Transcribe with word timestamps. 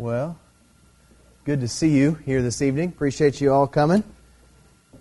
Well, 0.00 0.38
good 1.44 1.60
to 1.60 1.68
see 1.68 1.90
you 1.90 2.14
here 2.24 2.40
this 2.40 2.62
evening. 2.62 2.88
Appreciate 2.88 3.38
you 3.38 3.52
all 3.52 3.66
coming. 3.66 4.02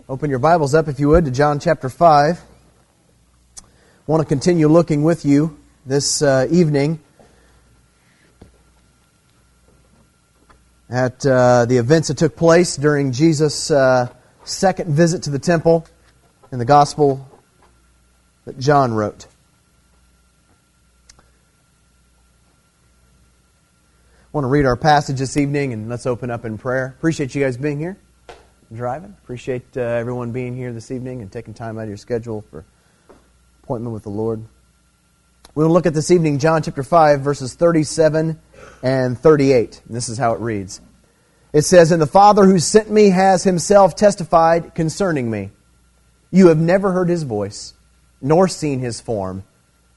Open 0.10 0.30
your 0.30 0.40
Bibles 0.40 0.76
up, 0.76 0.90
if 0.90 1.00
you 1.00 1.08
would, 1.08 1.24
to 1.24 1.32
John 1.32 1.62
chapter 1.62 1.88
5. 1.88 2.38
I 2.38 3.62
want 4.08 4.22
to 4.22 4.28
continue 4.28 4.68
looking 4.68 5.04
with 5.04 5.24
you 5.24 5.58
this 5.86 6.22
uh, 6.22 6.48
evening 6.52 7.00
at 10.90 11.26
uh, 11.26 11.64
the 11.64 11.78
events 11.78 12.10
that 12.10 12.18
took 12.18 12.36
place 12.36 12.76
during 12.76 13.14
Jesus' 13.14 13.72
uh, 13.72 14.10
second 14.44 14.94
visit 14.94 15.24
to 15.24 15.30
the 15.30 15.40
temple 15.40 15.88
in 16.52 16.60
the 16.60 16.66
Gospel 16.66 17.26
that 18.44 18.60
John 18.60 18.94
wrote. 18.94 19.28
I 24.32 24.38
want 24.38 24.44
to 24.44 24.50
read 24.50 24.68
our 24.68 24.76
passage 24.76 25.18
this 25.18 25.38
evening 25.38 25.74
and 25.74 25.90
let's 25.90 26.06
open 26.06 26.30
up 26.30 26.46
in 26.46 26.60
prayer. 26.60 26.94
Appreciate 27.00 27.34
you 27.34 27.44
guys 27.44 27.58
being 27.58 27.80
here, 27.80 27.98
driving. 28.72 29.16
Appreciate 29.24 29.76
uh, 29.76 29.80
everyone 29.80 30.32
being 30.32 30.56
here 30.56 30.72
this 30.72 30.92
evening 30.92 31.24
and 31.24 31.32
taking 31.32 31.56
time 31.56 31.80
out 31.80 31.84
of 31.86 31.88
your 31.88 31.98
schedule 31.98 32.46
for 32.52 32.64
appointment 33.64 33.92
with 33.92 34.04
the 34.04 34.12
Lord. 34.12 34.46
We 35.56 35.64
will 35.64 35.72
look 35.72 35.88
at 35.88 35.96
this 35.96 36.12
evening 36.12 36.38
John 36.38 36.62
chapter 36.62 36.84
5, 36.84 37.22
verses 37.22 37.56
37 37.56 38.40
and 38.84 39.18
38. 39.18 39.82
And 39.88 39.96
this 39.96 40.10
is 40.10 40.20
how 40.20 40.34
it 40.34 40.42
reads 40.42 40.80
It 41.52 41.64
says, 41.64 41.92
And 41.92 42.00
the 42.00 42.06
Father 42.06 42.46
who 42.46 42.60
sent 42.60 42.92
me 42.92 43.10
has 43.10 43.44
himself 43.44 43.96
testified 43.96 44.76
concerning 44.76 45.32
me. 45.32 45.50
You 46.30 46.50
have 46.50 46.60
never 46.60 46.92
heard 46.92 47.10
his 47.10 47.24
voice, 47.24 47.74
nor 48.22 48.48
seen 48.48 48.78
his 48.78 49.02
form, 49.02 49.44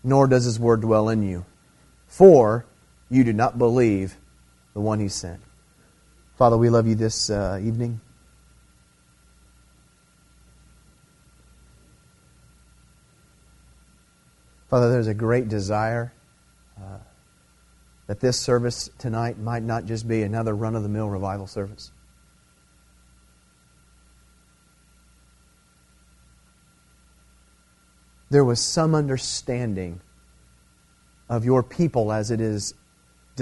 nor 0.03 0.27
does 0.27 0.47
his 0.47 0.59
word 0.59 0.81
dwell 0.81 1.11
in 1.11 1.23
you. 1.23 1.45
For 2.07 2.65
you 3.11 3.25
do 3.25 3.35
not 3.35 3.59
believe 3.59 4.17
the 4.75 4.81
one 4.81 5.01
he 5.01 5.09
sent. 5.09 5.41
Father, 6.37 6.57
we 6.57 6.71
love 6.71 6.87
you 6.87 6.95
this 6.95 7.31
uh, 7.31 7.61
evening. 7.63 8.01
Father, 14.69 14.91
there's 14.91 15.07
a 15.07 15.15
great 15.15 15.49
desire 15.49 16.15
uh, 16.79 16.97
that 18.07 18.21
this 18.21 18.41
service 18.41 18.89
tonight 18.99 19.39
might 19.39 19.63
not 19.63 19.85
just 19.85 20.09
be 20.09 20.23
another 20.23 20.55
run 20.55 20.75
of 20.75 20.83
the 20.83 20.89
mill 20.89 21.11
revival 21.11 21.47
service. 21.47 21.93
There 28.31 28.45
was 28.45 28.61
some 28.61 28.95
understanding 28.95 30.01
of 31.29 31.45
your 31.45 31.63
people 31.63 32.11
as 32.11 32.31
it 32.31 32.41
is 32.41 32.73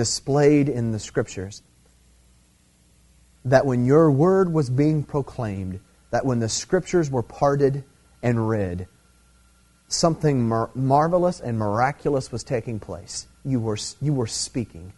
displayed 0.01 0.67
in 0.67 0.93
the 0.93 0.99
scriptures 0.99 1.63
that 3.45 3.67
when 3.67 3.85
your 3.85 4.11
word 4.11 4.51
was 4.51 4.71
being 4.71 5.03
proclaimed, 5.03 5.79
that 6.11 6.25
when 6.25 6.39
the 6.39 6.49
scriptures 6.49 7.11
were 7.11 7.23
parted 7.23 7.85
and 8.23 8.49
read, 8.49 8.89
something 9.89 10.49
mar- 10.49 10.71
marvelous 10.75 11.39
and 11.39 11.59
miraculous 11.59 12.33
was 12.33 12.43
taking 12.43 12.81
place. 12.81 13.27
You 13.45 13.61
were, 13.61 13.77
you 14.01 14.15
were 14.15 14.27
speaking. 14.27 14.95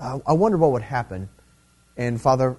I, 0.00 0.20
I 0.24 0.34
wonder 0.34 0.58
what 0.58 0.70
would 0.70 0.82
happen. 0.82 1.28
And 1.96 2.20
Father, 2.20 2.56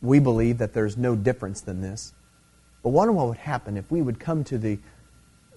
we 0.00 0.20
believe 0.20 0.58
that 0.58 0.72
there's 0.72 0.96
no 0.96 1.16
difference 1.16 1.62
than 1.62 1.80
this. 1.80 2.12
But 2.84 2.90
wonder 2.90 3.10
what 3.10 3.26
would 3.26 3.38
happen 3.38 3.76
if 3.76 3.90
we 3.90 4.02
would 4.02 4.20
come 4.20 4.44
to 4.44 4.56
the 4.56 4.78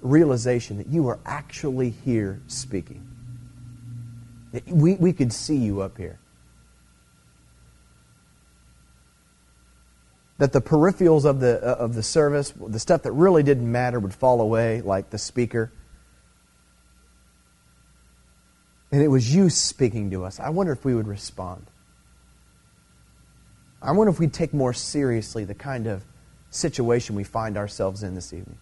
realization 0.02 0.78
that 0.78 0.88
you 0.88 1.08
are 1.08 1.20
actually 1.26 1.90
here 1.90 2.42
speaking. 2.48 3.08
That 4.52 4.68
we, 4.68 4.96
we 4.96 5.14
could 5.14 5.32
see 5.32 5.58
you 5.58 5.82
up 5.82 5.98
here. 5.98 6.20
That 10.40 10.54
the 10.54 10.62
peripherals 10.62 11.26
of 11.26 11.40
the, 11.40 11.62
uh, 11.62 11.76
of 11.76 11.94
the 11.94 12.04
service, 12.04 12.52
the 12.52 12.80
stuff 12.80 13.04
that 13.04 13.12
really 13.12 13.44
didn't 13.44 13.72
matter, 13.72 14.00
would 14.00 14.14
fall 14.14 14.42
away, 14.42 14.82
like 14.82 15.12
the 15.12 15.20
speaker. 15.20 15.72
And 18.92 19.02
it 19.02 19.08
was 19.08 19.34
you 19.34 19.50
speaking 19.50 20.12
to 20.12 20.26
us. 20.26 20.40
I 20.40 20.50
wonder 20.50 20.74
if 20.74 20.84
we 20.84 20.96
would 20.96 21.08
respond. 21.08 21.68
I 23.82 23.92
wonder 23.92 24.12
if 24.12 24.20
we'd 24.20 24.34
take 24.34 24.54
more 24.54 24.74
seriously 24.74 25.46
the 25.46 25.56
kind 25.56 25.88
of 25.88 26.04
situation 26.50 27.16
we 27.16 27.24
find 27.24 27.58
ourselves 27.58 28.04
in 28.04 28.16
this 28.16 28.34
evening. 28.34 28.58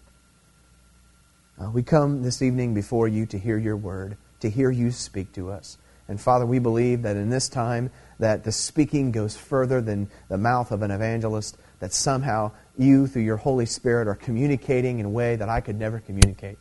Uh, 1.60 1.70
we 1.70 1.84
come 1.84 2.24
this 2.24 2.42
evening 2.42 2.74
before 2.74 3.08
you 3.08 3.26
to 3.26 3.38
hear 3.38 3.58
your 3.58 3.76
word, 3.76 4.16
to 4.40 4.50
hear 4.50 4.72
you 4.72 4.92
speak 4.92 5.34
to 5.34 5.52
us. 5.52 5.78
And 6.08 6.20
Father, 6.20 6.46
we 6.46 6.58
believe 6.58 7.02
that 7.02 7.18
in 7.18 7.30
this 7.30 7.50
time 7.50 7.92
that 8.18 8.46
the 8.46 8.52
speaking 8.52 9.12
goes 9.12 9.36
further 9.36 9.82
than 9.82 10.10
the 10.30 10.38
mouth 10.38 10.72
of 10.72 10.82
an 10.84 10.92
evangelist, 10.92 11.58
that 11.80 11.92
somehow 11.92 12.52
you, 12.78 13.08
through 13.08 13.24
your 13.24 13.38
Holy 13.38 13.66
Spirit, 13.66 14.08
are 14.08 14.16
communicating 14.16 15.00
in 15.00 15.06
a 15.06 15.10
way 15.10 15.36
that 15.36 15.50
I 15.50 15.60
could 15.60 15.78
never 15.78 16.00
communicate. 16.00 16.58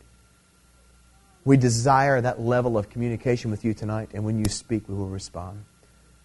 We 1.45 1.55
desire 1.55 2.19
that 2.19 2.41
level 2.41 2.77
of 2.77 2.89
communication 2.89 3.51
with 3.51 3.63
you 3.63 3.73
tonight, 3.73 4.09
and 4.13 4.25
when 4.25 4.37
you 4.37 4.45
speak, 4.49 4.89
we 4.89 4.95
will 4.95 5.07
respond. 5.07 5.63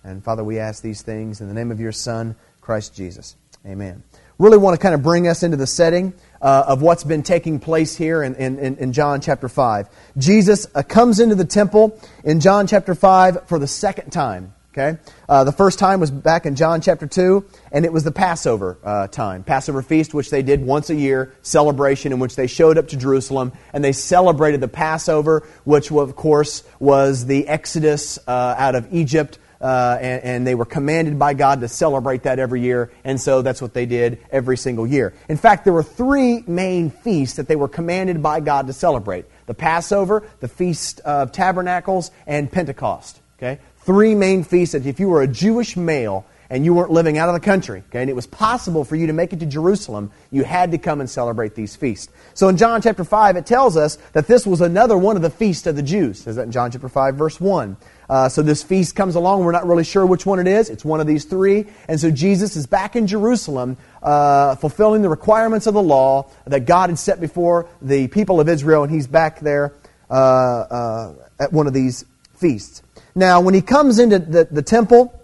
And 0.02 0.22
Father, 0.22 0.42
we 0.42 0.58
ask 0.58 0.82
these 0.82 1.00
things 1.00 1.40
in 1.40 1.46
the 1.46 1.54
name 1.54 1.70
of 1.70 1.78
your 1.78 1.92
Son, 1.92 2.34
Christ 2.60 2.94
Jesus. 2.94 3.36
Amen. 3.64 4.02
Really 4.38 4.58
want 4.58 4.74
to 4.74 4.82
kind 4.82 4.94
of 4.94 5.02
bring 5.02 5.28
us 5.28 5.42
into 5.42 5.56
the 5.56 5.66
setting 5.66 6.12
uh, 6.42 6.64
of 6.66 6.82
what's 6.82 7.04
been 7.04 7.22
taking 7.22 7.60
place 7.60 7.94
here 7.96 8.22
in, 8.22 8.34
in, 8.34 8.76
in 8.76 8.92
John 8.92 9.20
chapter 9.20 9.48
5. 9.48 9.88
Jesus 10.18 10.66
uh, 10.74 10.82
comes 10.82 11.20
into 11.20 11.36
the 11.36 11.44
temple 11.44 12.00
in 12.24 12.40
John 12.40 12.66
chapter 12.66 12.94
5 12.94 13.46
for 13.46 13.58
the 13.58 13.68
second 13.68 14.10
time. 14.10 14.52
Okay? 14.76 14.98
Uh, 15.28 15.44
the 15.44 15.52
first 15.52 15.78
time 15.78 16.00
was 16.00 16.10
back 16.10 16.46
in 16.46 16.56
John 16.56 16.80
chapter 16.80 17.06
2, 17.06 17.44
and 17.70 17.84
it 17.84 17.92
was 17.92 18.02
the 18.02 18.10
Passover 18.10 18.76
uh, 18.82 19.06
time. 19.06 19.44
Passover 19.44 19.82
feast, 19.82 20.12
which 20.12 20.30
they 20.30 20.42
did 20.42 20.66
once 20.66 20.90
a 20.90 20.96
year, 20.96 21.32
celebration 21.42 22.12
in 22.12 22.18
which 22.18 22.34
they 22.34 22.48
showed 22.48 22.76
up 22.76 22.88
to 22.88 22.96
Jerusalem 22.96 23.52
and 23.72 23.84
they 23.84 23.92
celebrated 23.92 24.60
the 24.60 24.66
Passover, 24.66 25.46
which, 25.62 25.92
of 25.92 26.16
course, 26.16 26.64
was 26.80 27.26
the 27.26 27.46
exodus 27.46 28.18
uh, 28.26 28.56
out 28.58 28.74
of 28.74 28.92
Egypt 28.92 29.38
uh, 29.64 29.96
and, 29.98 30.22
and, 30.24 30.46
they 30.46 30.54
were 30.54 30.66
commanded 30.66 31.18
by 31.18 31.32
God 31.32 31.62
to 31.62 31.68
celebrate 31.68 32.24
that 32.24 32.38
every 32.38 32.60
year, 32.60 32.90
and 33.02 33.18
so 33.18 33.40
that's 33.40 33.62
what 33.62 33.72
they 33.72 33.86
did 33.86 34.18
every 34.30 34.58
single 34.58 34.86
year. 34.86 35.14
In 35.26 35.38
fact, 35.38 35.64
there 35.64 35.72
were 35.72 35.82
three 35.82 36.44
main 36.46 36.90
feasts 36.90 37.36
that 37.36 37.48
they 37.48 37.56
were 37.56 37.68
commanded 37.68 38.22
by 38.22 38.40
God 38.40 38.66
to 38.66 38.74
celebrate 38.74 39.24
the 39.46 39.54
Passover, 39.54 40.28
the 40.40 40.48
Feast 40.48 41.00
of 41.00 41.32
Tabernacles, 41.32 42.10
and 42.26 42.52
Pentecost. 42.52 43.18
Okay? 43.38 43.58
Three 43.78 44.14
main 44.14 44.44
feasts 44.44 44.74
that 44.74 44.84
if 44.84 45.00
you 45.00 45.08
were 45.08 45.22
a 45.22 45.28
Jewish 45.28 45.78
male, 45.78 46.26
and 46.50 46.64
you 46.64 46.74
weren't 46.74 46.90
living 46.90 47.16
out 47.16 47.28
of 47.28 47.34
the 47.34 47.40
country, 47.40 47.82
okay, 47.88 48.02
and 48.02 48.10
it 48.10 48.14
was 48.14 48.26
possible 48.26 48.84
for 48.84 48.96
you 48.96 49.06
to 49.06 49.12
make 49.12 49.32
it 49.32 49.40
to 49.40 49.46
Jerusalem, 49.46 50.10
you 50.30 50.44
had 50.44 50.72
to 50.72 50.78
come 50.78 51.00
and 51.00 51.08
celebrate 51.08 51.54
these 51.54 51.74
feasts. 51.74 52.12
So 52.34 52.48
in 52.48 52.56
John 52.56 52.82
chapter 52.82 53.02
5, 53.02 53.36
it 53.36 53.46
tells 53.46 53.76
us 53.76 53.96
that 54.12 54.26
this 54.26 54.46
was 54.46 54.60
another 54.60 54.96
one 54.96 55.16
of 55.16 55.22
the 55.22 55.30
feasts 55.30 55.66
of 55.66 55.74
the 55.74 55.82
Jews. 55.82 56.20
Says 56.20 56.36
that 56.36 56.42
in 56.42 56.52
John 56.52 56.70
chapter 56.70 56.88
5, 56.88 57.14
verse 57.14 57.40
1. 57.40 57.76
Uh, 58.08 58.28
so 58.28 58.42
this 58.42 58.62
feast 58.62 58.94
comes 58.94 59.14
along. 59.14 59.44
We're 59.44 59.52
not 59.52 59.66
really 59.66 59.84
sure 59.84 60.04
which 60.04 60.26
one 60.26 60.38
it 60.38 60.46
is. 60.46 60.70
It's 60.70 60.84
one 60.84 61.00
of 61.00 61.06
these 61.06 61.24
three. 61.24 61.66
And 61.88 61.98
so 62.00 62.10
Jesus 62.10 62.56
is 62.56 62.66
back 62.66 62.96
in 62.96 63.06
Jerusalem, 63.06 63.76
uh, 64.02 64.56
fulfilling 64.56 65.02
the 65.02 65.08
requirements 65.08 65.66
of 65.66 65.74
the 65.74 65.82
law 65.82 66.30
that 66.46 66.66
God 66.66 66.90
had 66.90 66.98
set 66.98 67.20
before 67.20 67.68
the 67.80 68.08
people 68.08 68.40
of 68.40 68.48
Israel, 68.48 68.84
and 68.84 68.92
he's 68.92 69.06
back 69.06 69.40
there 69.40 69.72
uh, 70.10 70.14
uh 70.14 71.14
at 71.40 71.52
one 71.52 71.66
of 71.66 71.72
these 71.72 72.04
feasts. 72.36 72.82
Now, 73.14 73.40
when 73.40 73.54
he 73.54 73.62
comes 73.62 73.98
into 73.98 74.18
the, 74.18 74.44
the 74.50 74.62
temple, 74.62 75.20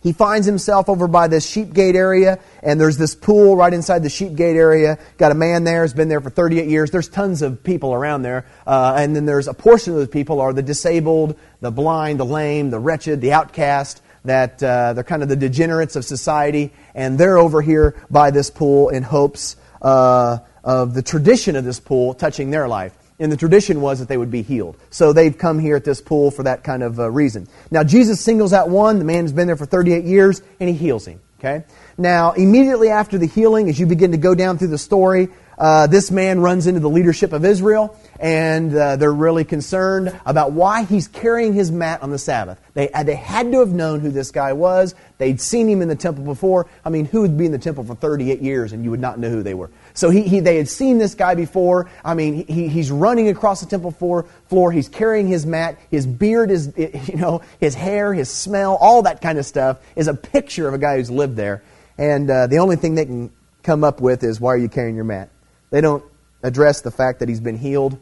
he 0.00 0.12
finds 0.12 0.46
himself 0.46 0.88
over 0.88 1.08
by 1.08 1.26
this 1.26 1.48
sheep 1.48 1.72
gate 1.72 1.96
area, 1.96 2.38
and 2.62 2.80
there's 2.80 2.98
this 2.98 3.16
pool 3.16 3.56
right 3.56 3.72
inside 3.72 4.04
the 4.04 4.08
sheep 4.08 4.36
gate 4.36 4.54
area. 4.54 4.98
Got 5.16 5.32
a 5.32 5.34
man 5.34 5.64
there, 5.64 5.82
has 5.82 5.92
been 5.92 6.08
there 6.08 6.20
for 6.20 6.30
38 6.30 6.68
years. 6.68 6.92
There's 6.92 7.08
tons 7.08 7.42
of 7.42 7.64
people 7.64 7.92
around 7.92 8.22
there. 8.22 8.46
Uh, 8.64 8.94
and 8.96 9.16
then 9.16 9.26
there's 9.26 9.48
a 9.48 9.54
portion 9.54 9.92
of 9.94 9.98
those 9.98 10.08
people 10.08 10.40
are 10.40 10.52
the 10.52 10.62
disabled, 10.62 11.36
the 11.60 11.72
blind, 11.72 12.20
the 12.20 12.24
lame, 12.24 12.70
the 12.70 12.78
wretched, 12.78 13.20
the 13.20 13.32
outcast, 13.32 14.00
that 14.24 14.62
uh, 14.62 14.92
they're 14.92 15.02
kind 15.02 15.24
of 15.24 15.28
the 15.28 15.36
degenerates 15.36 15.96
of 15.96 16.04
society. 16.04 16.72
And 16.94 17.18
they're 17.18 17.38
over 17.38 17.60
here 17.60 18.00
by 18.08 18.30
this 18.30 18.50
pool 18.50 18.90
in 18.90 19.02
hopes 19.02 19.56
uh, 19.82 20.38
of 20.62 20.94
the 20.94 21.02
tradition 21.02 21.56
of 21.56 21.64
this 21.64 21.80
pool 21.80 22.14
touching 22.14 22.50
their 22.50 22.68
life. 22.68 22.94
And 23.20 23.32
the 23.32 23.36
tradition 23.36 23.80
was 23.80 23.98
that 23.98 24.08
they 24.08 24.16
would 24.16 24.30
be 24.30 24.42
healed. 24.42 24.76
So 24.90 25.12
they've 25.12 25.36
come 25.36 25.58
here 25.58 25.74
at 25.74 25.84
this 25.84 26.00
pool 26.00 26.30
for 26.30 26.44
that 26.44 26.62
kind 26.62 26.82
of 26.82 27.00
uh, 27.00 27.10
reason. 27.10 27.48
Now, 27.70 27.82
Jesus 27.82 28.20
singles 28.20 28.52
out 28.52 28.68
one. 28.68 28.98
The 28.98 29.04
man 29.04 29.24
has 29.24 29.32
been 29.32 29.48
there 29.48 29.56
for 29.56 29.66
38 29.66 30.04
years, 30.04 30.40
and 30.60 30.68
he 30.68 30.74
heals 30.74 31.06
him. 31.06 31.20
Okay? 31.38 31.64
Now, 31.96 32.32
immediately 32.32 32.90
after 32.90 33.18
the 33.18 33.26
healing, 33.26 33.68
as 33.68 33.78
you 33.78 33.86
begin 33.86 34.12
to 34.12 34.18
go 34.18 34.34
down 34.34 34.58
through 34.58 34.68
the 34.68 34.78
story, 34.78 35.28
uh, 35.56 35.86
this 35.88 36.10
man 36.10 36.40
runs 36.40 36.66
into 36.66 36.80
the 36.80 36.90
leadership 36.90 37.32
of 37.32 37.44
Israel, 37.44 37.96
and 38.18 38.74
uh, 38.74 38.96
they're 38.96 39.12
really 39.12 39.44
concerned 39.44 40.18
about 40.26 40.52
why 40.52 40.82
he's 40.84 41.06
carrying 41.06 41.52
his 41.52 41.70
mat 41.70 42.02
on 42.02 42.10
the 42.10 42.18
Sabbath. 42.18 42.60
They, 42.74 42.90
they 43.04 43.14
had 43.14 43.52
to 43.52 43.60
have 43.60 43.68
known 43.68 44.00
who 44.00 44.10
this 44.10 44.30
guy 44.30 44.52
was. 44.52 44.94
They'd 45.18 45.40
seen 45.40 45.68
him 45.68 45.82
in 45.82 45.88
the 45.88 45.96
temple 45.96 46.24
before. 46.24 46.66
I 46.84 46.90
mean, 46.90 47.04
who 47.04 47.22
would 47.22 47.36
be 47.36 47.46
in 47.46 47.52
the 47.52 47.58
temple 47.58 47.84
for 47.84 47.94
38 47.94 48.40
years 48.40 48.72
and 48.72 48.84
you 48.84 48.90
would 48.90 49.00
not 49.00 49.18
know 49.18 49.30
who 49.30 49.42
they 49.42 49.54
were? 49.54 49.70
So 49.94 50.10
he, 50.10 50.22
he, 50.22 50.40
they 50.40 50.56
had 50.56 50.68
seen 50.68 50.98
this 50.98 51.14
guy 51.14 51.34
before. 51.34 51.90
I 52.04 52.14
mean, 52.14 52.46
he, 52.46 52.68
he's 52.68 52.90
running 52.90 53.28
across 53.28 53.60
the 53.60 53.66
temple 53.66 53.92
floor, 53.92 54.26
floor. 54.48 54.72
He's 54.72 54.88
carrying 54.88 55.28
his 55.28 55.46
mat. 55.46 55.78
His 55.90 56.06
beard 56.06 56.50
is, 56.50 56.72
you 56.76 57.16
know, 57.16 57.42
his 57.60 57.74
hair, 57.74 58.12
his 58.12 58.30
smell, 58.30 58.76
all 58.80 59.02
that 59.02 59.20
kind 59.20 59.38
of 59.38 59.46
stuff 59.46 59.78
is 59.94 60.08
a 60.08 60.14
picture 60.14 60.66
of 60.66 60.74
a 60.74 60.78
guy 60.78 60.96
who's 60.96 61.10
lived 61.10 61.36
there. 61.36 61.62
And 61.96 62.30
uh, 62.30 62.46
the 62.46 62.58
only 62.58 62.76
thing 62.76 62.94
they 62.94 63.06
can 63.06 63.30
come 63.62 63.84
up 63.84 64.00
with 64.00 64.22
is, 64.22 64.40
why 64.40 64.54
are 64.54 64.58
you 64.58 64.68
carrying 64.68 64.94
your 64.94 65.04
mat? 65.04 65.30
They 65.70 65.80
don't 65.80 66.04
address 66.42 66.80
the 66.80 66.90
fact 66.90 67.20
that 67.20 67.28
he's 67.28 67.40
been 67.40 67.58
healed. 67.58 67.98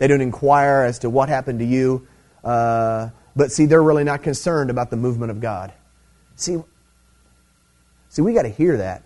They 0.00 0.06
don't 0.06 0.22
inquire 0.22 0.82
as 0.84 1.00
to 1.00 1.10
what 1.10 1.28
happened 1.28 1.58
to 1.58 1.64
you. 1.66 2.08
Uh, 2.42 3.10
but 3.36 3.52
see, 3.52 3.66
they're 3.66 3.82
really 3.82 4.02
not 4.02 4.22
concerned 4.22 4.70
about 4.70 4.88
the 4.88 4.96
movement 4.96 5.30
of 5.30 5.40
God. 5.40 5.74
See, 6.36 6.56
see, 8.08 8.22
we 8.22 8.32
got 8.32 8.42
to 8.42 8.48
hear 8.48 8.78
that. 8.78 9.02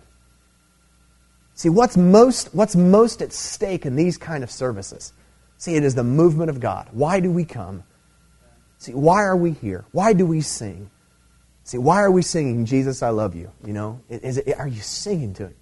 See, 1.53 1.67
what's 1.67 1.97
most, 1.97 2.55
what's 2.55 2.77
most 2.77 3.21
at 3.21 3.33
stake 3.33 3.85
in 3.85 3.97
these 3.97 4.17
kind 4.17 4.41
of 4.41 4.49
services? 4.49 5.11
See, 5.57 5.75
it 5.75 5.83
is 5.83 5.95
the 5.95 6.03
movement 6.03 6.49
of 6.49 6.61
God. 6.61 6.87
Why 6.91 7.19
do 7.19 7.29
we 7.29 7.43
come? 7.43 7.83
See, 8.77 8.93
why 8.93 9.23
are 9.23 9.35
we 9.35 9.51
here? 9.51 9.83
Why 9.91 10.13
do 10.13 10.25
we 10.25 10.39
sing? 10.39 10.89
See, 11.65 11.77
why 11.77 12.03
are 12.03 12.11
we 12.11 12.21
singing, 12.21 12.65
Jesus, 12.65 13.03
I 13.03 13.09
love 13.09 13.35
you? 13.35 13.51
You 13.65 13.73
know, 13.73 13.99
is 14.09 14.37
it, 14.37 14.57
are 14.57 14.67
you 14.67 14.79
singing 14.79 15.33
to 15.33 15.47
Him? 15.47 15.55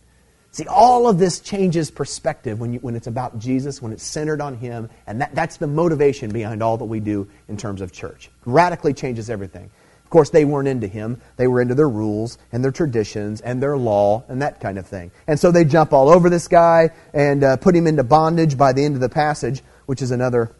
See, 0.54 0.68
all 0.68 1.10
of 1.10 1.18
this 1.18 1.40
changes 1.40 1.90
perspective 1.90 2.60
when, 2.60 2.74
you, 2.74 2.80
when 2.80 2.96
it's 2.96 3.08
about 3.08 3.40
Jesus, 3.40 3.82
when 3.82 3.92
it's 3.92 4.04
centered 4.04 4.40
on 4.40 4.56
Him, 4.56 4.88
and 5.08 5.20
that, 5.20 5.34
that's 5.34 5.58
the 5.58 5.66
motivation 5.66 6.30
behind 6.32 6.62
all 6.62 6.78
that 6.78 6.86
we 6.86 7.00
do 7.00 7.28
in 7.50 7.58
terms 7.58 7.82
of 7.82 7.92
church. 7.92 8.30
Radically 8.46 8.94
changes 8.94 9.32
everything. 9.32 9.72
Of 10.04 10.10
course, 10.12 10.30
they 10.30 10.46
weren't 10.46 10.68
into 10.68 10.86
Him. 10.86 11.20
They 11.38 11.48
were 11.48 11.60
into 11.60 11.74
their 11.74 11.90
rules 11.90 12.38
and 12.52 12.64
their 12.64 12.72
traditions 12.72 13.42
and 13.42 13.64
their 13.64 13.76
law 13.76 14.26
and 14.28 14.44
that 14.44 14.60
kind 14.60 14.78
of 14.78 14.86
thing. 14.86 15.10
And 15.26 15.40
so 15.40 15.52
they 15.52 15.66
jump 15.66 15.92
all 15.92 16.08
over 16.08 16.30
this 16.30 16.48
guy 16.48 16.92
and 17.16 17.44
uh, 17.44 17.58
put 17.58 17.76
him 17.76 17.88
into 17.88 18.04
bondage 18.04 18.56
by 18.56 18.74
the 18.74 18.86
end 18.86 18.94
of 18.94 19.02
the 19.02 19.10
passage, 19.10 19.64
which 19.88 20.04
is 20.04 20.12
another 20.12 20.52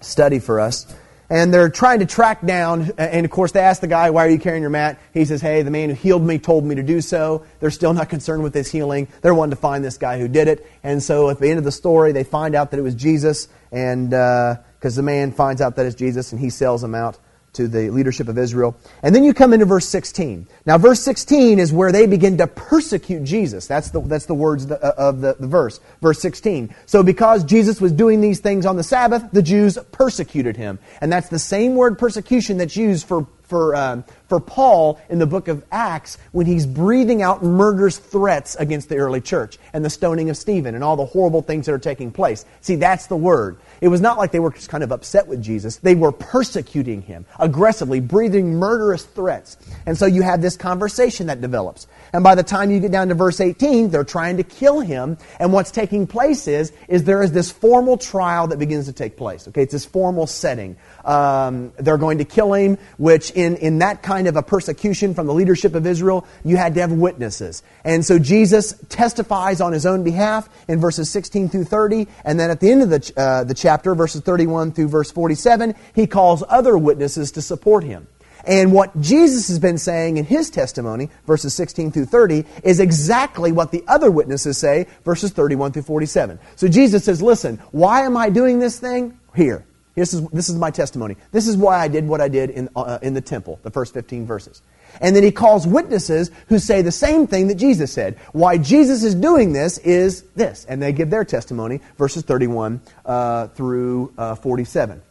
study 0.00 0.38
for 0.38 0.58
us 0.58 0.86
and 1.30 1.52
they're 1.52 1.68
trying 1.68 1.98
to 1.98 2.06
track 2.06 2.44
down, 2.44 2.90
and 2.96 3.24
of 3.24 3.30
course 3.30 3.52
they 3.52 3.60
ask 3.60 3.80
the 3.80 3.86
guy, 3.86 4.10
Why 4.10 4.26
are 4.26 4.30
you 4.30 4.38
carrying 4.38 4.62
your 4.62 4.70
mat? 4.70 4.98
He 5.12 5.24
says, 5.24 5.40
Hey, 5.40 5.62
the 5.62 5.70
man 5.70 5.90
who 5.90 5.94
healed 5.94 6.22
me 6.22 6.38
told 6.38 6.64
me 6.64 6.74
to 6.76 6.82
do 6.82 7.00
so. 7.00 7.44
They're 7.60 7.70
still 7.70 7.92
not 7.92 8.08
concerned 8.08 8.42
with 8.42 8.54
his 8.54 8.70
healing. 8.70 9.08
They're 9.20 9.34
wanting 9.34 9.50
to 9.50 9.60
find 9.60 9.84
this 9.84 9.98
guy 9.98 10.18
who 10.18 10.28
did 10.28 10.48
it. 10.48 10.66
And 10.82 11.02
so 11.02 11.28
at 11.30 11.38
the 11.38 11.48
end 11.48 11.58
of 11.58 11.64
the 11.64 11.72
story, 11.72 12.12
they 12.12 12.24
find 12.24 12.54
out 12.54 12.70
that 12.70 12.78
it 12.78 12.82
was 12.82 12.94
Jesus, 12.94 13.48
and 13.70 14.10
because 14.10 14.96
uh, 14.96 15.00
the 15.00 15.02
man 15.02 15.32
finds 15.32 15.60
out 15.60 15.76
that 15.76 15.86
it's 15.86 15.96
Jesus, 15.96 16.32
and 16.32 16.40
he 16.40 16.50
sells 16.50 16.82
him 16.82 16.94
out 16.94 17.18
to 17.58 17.68
the 17.68 17.90
leadership 17.90 18.28
of 18.28 18.38
Israel. 18.38 18.76
And 19.02 19.14
then 19.14 19.24
you 19.24 19.34
come 19.34 19.52
into 19.52 19.66
verse 19.66 19.86
16. 19.88 20.46
Now, 20.64 20.78
verse 20.78 21.00
16 21.00 21.58
is 21.58 21.72
where 21.72 21.90
they 21.90 22.06
begin 22.06 22.38
to 22.38 22.46
persecute 22.46 23.24
Jesus. 23.24 23.66
That's 23.66 23.90
the, 23.90 24.00
that's 24.00 24.26
the 24.26 24.34
words 24.34 24.70
of 24.70 25.20
the, 25.20 25.36
the 25.38 25.46
verse. 25.46 25.80
Verse 26.00 26.20
16. 26.20 26.74
So, 26.86 27.02
because 27.02 27.42
Jesus 27.44 27.80
was 27.80 27.92
doing 27.92 28.20
these 28.20 28.38
things 28.38 28.64
on 28.64 28.76
the 28.76 28.84
Sabbath, 28.84 29.24
the 29.32 29.42
Jews 29.42 29.76
persecuted 29.90 30.56
him. 30.56 30.78
And 31.00 31.12
that's 31.12 31.28
the 31.28 31.38
same 31.38 31.74
word 31.74 31.98
persecution 31.98 32.58
that's 32.58 32.76
used 32.76 33.06
for 33.06 33.26
for, 33.48 33.74
um, 33.74 34.04
for 34.28 34.40
Paul 34.40 35.00
in 35.08 35.18
the 35.18 35.26
book 35.26 35.48
of 35.48 35.64
Acts 35.72 36.18
when 36.32 36.46
he's 36.46 36.66
breathing 36.66 37.22
out 37.22 37.42
murderous 37.42 37.98
threats 37.98 38.54
against 38.56 38.90
the 38.90 38.98
early 38.98 39.22
church 39.22 39.58
and 39.72 39.84
the 39.84 39.90
stoning 39.90 40.28
of 40.28 40.36
Stephen 40.36 40.74
and 40.74 40.84
all 40.84 40.96
the 40.96 41.06
horrible 41.06 41.40
things 41.40 41.66
that 41.66 41.72
are 41.72 41.78
taking 41.78 42.12
place. 42.12 42.44
See, 42.60 42.76
that's 42.76 43.06
the 43.06 43.16
word. 43.16 43.56
It 43.80 43.88
was 43.88 44.00
not 44.00 44.18
like 44.18 44.32
they 44.32 44.40
were 44.40 44.50
just 44.50 44.68
kind 44.68 44.82
of 44.84 44.92
upset 44.92 45.26
with 45.26 45.42
Jesus. 45.42 45.76
They 45.76 45.94
were 45.94 46.12
persecuting 46.12 47.02
him 47.02 47.26
aggressively, 47.38 48.00
breathing 48.00 48.54
murderous 48.54 49.04
threats. 49.04 49.56
And 49.86 49.96
so 49.96 50.06
you 50.06 50.22
have 50.22 50.42
this 50.42 50.56
conversation 50.56 51.26
that 51.26 51.40
develops. 51.40 51.86
And 52.12 52.24
by 52.24 52.34
the 52.34 52.42
time 52.42 52.70
you 52.70 52.80
get 52.80 52.92
down 52.92 53.08
to 53.08 53.14
verse 53.14 53.40
18, 53.40 53.90
they're 53.90 54.04
trying 54.04 54.38
to 54.38 54.42
kill 54.42 54.80
him. 54.80 55.18
And 55.38 55.52
what's 55.52 55.70
taking 55.70 56.06
place 56.06 56.48
is, 56.48 56.72
is 56.88 57.04
there 57.04 57.22
is 57.22 57.32
this 57.32 57.50
formal 57.50 57.96
trial 57.96 58.48
that 58.48 58.58
begins 58.58 58.86
to 58.86 58.92
take 58.92 59.16
place. 59.16 59.46
Okay, 59.48 59.62
it's 59.62 59.72
this 59.72 59.84
formal 59.84 60.26
setting. 60.26 60.76
Um, 61.04 61.72
they're 61.78 61.98
going 61.98 62.18
to 62.18 62.24
kill 62.24 62.52
him, 62.52 62.78
which 62.96 63.30
in, 63.32 63.56
in 63.56 63.78
that 63.78 64.02
kind 64.02 64.28
of 64.28 64.36
a 64.36 64.42
persecution 64.42 65.14
from 65.14 65.26
the 65.26 65.34
leadership 65.34 65.74
of 65.74 65.86
Israel, 65.86 66.26
you 66.44 66.56
had 66.56 66.74
to 66.74 66.80
have 66.80 66.92
witnesses. 66.92 67.62
And 67.84 68.04
so 68.04 68.18
Jesus 68.18 68.74
testifies 68.88 69.60
on 69.60 69.72
his 69.72 69.86
own 69.86 70.04
behalf 70.04 70.48
in 70.68 70.80
verses 70.80 71.10
16 71.10 71.48
through 71.48 71.64
30. 71.64 72.08
And 72.24 72.38
then 72.38 72.50
at 72.50 72.60
the 72.60 72.70
end 72.70 72.82
of 72.82 72.90
the, 72.90 73.12
uh, 73.16 73.44
the 73.44 73.54
chapter, 73.54 73.94
verses 73.94 74.22
31 74.22 74.72
through 74.72 74.88
verse 74.88 75.10
47, 75.10 75.74
he 75.94 76.06
calls 76.06 76.42
other 76.48 76.76
witnesses 76.76 77.32
to 77.32 77.42
support 77.42 77.84
him. 77.84 78.06
And 78.48 78.72
what 78.72 78.98
Jesus 78.98 79.48
has 79.48 79.58
been 79.58 79.76
saying 79.76 80.16
in 80.16 80.24
his 80.24 80.48
testimony, 80.48 81.10
verses 81.26 81.52
16 81.52 81.92
through 81.92 82.06
30, 82.06 82.46
is 82.64 82.80
exactly 82.80 83.52
what 83.52 83.72
the 83.72 83.84
other 83.86 84.10
witnesses 84.10 84.56
say, 84.56 84.86
verses 85.04 85.32
31 85.32 85.72
through 85.72 85.82
47. 85.82 86.38
So 86.56 86.66
Jesus 86.66 87.04
says, 87.04 87.20
Listen, 87.20 87.58
why 87.72 88.02
am 88.02 88.16
I 88.16 88.30
doing 88.30 88.58
this 88.58 88.80
thing? 88.80 89.18
Here. 89.36 89.66
This 89.94 90.14
is, 90.14 90.26
this 90.28 90.48
is 90.48 90.56
my 90.56 90.70
testimony. 90.70 91.16
This 91.30 91.46
is 91.46 91.58
why 91.58 91.78
I 91.78 91.88
did 91.88 92.08
what 92.08 92.22
I 92.22 92.28
did 92.28 92.48
in, 92.48 92.70
uh, 92.74 92.98
in 93.02 93.12
the 93.12 93.20
temple, 93.20 93.60
the 93.64 93.70
first 93.70 93.92
15 93.92 94.24
verses. 94.24 94.62
And 95.02 95.14
then 95.14 95.22
he 95.22 95.30
calls 95.30 95.66
witnesses 95.66 96.30
who 96.48 96.58
say 96.58 96.80
the 96.80 96.90
same 96.92 97.26
thing 97.26 97.48
that 97.48 97.56
Jesus 97.56 97.92
said. 97.92 98.16
Why 98.32 98.56
Jesus 98.56 99.04
is 99.04 99.14
doing 99.14 99.52
this 99.52 99.76
is 99.78 100.22
this. 100.36 100.64
And 100.64 100.80
they 100.80 100.92
give 100.92 101.10
their 101.10 101.24
testimony, 101.24 101.82
verses 101.98 102.22
31 102.22 102.80
uh, 103.04 103.48
through 103.48 104.14
uh, 104.16 104.36
47. 104.36 105.02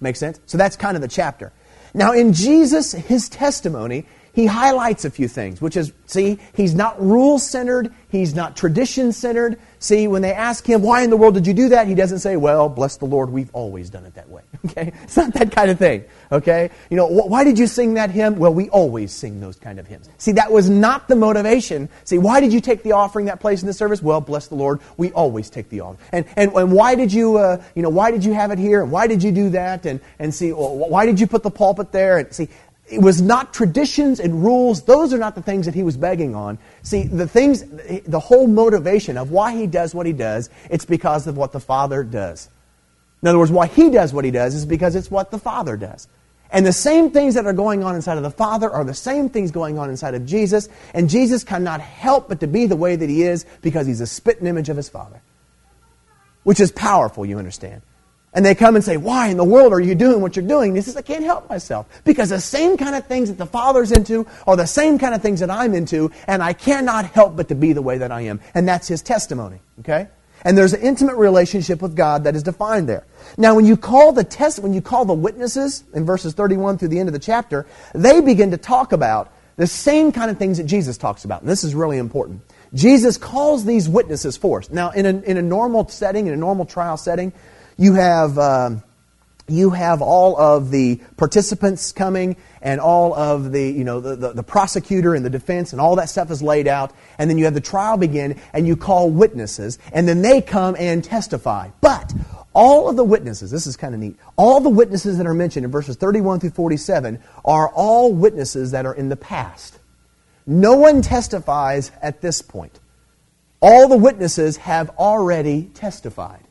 Make 0.00 0.14
sense? 0.16 0.38
So 0.46 0.58
that's 0.58 0.76
kind 0.76 0.96
of 0.96 1.00
the 1.00 1.08
chapter. 1.08 1.52
Now, 1.94 2.12
in 2.12 2.32
Jesus, 2.32 2.92
his 2.92 3.28
testimony, 3.28 4.06
he 4.32 4.46
highlights 4.46 5.04
a 5.04 5.10
few 5.10 5.28
things, 5.28 5.60
which 5.60 5.76
is, 5.76 5.92
see, 6.06 6.38
he's 6.54 6.74
not 6.74 7.00
rule 7.02 7.38
centered, 7.38 7.92
he's 8.08 8.34
not 8.34 8.56
tradition 8.56 9.12
centered. 9.12 9.58
See, 9.78 10.08
when 10.08 10.22
they 10.22 10.32
ask 10.32 10.64
him, 10.64 10.80
why 10.80 11.02
in 11.02 11.10
the 11.10 11.16
world 11.16 11.34
did 11.34 11.46
you 11.46 11.52
do 11.52 11.68
that? 11.70 11.86
He 11.86 11.94
doesn't 11.94 12.20
say, 12.20 12.36
well, 12.36 12.68
bless 12.68 12.96
the 12.96 13.04
Lord, 13.04 13.30
we've 13.30 13.50
always 13.52 13.90
done 13.90 14.06
it 14.06 14.14
that 14.14 14.28
way. 14.28 14.42
Okay? 14.64 14.92
It's 15.02 15.16
not 15.16 15.34
that 15.34 15.50
kind 15.50 15.72
of 15.72 15.78
thing. 15.78 16.04
Okay? 16.30 16.70
You 16.88 16.96
know, 16.96 17.06
why 17.06 17.42
did 17.42 17.58
you 17.58 17.66
sing 17.66 17.94
that 17.94 18.10
hymn? 18.10 18.36
Well, 18.36 18.54
we 18.54 18.70
always 18.70 19.12
sing 19.12 19.40
those 19.40 19.56
kind 19.56 19.80
of 19.80 19.88
hymns. 19.88 20.08
See, 20.18 20.32
that 20.32 20.52
was 20.52 20.70
not 20.70 21.08
the 21.08 21.16
motivation. 21.16 21.88
See, 22.04 22.16
why 22.16 22.40
did 22.40 22.52
you 22.52 22.60
take 22.60 22.84
the 22.84 22.92
offering 22.92 23.26
that 23.26 23.40
place 23.40 23.60
in 23.60 23.66
the 23.66 23.72
service? 23.72 24.00
Well, 24.00 24.20
bless 24.20 24.46
the 24.46 24.54
Lord, 24.54 24.80
we 24.96 25.10
always 25.12 25.50
take 25.50 25.68
the 25.68 25.80
offering. 25.80 25.98
And, 26.12 26.24
and, 26.36 26.52
and 26.52 26.72
why 26.72 26.94
did 26.94 27.12
you, 27.12 27.38
uh, 27.38 27.62
you 27.74 27.82
know, 27.82 27.90
why 27.90 28.12
did 28.12 28.24
you 28.24 28.32
have 28.34 28.52
it 28.52 28.58
here? 28.58 28.82
And 28.82 28.92
why 28.92 29.08
did 29.08 29.22
you 29.22 29.32
do 29.32 29.50
that? 29.50 29.84
And, 29.84 30.00
and 30.20 30.32
see, 30.32 30.52
well, 30.52 30.76
why 30.76 31.06
did 31.06 31.18
you 31.18 31.26
put 31.26 31.42
the 31.42 31.50
pulpit 31.50 31.90
there? 31.90 32.18
And 32.18 32.32
see, 32.32 32.48
it 32.88 33.00
was 33.00 33.22
not 33.22 33.54
traditions 33.54 34.20
and 34.20 34.44
rules. 34.44 34.82
Those 34.82 35.14
are 35.14 35.18
not 35.18 35.34
the 35.34 35.42
things 35.42 35.66
that 35.66 35.74
he 35.74 35.82
was 35.82 35.96
begging 35.96 36.34
on. 36.34 36.58
See, 36.82 37.04
the 37.04 37.28
things, 37.28 37.64
the 38.06 38.20
whole 38.20 38.46
motivation 38.46 39.16
of 39.16 39.30
why 39.30 39.56
he 39.56 39.66
does 39.66 39.94
what 39.94 40.04
he 40.06 40.12
does, 40.12 40.50
it's 40.68 40.84
because 40.84 41.26
of 41.26 41.36
what 41.36 41.52
the 41.52 41.60
Father 41.60 42.02
does. 42.02 42.50
In 43.22 43.28
other 43.28 43.38
words, 43.38 43.52
why 43.52 43.66
he 43.68 43.88
does 43.88 44.12
what 44.12 44.24
he 44.24 44.30
does 44.30 44.54
is 44.54 44.66
because 44.66 44.96
it's 44.96 45.10
what 45.10 45.30
the 45.30 45.38
Father 45.38 45.76
does. 45.76 46.08
And 46.50 46.66
the 46.66 46.72
same 46.72 47.10
things 47.10 47.34
that 47.34 47.46
are 47.46 47.54
going 47.54 47.82
on 47.82 47.94
inside 47.94 48.18
of 48.18 48.24
the 48.24 48.30
Father 48.30 48.70
are 48.70 48.84
the 48.84 48.92
same 48.92 49.30
things 49.30 49.50
going 49.50 49.78
on 49.78 49.88
inside 49.88 50.14
of 50.14 50.26
Jesus. 50.26 50.68
And 50.92 51.08
Jesus 51.08 51.44
cannot 51.44 51.80
help 51.80 52.28
but 52.28 52.40
to 52.40 52.46
be 52.46 52.66
the 52.66 52.76
way 52.76 52.94
that 52.94 53.08
he 53.08 53.22
is 53.22 53.46
because 53.62 53.86
he's 53.86 54.02
a 54.02 54.06
spitting 54.06 54.46
image 54.46 54.68
of 54.68 54.76
his 54.76 54.88
Father. 54.88 55.22
Which 56.42 56.60
is 56.60 56.70
powerful, 56.70 57.24
you 57.24 57.38
understand. 57.38 57.80
And 58.34 58.44
they 58.44 58.54
come 58.54 58.76
and 58.76 58.84
say, 58.84 58.96
Why 58.96 59.28
in 59.28 59.36
the 59.36 59.44
world 59.44 59.72
are 59.72 59.80
you 59.80 59.94
doing 59.94 60.20
what 60.20 60.36
you're 60.36 60.46
doing? 60.46 60.74
He 60.74 60.80
says, 60.80 60.96
I 60.96 61.02
can't 61.02 61.24
help 61.24 61.48
myself. 61.50 61.86
Because 62.04 62.30
the 62.30 62.40
same 62.40 62.76
kind 62.76 62.94
of 62.94 63.06
things 63.06 63.28
that 63.28 63.38
the 63.38 63.46
Father's 63.46 63.92
into 63.92 64.26
are 64.46 64.56
the 64.56 64.66
same 64.66 64.98
kind 64.98 65.14
of 65.14 65.20
things 65.20 65.40
that 65.40 65.50
I'm 65.50 65.74
into, 65.74 66.10
and 66.26 66.42
I 66.42 66.54
cannot 66.54 67.04
help 67.06 67.36
but 67.36 67.48
to 67.48 67.54
be 67.54 67.72
the 67.72 67.82
way 67.82 67.98
that 67.98 68.10
I 68.10 68.22
am. 68.22 68.40
And 68.54 68.66
that's 68.66 68.88
his 68.88 69.02
testimony. 69.02 69.60
Okay? 69.80 70.08
And 70.44 70.58
there's 70.58 70.72
an 70.72 70.80
intimate 70.80 71.16
relationship 71.16 71.80
with 71.82 71.94
God 71.94 72.24
that 72.24 72.34
is 72.34 72.42
defined 72.42 72.88
there. 72.88 73.06
Now, 73.36 73.54
when 73.54 73.64
you 73.64 73.76
call 73.76 74.12
the 74.12 74.24
test, 74.24 74.58
when 74.58 74.74
you 74.74 74.80
call 74.80 75.04
the 75.04 75.14
witnesses 75.14 75.84
in 75.94 76.04
verses 76.04 76.34
31 76.34 76.78
through 76.78 76.88
the 76.88 76.98
end 76.98 77.08
of 77.08 77.12
the 77.12 77.18
chapter, 77.18 77.66
they 77.94 78.20
begin 78.20 78.50
to 78.50 78.56
talk 78.56 78.92
about 78.92 79.32
the 79.56 79.66
same 79.66 80.10
kind 80.10 80.30
of 80.30 80.38
things 80.38 80.58
that 80.58 80.64
Jesus 80.64 80.96
talks 80.96 81.24
about. 81.24 81.42
And 81.42 81.50
this 81.50 81.62
is 81.62 81.74
really 81.74 81.98
important. 81.98 82.42
Jesus 82.74 83.18
calls 83.18 83.64
these 83.64 83.88
witnesses 83.88 84.36
forth. 84.36 84.70
Now, 84.70 84.90
in 84.90 85.06
a, 85.06 85.20
in 85.20 85.36
a 85.36 85.42
normal 85.42 85.86
setting, 85.88 86.26
in 86.26 86.32
a 86.32 86.38
normal 86.38 86.64
trial 86.64 86.96
setting, 86.96 87.32
you 87.82 87.94
have, 87.94 88.38
um, 88.38 88.82
you 89.48 89.70
have 89.70 90.02
all 90.02 90.38
of 90.38 90.70
the 90.70 91.00
participants 91.16 91.90
coming 91.90 92.36
and 92.60 92.80
all 92.80 93.12
of 93.12 93.50
the, 93.50 93.70
you 93.70 93.82
know, 93.82 94.00
the, 94.00 94.14
the, 94.14 94.32
the, 94.34 94.42
prosecutor 94.44 95.16
and 95.16 95.24
the 95.24 95.30
defense 95.30 95.72
and 95.72 95.80
all 95.80 95.96
that 95.96 96.08
stuff 96.08 96.30
is 96.30 96.40
laid 96.42 96.68
out. 96.68 96.92
And 97.18 97.28
then 97.28 97.38
you 97.38 97.44
have 97.46 97.54
the 97.54 97.60
trial 97.60 97.96
begin 97.96 98.40
and 98.52 98.68
you 98.68 98.76
call 98.76 99.10
witnesses 99.10 99.80
and 99.92 100.06
then 100.06 100.22
they 100.22 100.40
come 100.40 100.76
and 100.78 101.02
testify. 101.02 101.70
But 101.80 102.12
all 102.54 102.88
of 102.88 102.94
the 102.94 103.04
witnesses, 103.04 103.50
this 103.50 103.66
is 103.66 103.76
kind 103.76 103.94
of 103.94 104.00
neat, 104.00 104.16
all 104.36 104.60
the 104.60 104.70
witnesses 104.70 105.18
that 105.18 105.26
are 105.26 105.34
mentioned 105.34 105.64
in 105.64 105.72
verses 105.72 105.96
31 105.96 106.38
through 106.38 106.50
47 106.50 107.20
are 107.44 107.68
all 107.68 108.12
witnesses 108.12 108.70
that 108.70 108.86
are 108.86 108.94
in 108.94 109.08
the 109.08 109.16
past. 109.16 109.76
No 110.46 110.76
one 110.76 111.02
testifies 111.02 111.90
at 112.00 112.20
this 112.20 112.42
point. 112.42 112.78
All 113.60 113.88
the 113.88 113.96
witnesses 113.96 114.56
have 114.58 114.90
already 114.90 115.64
testified. 115.74 116.44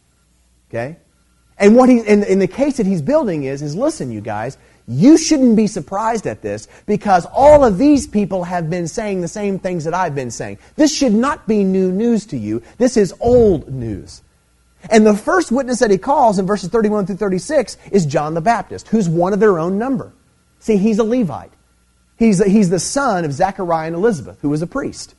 Okay? 0.71 0.97
And 1.61 1.75
what 1.75 1.89
he, 1.89 1.99
in, 1.99 2.23
in 2.23 2.39
the 2.39 2.47
case 2.47 2.77
that 2.77 2.87
he's 2.87 3.03
building 3.03 3.43
is, 3.43 3.61
is 3.61 3.75
listen, 3.75 4.11
you 4.11 4.19
guys, 4.19 4.57
you 4.87 5.15
shouldn't 5.15 5.55
be 5.55 5.67
surprised 5.67 6.25
at 6.25 6.41
this 6.41 6.67
because 6.87 7.27
all 7.27 7.63
of 7.63 7.77
these 7.77 8.07
people 8.07 8.43
have 8.43 8.67
been 8.67 8.87
saying 8.87 9.21
the 9.21 9.27
same 9.27 9.59
things 9.59 9.83
that 9.83 9.93
I've 9.93 10.15
been 10.15 10.31
saying. 10.31 10.57
This 10.75 10.93
should 10.93 11.13
not 11.13 11.47
be 11.47 11.63
new 11.63 11.91
news 11.91 12.25
to 12.27 12.37
you. 12.37 12.63
This 12.79 12.97
is 12.97 13.13
old 13.19 13.71
news. 13.71 14.23
And 14.89 15.05
the 15.05 15.15
first 15.15 15.51
witness 15.51 15.79
that 15.79 15.91
he 15.91 15.99
calls 15.99 16.39
in 16.39 16.47
verses 16.47 16.69
31 16.69 17.05
through 17.05 17.17
36 17.17 17.77
is 17.91 18.07
John 18.07 18.33
the 18.33 18.41
Baptist, 18.41 18.87
who's 18.87 19.07
one 19.07 19.31
of 19.31 19.39
their 19.39 19.59
own 19.59 19.77
number. 19.77 20.11
See, 20.59 20.77
he's 20.77 20.97
a 20.97 21.03
Levite. 21.03 21.53
He's, 22.17 22.43
he's 22.43 22.71
the 22.71 22.79
son 22.79 23.23
of 23.23 23.33
Zechariah 23.33 23.85
and 23.85 23.95
Elizabeth, 23.95 24.39
who 24.41 24.49
was 24.49 24.63
a 24.63 24.67
priest. 24.67 25.13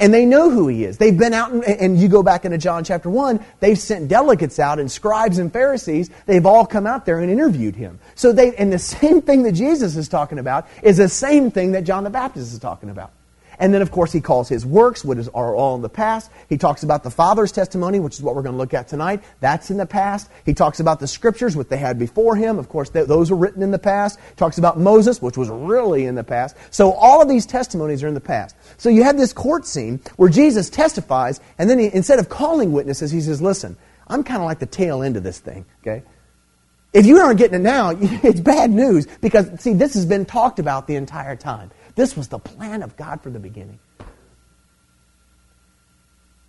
And 0.00 0.12
they 0.12 0.26
know 0.26 0.50
who 0.50 0.68
he 0.68 0.84
is. 0.84 0.98
They've 0.98 1.16
been 1.16 1.32
out, 1.32 1.52
and, 1.52 1.64
and 1.64 1.98
you 1.98 2.08
go 2.08 2.22
back 2.22 2.44
into 2.44 2.58
John 2.58 2.82
chapter 2.82 3.08
1, 3.08 3.44
they've 3.60 3.78
sent 3.78 4.08
delegates 4.08 4.58
out, 4.58 4.80
and 4.80 4.90
scribes 4.90 5.38
and 5.38 5.52
Pharisees, 5.52 6.10
they've 6.26 6.44
all 6.44 6.66
come 6.66 6.86
out 6.86 7.06
there 7.06 7.20
and 7.20 7.30
interviewed 7.30 7.76
him. 7.76 8.00
So 8.14 8.32
they, 8.32 8.54
and 8.56 8.72
the 8.72 8.78
same 8.78 9.22
thing 9.22 9.44
that 9.44 9.52
Jesus 9.52 9.96
is 9.96 10.08
talking 10.08 10.38
about 10.38 10.66
is 10.82 10.96
the 10.96 11.08
same 11.08 11.50
thing 11.50 11.72
that 11.72 11.84
John 11.84 12.04
the 12.04 12.10
Baptist 12.10 12.52
is 12.52 12.58
talking 12.58 12.90
about. 12.90 13.12
And 13.58 13.72
then, 13.72 13.82
of 13.82 13.90
course, 13.90 14.12
he 14.12 14.20
calls 14.20 14.48
his 14.48 14.64
works, 14.64 15.04
which 15.04 15.28
are 15.34 15.54
all 15.54 15.74
in 15.76 15.82
the 15.82 15.88
past. 15.88 16.30
He 16.48 16.58
talks 16.58 16.82
about 16.82 17.02
the 17.02 17.10
Father's 17.10 17.52
testimony, 17.52 18.00
which 18.00 18.14
is 18.14 18.22
what 18.22 18.34
we're 18.34 18.42
going 18.42 18.54
to 18.54 18.58
look 18.58 18.74
at 18.74 18.88
tonight. 18.88 19.22
That's 19.40 19.70
in 19.70 19.76
the 19.76 19.86
past. 19.86 20.30
He 20.44 20.54
talks 20.54 20.80
about 20.80 21.00
the 21.00 21.06
Scriptures, 21.06 21.56
which 21.56 21.68
they 21.68 21.76
had 21.76 21.98
before 21.98 22.36
him. 22.36 22.58
Of 22.58 22.68
course, 22.68 22.90
th- 22.90 23.06
those 23.06 23.30
were 23.30 23.36
written 23.36 23.62
in 23.62 23.70
the 23.70 23.78
past. 23.78 24.18
He 24.28 24.34
talks 24.36 24.58
about 24.58 24.78
Moses, 24.78 25.20
which 25.20 25.36
was 25.36 25.48
really 25.48 26.06
in 26.06 26.14
the 26.14 26.24
past. 26.24 26.56
So 26.70 26.92
all 26.92 27.22
of 27.22 27.28
these 27.28 27.46
testimonies 27.46 28.02
are 28.02 28.08
in 28.08 28.14
the 28.14 28.20
past. 28.20 28.56
So 28.78 28.88
you 28.88 29.04
have 29.04 29.16
this 29.16 29.32
court 29.32 29.66
scene 29.66 30.00
where 30.16 30.30
Jesus 30.30 30.70
testifies, 30.70 31.40
and 31.58 31.68
then 31.68 31.78
he, 31.78 31.90
instead 31.92 32.18
of 32.18 32.28
calling 32.28 32.72
witnesses, 32.72 33.10
he 33.10 33.20
says, 33.20 33.42
listen, 33.42 33.76
I'm 34.08 34.24
kind 34.24 34.40
of 34.40 34.46
like 34.46 34.58
the 34.58 34.66
tail 34.66 35.02
end 35.02 35.16
of 35.16 35.22
this 35.22 35.38
thing, 35.38 35.64
okay? 35.82 36.02
If 36.92 37.06
you 37.06 37.18
aren't 37.18 37.38
getting 37.38 37.60
it 37.60 37.62
now, 37.62 37.90
it's 37.98 38.40
bad 38.40 38.70
news 38.70 39.06
because, 39.20 39.60
see, 39.60 39.72
this 39.72 39.94
has 39.94 40.04
been 40.04 40.26
talked 40.26 40.58
about 40.58 40.86
the 40.86 40.96
entire 40.96 41.36
time. 41.36 41.70
This 41.94 42.16
was 42.16 42.28
the 42.28 42.38
plan 42.38 42.82
of 42.82 42.96
God 42.96 43.22
from 43.22 43.32
the 43.32 43.40
beginning. 43.40 43.78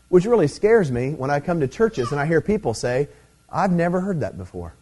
Which 0.10 0.26
really 0.26 0.48
scares 0.48 0.92
me 0.92 1.12
when 1.12 1.30
I 1.30 1.40
come 1.40 1.60
to 1.60 1.68
churches 1.68 2.12
and 2.12 2.20
I 2.20 2.26
hear 2.26 2.42
people 2.42 2.74
say, 2.74 3.10
I've 3.50 3.72
never 3.72 4.00
heard 4.00 4.22
that 4.22 4.38
before. 4.38 4.74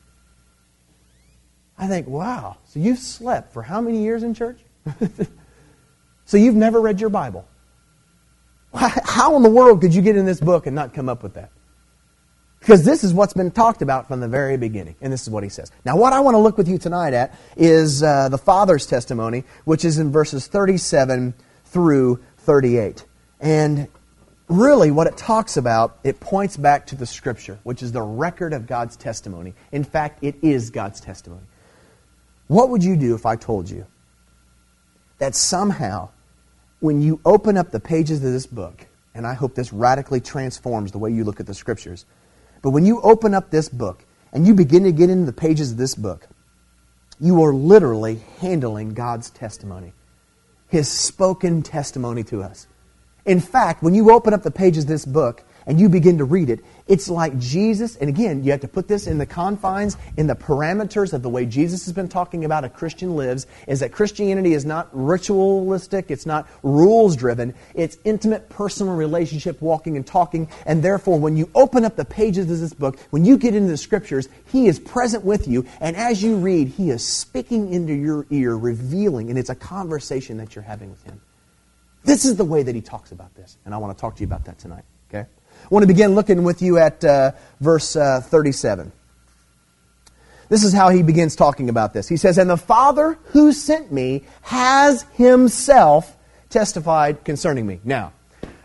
I 1.77 1.87
think, 1.87 2.07
wow, 2.07 2.57
so 2.67 2.79
you've 2.79 2.99
slept 2.99 3.53
for 3.53 3.63
how 3.63 3.81
many 3.81 4.03
years 4.03 4.23
in 4.23 4.33
church? 4.33 4.59
so 6.25 6.37
you've 6.37 6.55
never 6.55 6.79
read 6.79 7.01
your 7.01 7.09
Bible. 7.09 7.47
How 8.73 9.35
in 9.35 9.43
the 9.43 9.49
world 9.49 9.81
could 9.81 9.93
you 9.93 10.01
get 10.01 10.15
in 10.15 10.25
this 10.25 10.39
book 10.39 10.67
and 10.67 10.75
not 10.75 10.93
come 10.93 11.09
up 11.09 11.23
with 11.23 11.33
that? 11.33 11.51
Because 12.61 12.85
this 12.85 13.03
is 13.03 13.11
what's 13.11 13.33
been 13.33 13.49
talked 13.49 13.81
about 13.81 14.07
from 14.07 14.19
the 14.19 14.27
very 14.27 14.55
beginning. 14.55 14.95
And 15.01 15.11
this 15.11 15.23
is 15.23 15.31
what 15.31 15.41
he 15.43 15.49
says. 15.49 15.71
Now, 15.83 15.97
what 15.97 16.13
I 16.13 16.19
want 16.19 16.35
to 16.35 16.39
look 16.39 16.57
with 16.57 16.67
you 16.67 16.77
tonight 16.77 17.13
at 17.13 17.33
is 17.57 18.03
uh, 18.03 18.29
the 18.29 18.37
Father's 18.37 18.85
testimony, 18.85 19.45
which 19.65 19.83
is 19.83 19.97
in 19.97 20.11
verses 20.11 20.45
37 20.45 21.33
through 21.65 22.19
38. 22.37 23.03
And 23.39 23.87
really, 24.47 24.91
what 24.91 25.07
it 25.07 25.17
talks 25.17 25.57
about, 25.57 25.97
it 26.03 26.19
points 26.19 26.55
back 26.55 26.85
to 26.87 26.95
the 26.95 27.07
Scripture, 27.07 27.57
which 27.63 27.81
is 27.81 27.93
the 27.93 28.01
record 28.03 28.53
of 28.53 28.67
God's 28.67 28.95
testimony. 28.95 29.55
In 29.71 29.83
fact, 29.83 30.19
it 30.23 30.35
is 30.43 30.69
God's 30.69 31.01
testimony. 31.01 31.41
What 32.47 32.69
would 32.69 32.83
you 32.83 32.95
do 32.95 33.15
if 33.15 33.25
I 33.25 33.37
told 33.37 33.71
you 33.71 33.87
that 35.17 35.33
somehow, 35.33 36.09
when 36.79 37.01
you 37.01 37.19
open 37.25 37.57
up 37.57 37.71
the 37.71 37.79
pages 37.79 38.23
of 38.23 38.31
this 38.31 38.45
book, 38.45 38.85
and 39.15 39.25
I 39.25 39.33
hope 39.33 39.55
this 39.55 39.73
radically 39.73 40.21
transforms 40.21 40.91
the 40.91 40.99
way 40.99 41.11
you 41.11 41.23
look 41.23 41.39
at 41.39 41.47
the 41.47 41.55
Scriptures, 41.55 42.05
but 42.61 42.71
when 42.71 42.85
you 42.85 43.01
open 43.01 43.33
up 43.33 43.49
this 43.49 43.69
book 43.69 44.05
and 44.31 44.45
you 44.45 44.53
begin 44.53 44.83
to 44.83 44.91
get 44.91 45.09
into 45.09 45.25
the 45.25 45.33
pages 45.33 45.71
of 45.71 45.77
this 45.77 45.95
book, 45.95 46.27
you 47.19 47.43
are 47.43 47.53
literally 47.53 48.21
handling 48.39 48.93
God's 48.93 49.29
testimony, 49.29 49.93
His 50.67 50.89
spoken 50.89 51.61
testimony 51.61 52.23
to 52.25 52.41
us. 52.41 52.67
In 53.25 53.39
fact, 53.39 53.83
when 53.83 53.93
you 53.93 54.11
open 54.11 54.33
up 54.33 54.43
the 54.43 54.51
pages 54.51 54.85
of 54.85 54.89
this 54.89 55.05
book 55.05 55.43
and 55.71 55.79
you 55.79 55.87
begin 55.87 56.17
to 56.17 56.25
read 56.25 56.49
it, 56.49 56.59
it's 56.85 57.07
like 57.07 57.39
Jesus, 57.39 57.95
and 57.95 58.09
again, 58.09 58.43
you 58.43 58.51
have 58.51 58.59
to 58.59 58.67
put 58.67 58.89
this 58.89 59.07
in 59.07 59.19
the 59.19 59.25
confines, 59.25 59.95
in 60.17 60.27
the 60.27 60.35
parameters 60.35 61.13
of 61.13 61.21
the 61.21 61.29
way 61.29 61.45
Jesus 61.45 61.85
has 61.85 61.93
been 61.93 62.09
talking 62.09 62.43
about 62.43 62.65
a 62.65 62.69
Christian 62.69 63.15
lives, 63.15 63.47
is 63.69 63.79
that 63.79 63.93
Christianity 63.93 64.53
is 64.53 64.65
not 64.65 64.89
ritualistic, 64.91 66.11
it's 66.11 66.25
not 66.25 66.45
rules 66.61 67.15
driven, 67.15 67.53
it's 67.73 67.97
intimate 68.03 68.49
personal 68.49 68.97
relationship, 68.97 69.61
walking 69.61 69.95
and 69.95 70.05
talking, 70.05 70.49
and 70.65 70.83
therefore, 70.83 71.17
when 71.17 71.37
you 71.37 71.49
open 71.55 71.85
up 71.85 71.95
the 71.95 72.03
pages 72.03 72.51
of 72.51 72.59
this 72.59 72.73
book, 72.73 72.99
when 73.11 73.23
you 73.23 73.37
get 73.37 73.55
into 73.55 73.69
the 73.69 73.77
scriptures, 73.77 74.27
He 74.51 74.67
is 74.67 74.77
present 74.77 75.23
with 75.23 75.47
you, 75.47 75.65
and 75.79 75.95
as 75.95 76.21
you 76.21 76.35
read, 76.35 76.67
He 76.67 76.89
is 76.89 77.01
speaking 77.07 77.71
into 77.71 77.93
your 77.93 78.25
ear, 78.29 78.57
revealing, 78.57 79.29
and 79.29 79.39
it's 79.39 79.49
a 79.49 79.55
conversation 79.55 80.35
that 80.39 80.53
you're 80.53 80.63
having 80.63 80.89
with 80.89 81.03
Him. 81.05 81.21
This 82.03 82.25
is 82.25 82.35
the 82.35 82.43
way 82.43 82.61
that 82.61 82.75
He 82.75 82.81
talks 82.81 83.13
about 83.13 83.33
this, 83.35 83.57
and 83.63 83.73
I 83.73 83.77
want 83.77 83.97
to 83.97 84.01
talk 84.01 84.17
to 84.17 84.19
you 84.19 84.27
about 84.27 84.43
that 84.43 84.59
tonight, 84.59 84.83
want 85.71 85.83
to 85.83 85.87
begin 85.87 86.15
looking 86.15 86.43
with 86.43 86.61
you 86.61 86.77
at 86.77 87.03
uh, 87.03 87.31
verse 87.61 87.95
uh, 87.95 88.19
37. 88.21 88.91
This 90.49 90.65
is 90.65 90.73
how 90.73 90.89
he 90.89 91.01
begins 91.01 91.37
talking 91.37 91.69
about 91.69 91.93
this. 91.93 92.09
He 92.09 92.17
says, 92.17 92.37
And 92.37 92.49
the 92.49 92.57
Father 92.57 93.17
who 93.27 93.53
sent 93.53 93.89
me 93.89 94.25
has 94.41 95.03
himself 95.13 96.13
testified 96.49 97.23
concerning 97.23 97.65
me. 97.65 97.79
Now, 97.85 98.11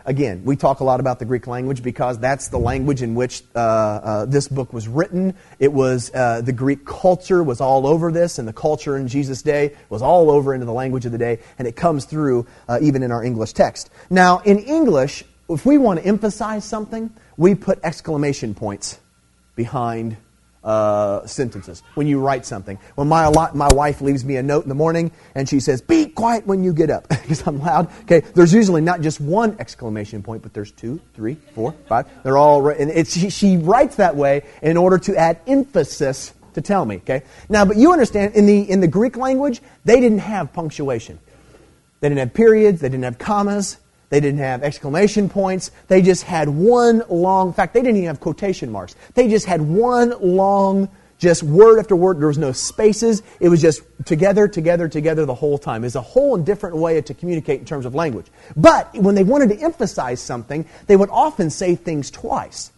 again, 0.03 0.43
we 0.43 0.57
talk 0.57 0.81
a 0.81 0.83
lot 0.83 0.99
about 0.99 1.19
the 1.19 1.23
Greek 1.23 1.47
language 1.47 1.81
because 1.81 2.19
that's 2.19 2.49
the 2.49 2.59
language 2.59 3.01
in 3.01 3.15
which 3.15 3.41
uh, 3.55 3.59
uh, 3.59 4.25
this 4.25 4.49
book 4.49 4.73
was 4.73 4.89
written. 4.89 5.33
It 5.59 5.71
was 5.71 6.11
uh, 6.13 6.41
the 6.41 6.51
Greek 6.51 6.85
culture 6.85 7.41
was 7.41 7.61
all 7.61 7.87
over 7.87 8.11
this, 8.11 8.37
and 8.37 8.45
the 8.45 8.51
culture 8.51 8.97
in 8.97 9.07
Jesus' 9.07 9.41
day 9.41 9.77
was 9.87 10.01
all 10.01 10.29
over 10.29 10.53
into 10.53 10.65
the 10.65 10.73
language 10.73 11.05
of 11.05 11.13
the 11.13 11.17
day, 11.17 11.39
and 11.57 11.69
it 11.69 11.77
comes 11.77 12.03
through 12.03 12.47
uh, 12.67 12.79
even 12.81 13.01
in 13.01 13.13
our 13.13 13.23
English 13.23 13.53
text. 13.53 13.89
Now, 14.09 14.39
in 14.39 14.59
English, 14.59 15.23
if 15.49 15.65
we 15.65 15.77
want 15.77 15.99
to 15.99 16.05
emphasize 16.05 16.65
something, 16.65 17.09
we 17.37 17.55
put 17.55 17.79
exclamation 17.83 18.53
points 18.53 18.99
behind 19.55 20.17
uh, 20.63 21.25
sentences 21.25 21.81
when 21.95 22.07
you 22.07 22.19
write 22.19 22.45
something. 22.45 22.77
When 22.95 23.07
my, 23.07 23.29
my 23.53 23.69
wife 23.73 24.01
leaves 24.01 24.25
me 24.25 24.35
a 24.35 24.43
note 24.43 24.63
in 24.63 24.69
the 24.69 24.75
morning 24.75 25.11
and 25.33 25.47
she 25.47 25.61
says, 25.61 25.81
Be 25.81 26.07
quiet 26.07 26.45
when 26.45 26.63
you 26.63 26.73
get 26.73 26.89
up, 26.89 27.07
because 27.09 27.47
I'm 27.47 27.59
loud. 27.59 27.89
Okay, 28.01 28.19
there's 28.33 28.53
usually 28.53 28.81
not 28.81 29.01
just 29.01 29.21
one 29.21 29.55
exclamation 29.59 30.21
point, 30.21 30.43
but 30.43 30.53
there's 30.53 30.71
two, 30.71 30.99
three, 31.13 31.37
four, 31.55 31.73
five. 31.87 32.07
They're 32.23 32.37
all, 32.37 32.73
she, 33.05 33.29
she 33.29 33.57
writes 33.57 33.95
that 33.95 34.15
way 34.17 34.43
in 34.61 34.75
order 34.75 34.97
to 34.99 35.15
add 35.15 35.39
emphasis 35.47 36.33
to 36.55 36.61
tell 36.61 36.83
me. 36.83 36.97
Okay, 36.97 37.23
now, 37.47 37.63
but 37.63 37.77
you 37.77 37.93
understand, 37.93 38.35
in 38.35 38.45
the, 38.45 38.69
in 38.69 38.81
the 38.81 38.87
Greek 38.87 39.15
language, 39.15 39.61
they 39.85 40.01
didn't 40.01 40.19
have 40.19 40.51
punctuation. 40.51 41.19
They 42.01 42.09
didn't 42.09 42.19
have 42.19 42.33
periods, 42.33 42.81
they 42.81 42.89
didn't 42.89 43.05
have 43.05 43.17
commas. 43.17 43.77
They 44.09 44.19
didn't 44.19 44.39
have 44.39 44.63
exclamation 44.63 45.29
points. 45.29 45.71
They 45.87 46.01
just 46.01 46.23
had 46.23 46.47
one 46.47 47.03
long, 47.09 47.47
in 47.47 47.53
fact, 47.53 47.73
they 47.73 47.81
didn't 47.81 47.97
even 47.97 48.07
have 48.07 48.19
quotation 48.19 48.71
marks. 48.71 48.95
They 49.15 49.27
just 49.27 49.45
had 49.45 49.61
one 49.61 50.13
long, 50.21 50.89
just 51.17 51.43
word 51.43 51.79
after 51.79 51.95
word. 51.95 52.19
There 52.19 52.27
was 52.27 52.37
no 52.37 52.53
spaces. 52.53 53.21
It 53.39 53.49
was 53.49 53.61
just 53.61 53.81
together, 54.05 54.47
together, 54.47 54.87
together 54.87 55.25
the 55.25 55.33
whole 55.33 55.57
time. 55.57 55.83
It's 55.83 55.95
a 55.95 56.01
whole 56.01 56.37
different 56.37 56.77
way 56.77 57.01
to 57.01 57.13
communicate 57.13 57.59
in 57.59 57.65
terms 57.65 57.85
of 57.85 57.95
language. 57.95 58.27
But 58.55 58.95
when 58.95 59.15
they 59.15 59.23
wanted 59.23 59.49
to 59.49 59.59
emphasize 59.59 60.21
something, 60.21 60.65
they 60.85 60.95
would 60.95 61.09
often 61.09 61.49
say 61.49 61.75
things 61.75 62.09
twice. 62.09 62.71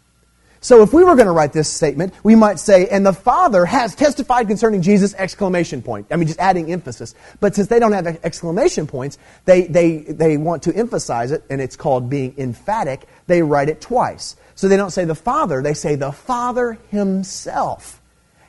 So 0.62 0.84
if 0.84 0.94
we 0.94 1.04
were 1.06 1.16
going 1.16 1.28
to 1.28 1.32
write 1.32 1.54
this 1.54 1.70
statement, 1.70 2.14
we 2.22 2.36
might 2.36 2.60
say, 2.60 2.88
and 2.88 3.06
the 3.06 3.14
Father 3.14 3.66
has 3.66 3.96
testified 3.96 4.48
concerning 4.48 4.82
Jesus, 4.82 5.14
exclamation 5.14 5.82
point. 5.82 6.08
I 6.12 6.18
mean, 6.18 6.28
just 6.28 6.40
adding 6.40 6.72
emphasis. 6.72 7.16
But 7.40 7.56
since 7.56 7.70
they 7.70 7.80
don't 7.80 7.94
have 7.94 8.08
exclamation 8.24 8.86
points, 8.86 9.18
they, 9.46 9.68
they, 9.68 10.00
they 10.00 10.36
want 10.36 10.64
to 10.64 10.76
emphasize 10.76 11.32
it, 11.32 11.46
and 11.50 11.62
it's 11.62 11.78
called 11.78 12.10
being 12.10 12.34
emphatic. 12.38 13.08
They 13.28 13.42
write 13.42 13.70
it 13.70 13.80
twice. 13.80 14.36
So 14.56 14.68
they 14.68 14.76
don't 14.76 14.92
say 14.92 15.06
the 15.06 15.16
Father, 15.16 15.62
they 15.62 15.74
say 15.74 15.96
the 15.96 16.12
Father 16.12 16.78
himself 16.90 18.02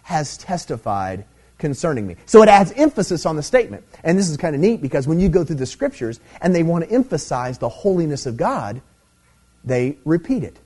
has 0.02 0.36
testified 0.36 1.24
concerning 1.58 2.08
me. 2.08 2.16
So 2.26 2.42
it 2.42 2.48
adds 2.48 2.72
emphasis 2.72 3.24
on 3.24 3.36
the 3.36 3.42
statement. 3.44 3.84
And 4.02 4.18
this 4.18 4.28
is 4.28 4.36
kind 4.36 4.56
of 4.56 4.60
neat 4.60 4.82
because 4.82 5.06
when 5.06 5.20
you 5.20 5.28
go 5.28 5.44
through 5.44 5.56
the 5.56 5.66
scriptures 5.66 6.18
and 6.40 6.52
they 6.52 6.64
want 6.64 6.84
to 6.84 6.90
emphasize 6.90 7.58
the 7.58 7.68
holiness 7.68 8.26
of 8.26 8.36
God, 8.36 8.82
they 9.62 9.98
repeat 10.04 10.42
it. 10.42 10.58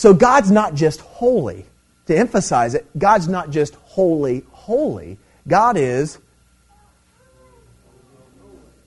So 0.00 0.14
God's 0.14 0.50
not 0.50 0.74
just 0.74 1.02
holy. 1.02 1.66
To 2.06 2.16
emphasize 2.16 2.74
it, 2.74 2.86
God's 2.98 3.28
not 3.28 3.50
just 3.50 3.74
holy, 3.74 4.46
holy. 4.50 5.18
God 5.46 5.76
is 5.76 6.16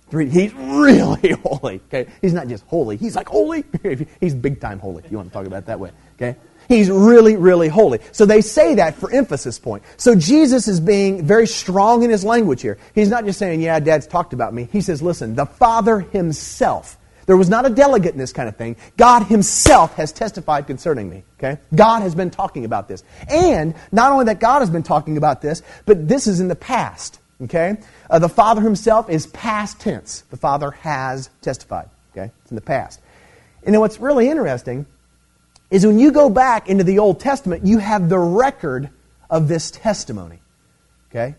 He's 0.09 0.53
really 0.55 1.31
holy. 1.43 1.81
Okay, 1.87 2.07
he's 2.19 2.33
not 2.33 2.47
just 2.47 2.63
holy. 2.65 2.97
He's 2.97 3.15
like 3.15 3.27
holy. 3.27 3.63
he's 4.19 4.33
big 4.33 4.59
time 4.59 4.79
holy. 4.79 5.03
You 5.11 5.17
want 5.17 5.29
to 5.29 5.33
talk 5.33 5.45
about 5.45 5.57
it 5.57 5.65
that 5.67 5.79
way. 5.79 5.91
Okay, 6.15 6.35
he's 6.67 6.89
really, 6.89 7.35
really 7.35 7.67
holy. 7.67 7.99
So 8.11 8.25
they 8.25 8.41
say 8.41 8.75
that 8.75 8.95
for 8.95 9.11
emphasis 9.11 9.59
point. 9.59 9.83
So 9.97 10.15
Jesus 10.15 10.67
is 10.67 10.79
being 10.79 11.27
very 11.27 11.45
strong 11.45 12.01
in 12.01 12.09
his 12.09 12.23
language 12.23 12.63
here. 12.63 12.79
He's 12.95 13.09
not 13.09 13.25
just 13.25 13.37
saying, 13.37 13.61
"Yeah, 13.61 13.79
Dad's 13.79 14.07
talked 14.07 14.33
about 14.33 14.51
me." 14.51 14.67
He 14.71 14.81
says, 14.81 15.03
"Listen, 15.03 15.35
the 15.35 15.45
Father 15.45 15.99
Himself." 15.99 16.97
There 17.25 17.37
was 17.37 17.49
not 17.49 17.65
a 17.65 17.69
delegate 17.69 18.13
in 18.13 18.17
this 18.17 18.33
kind 18.33 18.49
of 18.49 18.55
thing. 18.57 18.75
God 18.97 19.23
Himself 19.23 19.95
has 19.95 20.11
testified 20.11 20.67
concerning 20.67 21.09
me. 21.09 21.23
Okay? 21.39 21.59
God 21.73 22.01
has 22.01 22.15
been 22.15 22.29
talking 22.29 22.65
about 22.65 22.87
this. 22.87 23.03
And 23.29 23.75
not 23.91 24.11
only 24.11 24.25
that 24.25 24.39
God 24.39 24.59
has 24.59 24.69
been 24.69 24.83
talking 24.83 25.17
about 25.17 25.41
this, 25.41 25.61
but 25.85 26.07
this 26.07 26.27
is 26.27 26.39
in 26.39 26.47
the 26.47 26.55
past. 26.55 27.19
Okay? 27.41 27.77
Uh, 28.09 28.19
the 28.19 28.29
Father 28.29 28.61
Himself 28.61 29.09
is 29.09 29.27
past 29.27 29.79
tense. 29.79 30.21
The 30.29 30.37
Father 30.37 30.71
has 30.71 31.29
testified. 31.41 31.89
Okay? 32.11 32.31
It's 32.41 32.51
in 32.51 32.55
the 32.55 32.61
past. 32.61 32.99
And 33.63 33.73
then 33.73 33.79
what's 33.79 33.99
really 33.99 34.29
interesting 34.29 34.85
is 35.71 35.85
when 35.85 35.99
you 35.99 36.11
go 36.11 36.29
back 36.29 36.69
into 36.69 36.83
the 36.83 36.99
Old 36.99 37.19
Testament, 37.19 37.65
you 37.65 37.79
have 37.79 38.09
the 38.09 38.19
record 38.19 38.89
of 39.29 39.47
this 39.47 39.71
testimony. 39.71 40.39
Okay? 41.09 41.35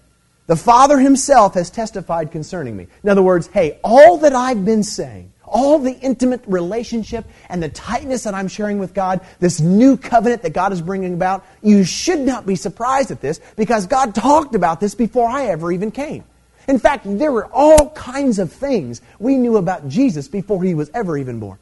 The 0.47 0.57
Father 0.57 0.99
Himself 0.99 1.55
has 1.55 1.71
testified 1.71 2.33
concerning 2.33 2.77
me. 2.77 2.87
In 3.03 3.09
other 3.09 3.23
words, 3.23 3.47
hey, 3.49 3.79
all 3.83 4.19
that 4.19 4.35
I've 4.35 4.65
been 4.65 4.83
saying, 4.83 5.33
all 5.55 5.79
the 5.79 5.97
intimate 6.01 6.43
relationship 6.47 7.25
and 7.49 7.63
the 7.63 7.69
tightness 7.69 8.25
that 8.25 8.35
I'm 8.35 8.49
sharing 8.49 8.81
with 8.81 8.93
God, 8.93 9.21
this 9.39 9.61
new 9.61 9.97
covenant 9.97 10.43
that 10.43 10.53
God 10.53 10.73
is 10.73 10.83
bringing 10.83 11.15
about, 11.15 11.47
you 11.63 11.85
should 11.85 12.19
not 12.19 12.45
be 12.45 12.57
surprised 12.57 13.13
at 13.13 13.21
this 13.21 13.41
because 13.57 13.87
God 13.87 14.17
talked 14.17 14.57
about 14.57 14.81
this 14.81 14.97
before 14.97 15.31
I 15.31 15.47
ever 15.47 15.71
even 15.71 15.93
came. 15.93 16.25
In 16.67 16.79
fact, 16.79 17.05
there 17.07 17.31
were 17.31 17.47
all 17.53 17.91
kinds 17.91 18.41
of 18.41 18.53
things 18.53 19.01
we 19.21 19.37
knew 19.37 19.57
about 19.57 19.89
Jesus 19.89 20.27
before 20.27 20.63
he 20.63 20.75
was 20.75 20.91
ever 20.93 21.17
even 21.17 21.39
born. 21.39 21.59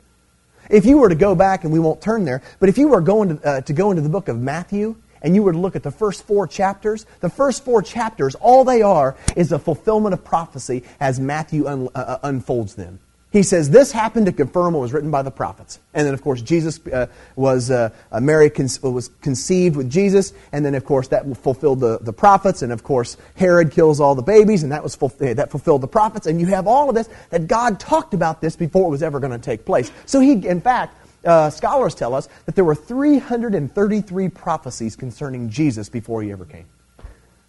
If 0.70 0.86
you 0.86 0.96
were 0.96 1.10
to 1.10 1.14
go 1.14 1.34
back, 1.34 1.64
and 1.64 1.72
we 1.72 1.78
won't 1.78 2.00
turn 2.00 2.24
there, 2.24 2.40
but 2.60 2.70
if 2.70 2.78
you 2.78 2.88
were 2.88 3.00
going 3.02 3.36
to, 3.36 3.46
uh, 3.46 3.60
to 3.62 3.72
go 3.74 3.90
into 3.90 4.02
the 4.02 4.08
book 4.08 4.28
of 4.28 4.38
Matthew 4.38 4.96
and 5.20 5.34
you 5.34 5.42
were 5.42 5.52
to 5.52 5.58
look 5.58 5.76
at 5.76 5.82
the 5.82 5.90
first 5.90 6.26
four 6.26 6.46
chapters, 6.46 7.04
the 7.20 7.28
first 7.28 7.62
four 7.62 7.82
chapters, 7.82 8.36
all 8.36 8.64
they 8.64 8.80
are 8.80 9.16
is 9.36 9.52
a 9.52 9.58
fulfillment 9.58 10.14
of 10.14 10.24
prophecy 10.24 10.84
as 10.98 11.20
Matthew 11.20 11.66
un- 11.66 11.88
uh, 11.94 11.98
uh 11.98 12.18
unfolds 12.22 12.76
them. 12.76 13.00
He 13.32 13.42
says 13.42 13.70
this 13.70 13.92
happened 13.92 14.26
to 14.26 14.32
confirm 14.32 14.74
what 14.74 14.80
was 14.80 14.92
written 14.92 15.10
by 15.10 15.22
the 15.22 15.30
prophets. 15.30 15.80
And 15.94 16.06
then, 16.06 16.12
of 16.12 16.20
course, 16.20 16.42
Jesus 16.42 16.78
uh, 16.86 17.06
was, 17.34 17.70
uh, 17.70 17.88
uh 18.10 18.20
Mary 18.20 18.50
con- 18.50 18.68
was 18.82 19.08
conceived 19.22 19.74
with 19.74 19.90
Jesus. 19.90 20.34
And 20.52 20.66
then, 20.66 20.74
of 20.74 20.84
course, 20.84 21.08
that 21.08 21.24
fulfilled 21.38 21.80
the, 21.80 21.98
the 21.98 22.12
prophets. 22.12 22.60
And, 22.60 22.72
of 22.72 22.82
course, 22.84 23.16
Herod 23.34 23.72
kills 23.72 24.00
all 24.00 24.14
the 24.14 24.22
babies, 24.22 24.62
and 24.62 24.70
that, 24.72 24.82
was 24.82 24.96
that 24.96 25.50
fulfilled 25.50 25.80
the 25.80 25.88
prophets. 25.88 26.26
And 26.26 26.42
you 26.42 26.46
have 26.48 26.66
all 26.66 26.90
of 26.90 26.94
this 26.94 27.08
that 27.30 27.46
God 27.46 27.80
talked 27.80 28.12
about 28.12 28.42
this 28.42 28.54
before 28.54 28.86
it 28.86 28.90
was 28.90 29.02
ever 29.02 29.18
going 29.18 29.32
to 29.32 29.38
take 29.38 29.64
place. 29.64 29.90
So, 30.04 30.20
he, 30.20 30.32
in 30.32 30.60
fact, 30.60 30.98
uh, 31.24 31.48
scholars 31.48 31.94
tell 31.94 32.14
us 32.14 32.28
that 32.44 32.54
there 32.54 32.64
were 32.64 32.74
333 32.74 34.28
prophecies 34.28 34.94
concerning 34.94 35.48
Jesus 35.48 35.88
before 35.88 36.22
he 36.22 36.32
ever 36.32 36.44
came. 36.44 36.66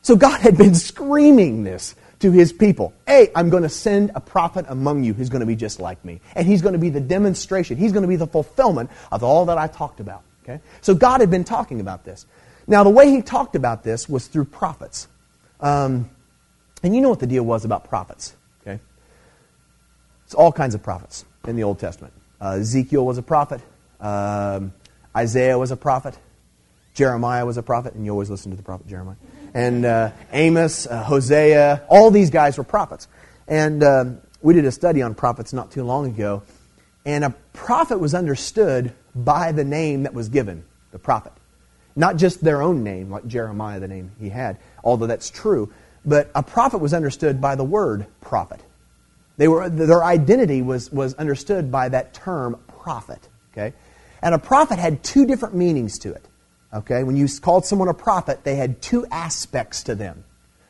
So, 0.01 0.15
God 0.15 0.39
had 0.39 0.57
been 0.57 0.75
screaming 0.75 1.65
this 1.65 1.95
to 2.23 2.31
his 2.31 2.53
people. 2.53 2.93
Hey, 3.05 3.29
I'm 3.35 3.49
going 3.49 3.63
to 3.63 3.69
send 3.69 4.11
a 4.15 4.21
prophet 4.21 4.65
among 4.69 5.03
you 5.03 5.13
who's 5.13 5.27
going 5.27 5.41
to 5.41 5.45
be 5.45 5.57
just 5.57 5.81
like 5.81 6.03
me. 6.05 6.21
And 6.35 6.47
he's 6.47 6.61
going 6.61 6.71
to 6.71 6.79
be 6.79 6.87
the 6.87 7.01
demonstration. 7.01 7.75
He's 7.75 7.91
going 7.91 8.03
to 8.03 8.07
be 8.07 8.15
the 8.15 8.27
fulfillment 8.27 8.91
of 9.11 9.23
all 9.23 9.47
that 9.47 9.57
I 9.57 9.67
talked 9.67 9.99
about. 9.99 10.23
Okay? 10.43 10.61
So 10.79 10.95
God 10.95 11.19
had 11.19 11.29
been 11.29 11.43
talking 11.43 11.81
about 11.81 12.05
this. 12.05 12.25
Now, 12.65 12.85
the 12.85 12.89
way 12.89 13.09
he 13.09 13.21
talked 13.21 13.57
about 13.57 13.83
this 13.83 14.07
was 14.07 14.27
through 14.27 14.45
prophets. 14.45 15.09
Um, 15.59 16.09
and 16.81 16.95
you 16.95 17.01
know 17.01 17.09
what 17.09 17.19
the 17.19 17.27
deal 17.27 17.43
was 17.43 17.65
about 17.65 17.89
prophets. 17.89 18.33
Okay? 18.61 18.79
It's 20.23 20.33
all 20.33 20.53
kinds 20.53 20.75
of 20.75 20.81
prophets 20.81 21.25
in 21.45 21.57
the 21.57 21.63
Old 21.63 21.79
Testament. 21.79 22.13
Uh, 22.39 22.51
Ezekiel 22.51 23.05
was 23.05 23.17
a 23.17 23.21
prophet. 23.21 23.59
Um, 23.99 24.71
Isaiah 25.13 25.59
was 25.59 25.71
a 25.71 25.77
prophet. 25.77 26.17
Jeremiah 26.93 27.45
was 27.45 27.57
a 27.57 27.63
prophet. 27.63 27.95
And 27.95 28.05
you 28.05 28.11
always 28.11 28.29
listen 28.29 28.49
to 28.51 28.55
the 28.55 28.63
prophet 28.63 28.87
Jeremiah 28.87 29.17
and 29.53 29.85
uh, 29.85 30.11
Amos, 30.31 30.87
uh, 30.87 31.03
Hosea, 31.03 31.83
all 31.87 32.11
these 32.11 32.29
guys 32.29 32.57
were 32.57 32.63
prophets. 32.63 33.07
And 33.47 33.83
um, 33.83 34.21
we 34.41 34.53
did 34.53 34.65
a 34.65 34.71
study 34.71 35.01
on 35.01 35.15
prophets 35.15 35.53
not 35.53 35.71
too 35.71 35.83
long 35.83 36.07
ago. 36.07 36.43
And 37.05 37.23
a 37.23 37.35
prophet 37.51 37.99
was 37.99 38.13
understood 38.13 38.93
by 39.13 39.51
the 39.51 39.63
name 39.63 40.03
that 40.03 40.13
was 40.13 40.29
given, 40.29 40.63
the 40.91 40.99
prophet. 40.99 41.33
Not 41.95 42.17
just 42.17 42.43
their 42.43 42.61
own 42.61 42.83
name, 42.83 43.11
like 43.11 43.27
Jeremiah, 43.27 43.79
the 43.79 43.87
name 43.87 44.11
he 44.19 44.29
had, 44.29 44.57
although 44.83 45.07
that's 45.07 45.29
true. 45.29 45.71
But 46.05 46.31
a 46.33 46.41
prophet 46.41 46.79
was 46.79 46.93
understood 46.93 47.39
by 47.39 47.55
the 47.55 47.63
word 47.63 48.07
prophet. 48.21 48.61
They 49.37 49.47
were, 49.47 49.69
their 49.69 50.03
identity 50.03 50.61
was, 50.61 50.91
was 50.91 51.13
understood 51.15 51.71
by 51.71 51.89
that 51.89 52.13
term 52.13 52.59
prophet. 52.67 53.27
Okay? 53.51 53.73
And 54.21 54.33
a 54.33 54.39
prophet 54.39 54.79
had 54.79 55.03
two 55.03 55.25
different 55.25 55.55
meanings 55.55 55.99
to 55.99 56.13
it. 56.13 56.25
Okay, 56.73 57.03
when 57.03 57.15
you 57.15 57.27
called 57.39 57.65
someone 57.65 57.87
a 57.87 57.93
prophet, 57.93 58.43
they 58.43 58.55
had 58.55 58.81
two 58.81 59.05
aspects 59.11 59.83
to 59.83 59.95
them. 59.95 60.23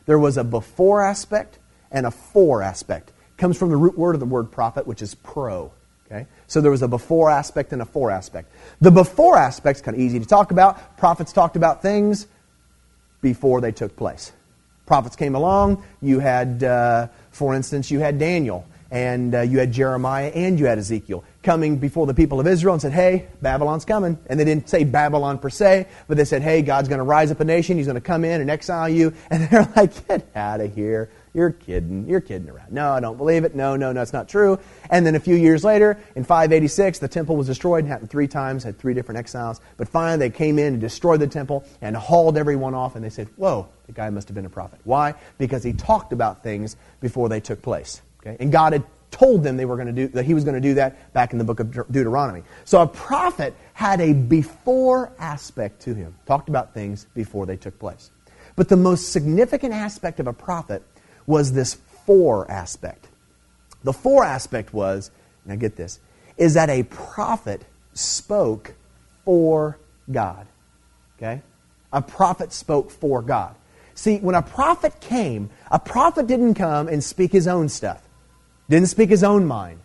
There 0.06 0.20
was 0.20 0.38
a 0.38 0.44
before 0.44 1.02
aspect 1.02 1.60
and 1.92 2.06
a 2.06 2.12
for 2.12 2.62
aspect. 2.62 3.10
It 3.10 3.38
comes 3.38 3.58
from 3.58 3.70
the 3.70 3.78
root 3.78 3.98
word 3.98 4.16
of 4.16 4.20
the 4.20 4.26
word 4.26 4.52
prophet, 4.52 4.86
which 4.86 5.02
is 5.02 5.16
pro. 5.16 5.72
Okay? 6.06 6.28
So 6.48 6.60
there 6.60 6.72
was 6.72 6.82
a 6.82 6.90
before 6.90 7.30
aspect 7.30 7.72
and 7.72 7.82
a 7.82 7.86
for 7.86 8.12
aspect. 8.12 8.52
The 8.82 8.92
before 8.92 9.38
aspect 9.38 9.78
is 9.78 9.82
kind 9.82 9.96
of 9.96 10.02
easy 10.02 10.20
to 10.20 10.26
talk 10.26 10.52
about. 10.52 10.98
Prophets 10.98 11.32
talked 11.32 11.56
about 11.56 11.82
things 11.82 12.28
before 13.22 13.62
they 13.62 13.72
took 13.72 13.96
place. 13.96 14.34
Prophets 14.86 15.16
came 15.16 15.36
along. 15.36 15.86
You 16.02 16.20
had, 16.20 16.64
uh, 16.64 17.08
for 17.32 17.56
instance, 17.56 17.90
you 17.90 18.02
had 18.02 18.20
Daniel, 18.20 18.68
and 18.92 19.34
uh, 19.34 19.42
you 19.42 19.60
had 19.60 19.72
Jeremiah, 19.72 20.28
and 20.28 20.60
you 20.60 20.66
had 20.66 20.78
Ezekiel 20.78 21.24
coming 21.44 21.78
before 21.78 22.08
the 22.08 22.14
people 22.14 22.40
of 22.40 22.48
Israel 22.48 22.74
and 22.74 22.82
said, 22.82 22.94
Hey, 22.94 23.28
Babylon's 23.42 23.86
coming. 23.86 24.18
And 24.28 24.40
they 24.40 24.46
didn't 24.46 24.70
say 24.70 24.86
Babylon 24.86 25.38
per 25.38 25.50
se, 25.50 25.88
but 26.08 26.18
they 26.18 26.26
said, 26.26 26.42
Hey, 26.42 26.62
God's 26.62 26.88
going 26.88 27.00
to 27.00 27.04
rise 27.04 27.30
up 27.32 27.40
a 27.42 27.46
nation. 27.46 27.78
He's 27.78 27.86
going 27.86 27.96
to 27.96 28.02
come 28.02 28.26
in 28.26 28.42
and 28.42 28.50
exile 28.50 28.90
you. 28.90 29.14
And 29.30 29.50
they're 29.50 29.68
like, 29.76 30.08
Get 30.08 30.28
out 30.36 30.62
of 30.62 30.74
here. 30.74 31.10
You're 31.34 31.52
kidding. 31.52 32.08
You're 32.08 32.22
kidding 32.22 32.48
around. 32.48 32.72
No, 32.72 32.92
I 32.92 33.00
don't 33.00 33.18
believe 33.18 33.44
it. 33.44 33.56
No, 33.56 33.76
no, 33.76 33.92
no, 33.92 34.02
it's 34.02 34.14
not 34.14 34.30
true. 34.30 34.60
And 34.92 35.06
then 35.06 35.16
a 35.16 35.20
few 35.20 35.36
years 35.36 35.64
later, 35.64 35.98
in 36.16 36.24
586, 36.24 37.00
the 37.00 37.08
temple 37.08 37.36
was 37.36 37.48
destroyed. 37.48 37.86
It 37.86 37.88
happened 37.88 38.12
three 38.12 38.28
times, 38.28 38.64
had 38.64 38.78
three 38.78 38.94
different 38.94 39.18
exiles. 39.18 39.60
But 39.78 39.88
finally, 39.88 40.30
they 40.30 40.30
came 40.30 40.60
in 40.60 40.74
and 40.74 40.82
destroyed 40.82 41.20
the 41.20 41.28
temple 41.28 41.66
and 41.82 41.98
hauled 41.98 42.38
everyone 42.38 42.76
off. 42.76 42.96
And 42.96 43.04
they 43.04 43.10
said, 43.10 43.30
Whoa, 43.36 43.68
the 43.88 43.94
guy 43.94 44.12
must 44.12 44.28
have 44.28 44.36
been 44.36 44.46
a 44.46 44.50
prophet. 44.50 44.80
Why? 44.84 45.16
Because 45.40 45.64
he 45.64 45.74
talked 45.74 46.14
about 46.14 46.44
things 46.44 46.78
before 47.00 47.30
they 47.30 47.40
took 47.40 47.64
place. 47.64 48.04
Okay? 48.22 48.38
And 48.40 48.52
God 48.52 48.74
had 48.74 48.84
told 49.14 49.44
them 49.44 49.58
they 49.58 49.66
were 49.66 49.76
going 49.76 49.88
to 49.88 49.94
do 49.94 50.08
that 50.10 50.26
he 50.26 50.34
was 50.34 50.44
going 50.44 50.56
to 50.56 50.62
do 50.62 50.74
that 50.74 51.14
back 51.14 51.32
in 51.32 51.38
the 51.38 51.44
book 51.44 51.60
of 51.60 51.72
Deuteronomy. 51.92 52.44
So 52.66 52.82
a 52.82 52.88
prophet 52.88 53.54
had 53.74 54.02
a 54.02 54.12
before 54.14 55.12
aspect 55.20 55.84
to 55.84 55.94
him. 55.94 56.16
Talked 56.26 56.50
about 56.50 56.74
things 56.74 57.06
before 57.14 57.46
they 57.46 57.56
took 57.56 57.78
place. 57.78 58.10
But 58.56 58.70
the 58.70 58.76
most 58.76 59.12
significant 59.14 59.74
aspect 59.74 60.20
of 60.20 60.26
a 60.26 60.34
prophet 60.34 60.82
was 61.28 61.54
this 61.54 61.78
for 62.06 62.50
aspect. 62.50 63.08
The 63.84 63.94
for 63.94 64.24
aspect 64.24 64.74
was, 64.74 65.12
now 65.46 65.56
get 65.56 65.76
this, 65.76 66.00
is 66.36 66.56
that 66.56 66.70
a 66.70 66.84
prophet 66.84 67.64
spoke 67.94 68.74
for 69.26 69.78
God. 70.12 70.48
Okay? 71.18 71.42
A 71.92 72.02
prophet 72.02 72.52
spoke 72.52 72.90
for 72.90 73.22
God. 73.22 73.56
See, 73.94 74.18
when 74.18 74.34
a 74.34 74.42
prophet 74.42 75.00
came, 75.00 75.52
a 75.70 75.78
prophet 75.78 76.26
didn't 76.26 76.56
come 76.56 76.88
and 76.88 77.04
speak 77.04 77.32
his 77.32 77.48
own 77.48 77.70
stuff. 77.70 78.02
Didn't 78.70 78.88
speak 78.88 79.10
his 79.10 79.24
own 79.24 79.46
mind. 79.46 79.80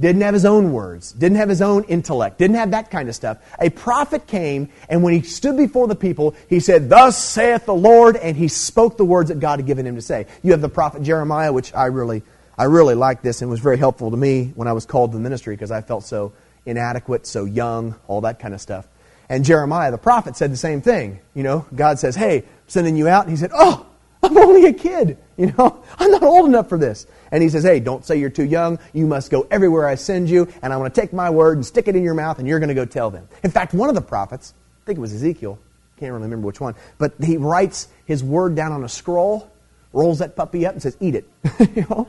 Didn't 0.00 0.22
have 0.22 0.34
his 0.34 0.44
own 0.44 0.72
words. 0.72 1.12
Didn't 1.12 1.38
have 1.38 1.48
his 1.48 1.62
own 1.62 1.84
intellect. 1.84 2.38
Didn't 2.38 2.56
have 2.56 2.72
that 2.72 2.90
kind 2.90 3.08
of 3.08 3.14
stuff. 3.14 3.38
A 3.60 3.70
prophet 3.70 4.26
came, 4.26 4.68
and 4.88 5.04
when 5.04 5.12
he 5.12 5.22
stood 5.22 5.56
before 5.56 5.86
the 5.86 5.94
people, 5.94 6.34
he 6.48 6.58
said, 6.58 6.88
Thus 6.88 7.16
saith 7.16 7.64
the 7.64 7.74
Lord, 7.74 8.16
and 8.16 8.36
he 8.36 8.48
spoke 8.48 8.96
the 8.96 9.04
words 9.04 9.28
that 9.28 9.38
God 9.38 9.60
had 9.60 9.66
given 9.66 9.86
him 9.86 9.94
to 9.94 10.02
say. 10.02 10.26
You 10.42 10.50
have 10.50 10.60
the 10.60 10.68
prophet 10.68 11.02
Jeremiah, 11.02 11.52
which 11.52 11.72
I 11.74 11.86
really, 11.86 12.22
I 12.58 12.64
really 12.64 12.96
like 12.96 13.22
this 13.22 13.40
and 13.40 13.50
was 13.50 13.60
very 13.60 13.78
helpful 13.78 14.10
to 14.10 14.16
me 14.16 14.52
when 14.56 14.66
I 14.66 14.72
was 14.72 14.84
called 14.84 15.12
to 15.12 15.18
ministry 15.18 15.54
because 15.54 15.70
I 15.70 15.80
felt 15.80 16.02
so 16.02 16.32
inadequate, 16.66 17.26
so 17.26 17.44
young, 17.44 17.94
all 18.08 18.22
that 18.22 18.40
kind 18.40 18.52
of 18.52 18.60
stuff. 18.60 18.88
And 19.28 19.44
Jeremiah, 19.44 19.92
the 19.92 19.98
prophet, 19.98 20.36
said 20.36 20.52
the 20.52 20.56
same 20.56 20.82
thing. 20.82 21.20
You 21.34 21.44
know, 21.44 21.66
God 21.74 22.00
says, 22.00 22.16
Hey, 22.16 22.38
I'm 22.38 22.48
sending 22.66 22.96
you 22.96 23.08
out. 23.08 23.24
And 23.24 23.30
he 23.30 23.36
said, 23.36 23.50
Oh, 23.54 23.86
I'm 24.24 24.38
only 24.38 24.66
a 24.66 24.72
kid. 24.72 25.18
You 25.36 25.52
know, 25.58 25.84
I'm 25.98 26.10
not 26.10 26.22
old 26.22 26.48
enough 26.48 26.68
for 26.68 26.78
this. 26.78 27.06
And 27.30 27.42
he 27.42 27.48
says, 27.48 27.64
Hey, 27.64 27.80
don't 27.80 28.04
say 28.04 28.16
you're 28.16 28.30
too 28.30 28.44
young. 28.44 28.78
You 28.92 29.06
must 29.06 29.30
go 29.30 29.46
everywhere 29.50 29.86
I 29.86 29.96
send 29.96 30.30
you, 30.30 30.48
and 30.62 30.72
I'm 30.72 30.78
going 30.78 30.90
to 30.90 31.00
take 31.00 31.12
my 31.12 31.30
word 31.30 31.58
and 31.58 31.66
stick 31.66 31.88
it 31.88 31.96
in 31.96 32.02
your 32.02 32.14
mouth, 32.14 32.38
and 32.38 32.48
you're 32.48 32.58
going 32.58 32.68
to 32.68 32.74
go 32.74 32.84
tell 32.84 33.10
them. 33.10 33.28
In 33.42 33.50
fact, 33.50 33.74
one 33.74 33.88
of 33.88 33.94
the 33.94 34.02
prophets, 34.02 34.54
I 34.82 34.86
think 34.86 34.98
it 34.98 35.00
was 35.00 35.12
Ezekiel, 35.12 35.58
can't 35.98 36.12
really 36.12 36.24
remember 36.24 36.46
which 36.46 36.60
one, 36.60 36.74
but 36.98 37.14
he 37.22 37.36
writes 37.36 37.88
his 38.04 38.22
word 38.22 38.54
down 38.54 38.72
on 38.72 38.84
a 38.84 38.88
scroll, 38.88 39.50
rolls 39.92 40.18
that 40.18 40.36
puppy 40.36 40.66
up, 40.66 40.72
and 40.72 40.82
says, 40.82 40.96
Eat 41.00 41.14
it. 41.14 41.28
you 41.74 41.86
know? 41.88 42.08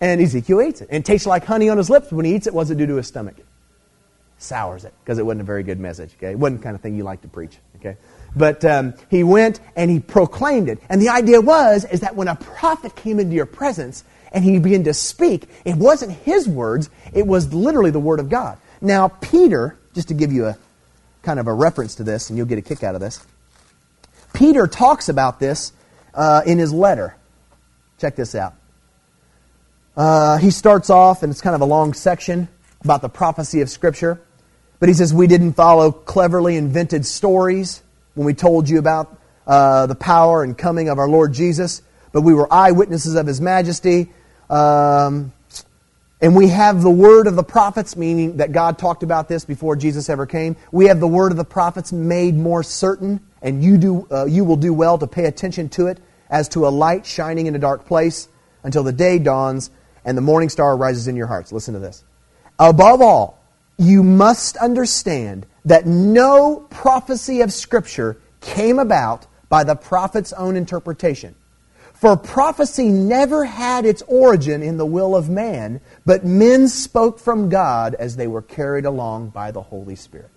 And 0.00 0.20
Ezekiel 0.20 0.60
eats 0.60 0.80
it. 0.80 0.88
And 0.90 1.02
it 1.02 1.06
tastes 1.06 1.26
like 1.26 1.44
honey 1.44 1.68
on 1.68 1.78
his 1.78 1.88
lips. 1.88 2.12
When 2.12 2.24
he 2.24 2.34
eats 2.34 2.46
it, 2.46 2.54
what's 2.54 2.70
it 2.70 2.76
do 2.76 2.86
to 2.86 2.96
his 2.96 3.06
stomach? 3.06 3.36
Sours 4.44 4.84
it, 4.84 4.92
because 5.02 5.18
it 5.18 5.24
wasn't 5.24 5.40
a 5.40 5.44
very 5.44 5.62
good 5.62 5.80
message. 5.80 6.12
Okay? 6.18 6.32
It 6.32 6.38
wasn't 6.38 6.60
the 6.60 6.64
kind 6.64 6.76
of 6.76 6.82
thing 6.82 6.96
you 6.96 7.02
like 7.02 7.22
to 7.22 7.28
preach. 7.28 7.56
Okay? 7.76 7.96
But 8.36 8.62
um, 8.64 8.92
he 9.08 9.24
went 9.24 9.58
and 9.74 9.90
he 9.90 10.00
proclaimed 10.00 10.68
it. 10.68 10.78
And 10.90 11.00
the 11.00 11.08
idea 11.08 11.40
was 11.40 11.86
is 11.86 12.00
that 12.00 12.14
when 12.14 12.28
a 12.28 12.34
prophet 12.34 12.94
came 12.94 13.18
into 13.18 13.34
your 13.34 13.46
presence 13.46 14.04
and 14.32 14.44
he 14.44 14.58
began 14.58 14.84
to 14.84 14.92
speak, 14.92 15.48
it 15.64 15.76
wasn't 15.76 16.12
his 16.12 16.46
words, 16.46 16.90
it 17.14 17.26
was 17.26 17.54
literally 17.54 17.90
the 17.90 18.00
word 18.00 18.20
of 18.20 18.28
God. 18.28 18.58
Now, 18.82 19.08
Peter, 19.08 19.78
just 19.94 20.08
to 20.08 20.14
give 20.14 20.30
you 20.30 20.46
a 20.46 20.58
kind 21.22 21.40
of 21.40 21.46
a 21.46 21.54
reference 21.54 21.94
to 21.94 22.04
this, 22.04 22.28
and 22.28 22.36
you'll 22.36 22.46
get 22.46 22.58
a 22.58 22.62
kick 22.62 22.82
out 22.82 22.94
of 22.94 23.00
this, 23.00 23.24
Peter 24.34 24.66
talks 24.66 25.08
about 25.08 25.40
this 25.40 25.72
uh, 26.12 26.42
in 26.44 26.58
his 26.58 26.70
letter. 26.70 27.16
Check 27.98 28.14
this 28.14 28.34
out. 28.34 28.54
Uh, 29.96 30.36
he 30.36 30.50
starts 30.50 30.90
off, 30.90 31.22
and 31.22 31.30
it's 31.30 31.40
kind 31.40 31.54
of 31.54 31.62
a 31.62 31.66
long 31.66 31.94
section. 31.94 32.48
about 32.84 33.00
the 33.00 33.08
prophecy 33.08 33.62
of 33.62 33.70
Scripture. 33.70 34.20
But 34.84 34.90
he 34.90 34.94
says 34.96 35.14
we 35.14 35.26
didn't 35.26 35.54
follow 35.54 35.90
cleverly 35.90 36.58
invented 36.58 37.06
stories 37.06 37.82
when 38.12 38.26
we 38.26 38.34
told 38.34 38.68
you 38.68 38.78
about 38.78 39.18
uh, 39.46 39.86
the 39.86 39.94
power 39.94 40.42
and 40.42 40.58
coming 40.58 40.90
of 40.90 40.98
our 40.98 41.08
Lord 41.08 41.32
Jesus, 41.32 41.80
but 42.12 42.20
we 42.20 42.34
were 42.34 42.52
eyewitnesses 42.52 43.14
of 43.14 43.26
his 43.26 43.40
majesty. 43.40 44.12
Um, 44.50 45.32
and 46.20 46.36
we 46.36 46.48
have 46.48 46.82
the 46.82 46.90
word 46.90 47.28
of 47.28 47.34
the 47.34 47.42
prophets, 47.42 47.96
meaning 47.96 48.36
that 48.36 48.52
God 48.52 48.76
talked 48.76 49.02
about 49.02 49.26
this 49.26 49.46
before 49.46 49.74
Jesus 49.74 50.10
ever 50.10 50.26
came. 50.26 50.54
We 50.70 50.88
have 50.88 51.00
the 51.00 51.08
word 51.08 51.32
of 51.32 51.38
the 51.38 51.46
prophets 51.46 51.90
made 51.90 52.34
more 52.34 52.62
certain, 52.62 53.20
and 53.40 53.64
you, 53.64 53.78
do, 53.78 54.06
uh, 54.10 54.26
you 54.26 54.44
will 54.44 54.58
do 54.58 54.74
well 54.74 54.98
to 54.98 55.06
pay 55.06 55.24
attention 55.24 55.70
to 55.70 55.86
it 55.86 55.98
as 56.28 56.50
to 56.50 56.66
a 56.66 56.68
light 56.68 57.06
shining 57.06 57.46
in 57.46 57.54
a 57.54 57.58
dark 57.58 57.86
place 57.86 58.28
until 58.62 58.82
the 58.82 58.92
day 58.92 59.18
dawns 59.18 59.70
and 60.04 60.14
the 60.14 60.20
morning 60.20 60.50
star 60.50 60.76
rises 60.76 61.08
in 61.08 61.16
your 61.16 61.26
hearts. 61.26 61.52
Listen 61.52 61.72
to 61.72 61.80
this. 61.80 62.04
Above 62.58 63.00
all, 63.00 63.43
you 63.76 64.02
must 64.02 64.56
understand 64.56 65.46
that 65.64 65.86
no 65.86 66.66
prophecy 66.70 67.40
of 67.40 67.52
Scripture 67.52 68.20
came 68.40 68.78
about 68.78 69.26
by 69.48 69.64
the 69.64 69.74
prophet's 69.74 70.32
own 70.32 70.56
interpretation. 70.56 71.34
For 71.94 72.16
prophecy 72.16 72.88
never 72.88 73.44
had 73.44 73.86
its 73.86 74.02
origin 74.02 74.62
in 74.62 74.76
the 74.76 74.86
will 74.86 75.16
of 75.16 75.30
man, 75.30 75.80
but 76.04 76.24
men 76.24 76.68
spoke 76.68 77.18
from 77.18 77.48
God 77.48 77.94
as 77.94 78.16
they 78.16 78.26
were 78.26 78.42
carried 78.42 78.84
along 78.84 79.30
by 79.30 79.52
the 79.52 79.62
Holy 79.62 79.96
Spirit. 79.96 80.30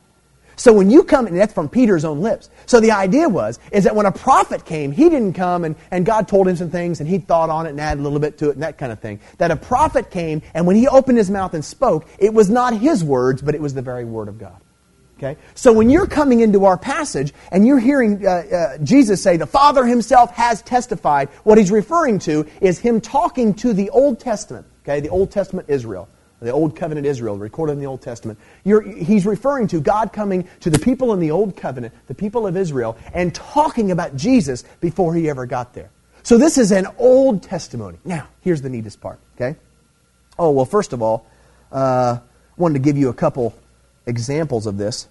So 0.58 0.74
when 0.74 0.90
you 0.90 1.04
come, 1.04 1.28
and 1.28 1.38
that's 1.38 1.54
from 1.54 1.70
Peter's 1.70 2.04
own 2.04 2.20
lips. 2.22 2.50
So 2.66 2.80
the 2.80 2.92
idea 2.92 3.30
was, 3.30 3.60
is 3.72 3.84
that 3.84 3.96
when 3.96 4.08
a 4.08 4.12
prophet 4.12 4.66
came, 4.66 4.92
he 4.92 5.08
didn't 5.08 5.34
come 5.34 5.64
and, 5.64 5.76
and 5.92 6.04
God 6.04 6.28
told 6.28 6.48
him 6.48 6.56
some 6.56 6.72
things 6.72 7.00
and 7.00 7.08
he 7.08 7.20
thought 7.20 7.52
on 7.52 7.68
it 7.68 7.70
and 7.70 7.80
added 7.80 8.02
a 8.02 8.04
little 8.04 8.20
bit 8.20 8.40
to 8.40 8.50
it 8.50 8.54
and 8.54 8.64
that 8.64 8.80
kind 8.80 8.92
of 8.92 9.00
thing. 9.00 9.20
That 9.38 9.52
a 9.52 9.56
prophet 9.56 10.10
came 10.10 10.42
and 10.56 10.66
when 10.66 10.76
he 10.76 10.88
opened 10.88 11.20
his 11.20 11.30
mouth 11.30 11.54
and 11.54 11.64
spoke, 11.64 12.08
it 12.18 12.34
was 12.34 12.50
not 12.50 12.76
his 12.76 13.04
words, 13.04 13.44
but 13.44 13.54
it 13.54 13.62
was 13.62 13.76
the 13.76 13.84
very 13.84 14.04
word 14.04 14.28
of 14.28 14.40
God. 14.40 14.60
Okay? 15.20 15.38
So 15.54 15.74
when 15.74 15.92
you're 15.92 16.08
coming 16.08 16.40
into 16.40 16.66
our 16.66 16.78
passage 16.78 17.34
and 17.52 17.66
you're 17.66 17.80
hearing 17.80 18.26
uh, 18.26 18.30
uh, 18.30 18.78
Jesus 18.80 19.22
say, 19.22 19.38
the 19.38 19.46
Father 19.46 19.86
himself 19.86 20.32
has 20.32 20.64
testified, 20.64 21.30
what 21.44 21.60
he's 21.60 21.72
referring 21.72 22.18
to 22.20 22.48
is 22.62 22.80
him 22.80 23.00
talking 23.00 23.54
to 23.56 23.74
the 23.74 23.92
Old 23.92 24.20
Testament, 24.20 24.66
okay, 24.84 25.02
the 25.02 25.10
Old 25.10 25.30
Testament 25.30 25.70
Israel 25.70 26.10
the 26.40 26.52
Old 26.52 26.76
Covenant 26.76 27.08
Israel, 27.08 27.38
recorded 27.38 27.74
in 27.74 27.80
the 27.80 27.88
Old 27.88 28.02
Testament. 28.02 28.40
You're, 28.64 28.82
he's 28.82 29.26
referring 29.26 29.68
to 29.70 29.80
God 29.80 30.14
coming 30.14 30.48
to 30.60 30.70
the 30.70 30.80
people 30.80 31.14
in 31.14 31.20
the 31.20 31.32
Old 31.32 31.58
Covenant, 31.58 31.94
the 32.08 32.14
people 32.14 32.46
of 32.46 32.56
Israel, 32.56 32.98
and 33.14 33.34
talking 33.34 33.92
about 33.92 34.16
Jesus 34.16 34.64
before 34.80 35.16
he 35.16 35.30
ever 35.30 35.46
got 35.46 35.74
there. 35.74 35.90
So 36.24 36.38
this 36.38 36.58
is 36.58 36.72
an 36.72 36.88
Old 36.98 37.44
testimony. 37.44 37.98
Now, 38.06 38.28
here's 38.42 38.62
the 38.62 38.70
neatest 38.70 39.02
part, 39.02 39.20
okay? 39.36 39.58
Oh, 40.38 40.52
well, 40.52 40.66
first 40.66 40.94
of 40.94 41.02
all, 41.02 41.26
uh, 41.72 42.20
wanted 42.56 42.74
to 42.74 42.80
give 42.80 42.98
you 42.98 43.10
a 43.10 43.14
couple 43.14 43.56
examples 44.06 44.68
of 44.68 44.78
this. 44.78 45.08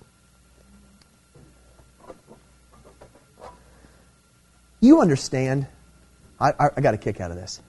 You 4.80 5.00
understand, 5.00 5.66
I, 6.38 6.50
I, 6.50 6.68
I 6.76 6.80
got 6.80 6.94
a 6.94 6.98
kick 6.98 7.20
out 7.20 7.30
of 7.30 7.36
this 7.36 7.60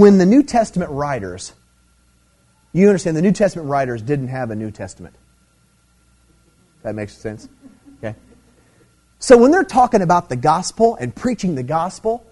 when 0.00 0.16
the 0.16 0.24
New 0.24 0.42
Testament 0.42 0.90
writers, 0.90 1.52
you 2.72 2.86
understand 2.86 3.18
the 3.18 3.22
New 3.22 3.32
Testament 3.32 3.68
writers 3.68 4.00
didn't 4.00 4.28
have 4.28 4.50
a 4.50 4.56
New 4.56 4.70
Testament. 4.70 5.14
That 6.82 6.94
makes 6.94 7.14
sense? 7.14 7.50
Okay. 7.98 8.16
So 9.18 9.36
when 9.36 9.50
they're 9.50 9.62
talking 9.62 10.00
about 10.00 10.30
the 10.30 10.36
gospel 10.36 10.96
and 10.96 11.14
preaching 11.14 11.54
the 11.54 11.62
gospel, 11.62 12.24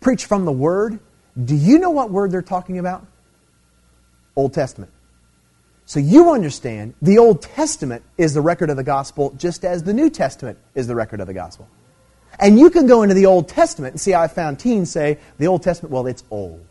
preach 0.00 0.26
from 0.26 0.44
the 0.44 0.52
word, 0.52 1.00
do 1.44 1.56
you 1.56 1.80
know 1.80 1.90
what 1.90 2.12
word 2.12 2.30
they're 2.30 2.42
talking 2.42 2.78
about? 2.78 3.04
Old 4.36 4.54
Testament. 4.54 4.92
So 5.84 5.98
you 5.98 6.30
understand 6.30 6.94
the 7.02 7.18
Old 7.18 7.42
Testament 7.42 8.04
is 8.16 8.34
the 8.34 8.40
record 8.40 8.70
of 8.70 8.76
the 8.76 8.84
gospel 8.84 9.34
just 9.36 9.64
as 9.64 9.82
the 9.82 9.92
New 9.92 10.10
Testament 10.10 10.58
is 10.76 10.86
the 10.86 10.94
record 10.94 11.18
of 11.18 11.26
the 11.26 11.34
gospel. 11.34 11.68
And 12.38 12.56
you 12.56 12.70
can 12.70 12.86
go 12.86 13.02
into 13.02 13.16
the 13.16 13.26
Old 13.26 13.48
Testament 13.48 13.94
and 13.94 14.00
see 14.00 14.14
I 14.14 14.28
found 14.28 14.60
teens 14.60 14.92
say 14.92 15.18
the 15.38 15.48
Old 15.48 15.64
Testament, 15.64 15.92
well, 15.92 16.06
it's 16.06 16.22
old. 16.30 16.64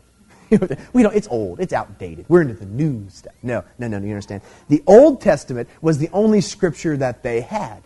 we 0.92 1.02
don't, 1.02 1.14
it's 1.14 1.28
old, 1.28 1.60
it's 1.60 1.72
outdated. 1.72 2.26
We're 2.28 2.42
into 2.42 2.54
the 2.54 2.66
new 2.66 3.08
stuff. 3.08 3.34
No, 3.42 3.64
no, 3.78 3.88
no, 3.88 3.98
no, 3.98 4.04
you 4.04 4.12
understand. 4.12 4.42
The 4.68 4.82
Old 4.86 5.20
Testament 5.20 5.68
was 5.80 5.98
the 5.98 6.08
only 6.12 6.40
scripture 6.40 6.96
that 6.96 7.22
they 7.22 7.40
had. 7.40 7.82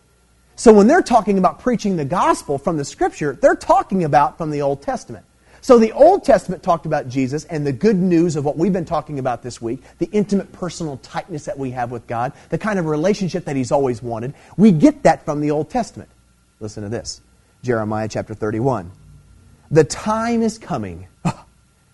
So 0.56 0.74
when 0.74 0.86
they're 0.86 1.02
talking 1.02 1.38
about 1.38 1.60
preaching 1.60 1.96
the 1.96 2.04
gospel 2.04 2.58
from 2.58 2.76
the 2.76 2.84
scripture, 2.84 3.38
they're 3.40 3.56
talking 3.56 4.04
about 4.04 4.36
from 4.36 4.50
the 4.50 4.60
Old 4.62 4.82
Testament. 4.82 5.24
So 5.62 5.78
the 5.78 5.92
Old 5.92 6.24
Testament 6.24 6.62
talked 6.62 6.86
about 6.86 7.08
Jesus 7.08 7.44
and 7.44 7.66
the 7.66 7.72
good 7.72 7.96
news 7.96 8.36
of 8.36 8.44
what 8.44 8.56
we've 8.56 8.72
been 8.72 8.84
talking 8.84 9.18
about 9.18 9.42
this 9.42 9.60
week, 9.60 9.82
the 9.98 10.08
intimate 10.12 10.52
personal 10.52 10.96
tightness 10.98 11.44
that 11.44 11.58
we 11.58 11.70
have 11.72 11.90
with 11.90 12.06
God, 12.06 12.32
the 12.48 12.58
kind 12.58 12.78
of 12.78 12.86
relationship 12.86 13.44
that 13.44 13.56
He's 13.56 13.72
always 13.72 14.02
wanted. 14.02 14.34
We 14.56 14.72
get 14.72 15.02
that 15.02 15.24
from 15.24 15.40
the 15.40 15.50
Old 15.50 15.68
Testament. 15.68 16.10
Listen 16.60 16.82
to 16.82 16.88
this 16.88 17.20
Jeremiah 17.62 18.08
chapter 18.08 18.34
31. 18.34 18.90
The 19.70 19.84
time 19.84 20.42
is 20.42 20.58
coming. 20.58 21.06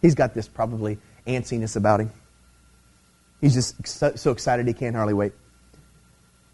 He's 0.02 0.14
got 0.14 0.34
this 0.34 0.48
probably 0.48 0.98
antsiness 1.26 1.76
about 1.76 2.00
him. 2.00 2.10
He's 3.40 3.54
just 3.54 4.18
so, 4.18 4.30
excited 4.30 4.66
he 4.66 4.72
can't 4.72 4.96
hardly 4.96 5.14
wait. 5.14 5.32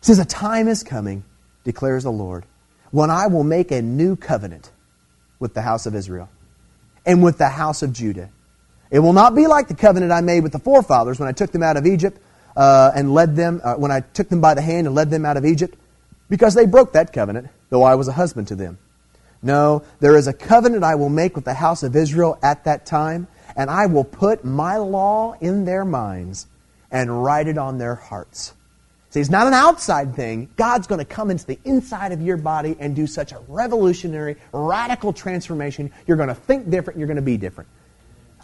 He 0.01 0.07
says, 0.07 0.19
A 0.19 0.25
time 0.25 0.69
is 0.69 0.83
coming, 0.83 1.25
declares 1.65 2.05
the 2.05 2.13
Lord, 2.13 2.45
when 2.91 3.11
I 3.11 3.29
will 3.29 3.45
make 3.45 3.71
a 3.71 3.83
new 3.83 4.17
covenant 4.17 4.71
with 5.39 5.55
the 5.55 5.63
house 5.63 5.87
of 5.87 5.95
Israel 5.95 6.29
and 7.07 7.23
with 7.23 7.39
the 7.39 7.49
house 7.49 7.83
of 7.83 7.93
Judah. 7.93 8.31
It 8.91 8.99
will 8.99 9.13
not 9.13 9.35
be 9.35 9.47
like 9.47 9.69
the 9.69 9.75
covenant 9.75 10.13
I 10.13 10.21
made 10.21 10.43
with 10.43 10.53
the 10.53 10.59
forefathers 10.59 11.19
when 11.19 11.29
I 11.29 11.33
took 11.33 11.51
them 11.51 11.63
out 11.63 11.77
of 11.77 11.87
Egypt 11.87 12.21
uh, 12.57 12.93
and 12.95 13.15
led 13.15 13.37
them, 13.37 13.61
uh, 13.65 13.75
when 13.75 13.91
I 13.91 14.01
took 14.01 14.29
them 14.29 14.41
by 14.41 14.55
the 14.55 14.61
hand 14.61 14.87
and 14.87 14.95
led 14.95 15.11
them 15.11 15.25
out 15.25 15.37
of 15.37 15.45
Egypt, 15.47 15.77
because 16.29 16.55
they 16.55 16.67
broke 16.67 16.93
that 16.93 17.13
covenant, 17.13 17.49
though 17.71 17.83
I 17.83 17.95
was 17.95 18.09
a 18.09 18.13
husband 18.13 18.49
to 18.49 18.55
them. 18.55 18.79
No, 19.43 19.83
there 20.01 20.17
is 20.17 20.29
a 20.29 20.33
covenant 20.33 20.85
I 20.85 20.95
will 20.95 21.09
make 21.09 21.35
with 21.35 21.45
the 21.45 21.55
house 21.55 21.83
of 21.83 21.97
Israel 21.97 22.39
at 22.43 22.65
that 22.65 22.87
time, 22.87 23.27
and 23.57 23.69
I 23.69 23.87
will 23.87 24.05
put 24.05 24.45
my 24.45 24.77
law 24.77 25.35
in 25.41 25.65
their 25.65 25.85
minds 25.85 26.47
and 26.91 27.25
write 27.25 27.49
it 27.49 27.59
on 27.59 27.79
their 27.79 27.97
hearts. 27.97 28.55
See, 29.11 29.21
it's 29.21 29.29
not 29.29 29.47
an 29.47 29.53
outside 29.53 30.15
thing. 30.15 30.49
God's 30.57 30.87
going 30.87 31.01
to 31.01 31.05
come 31.05 31.31
into 31.31 31.45
the 31.45 31.59
inside 31.65 32.13
of 32.13 32.23
your 32.23 32.39
body 32.39 32.77
and 32.79 32.97
do 32.97 33.07
such 33.07 33.33
a 33.33 33.41
revolutionary, 33.49 34.37
radical 34.53 35.13
transformation. 35.13 35.91
You're 36.07 36.17
going 36.17 36.31
to 36.31 36.35
think 36.35 36.71
different, 36.71 36.99
you're 36.99 37.09
going 37.09 37.17
to 37.17 37.23
be 37.23 37.37
different. 37.37 37.69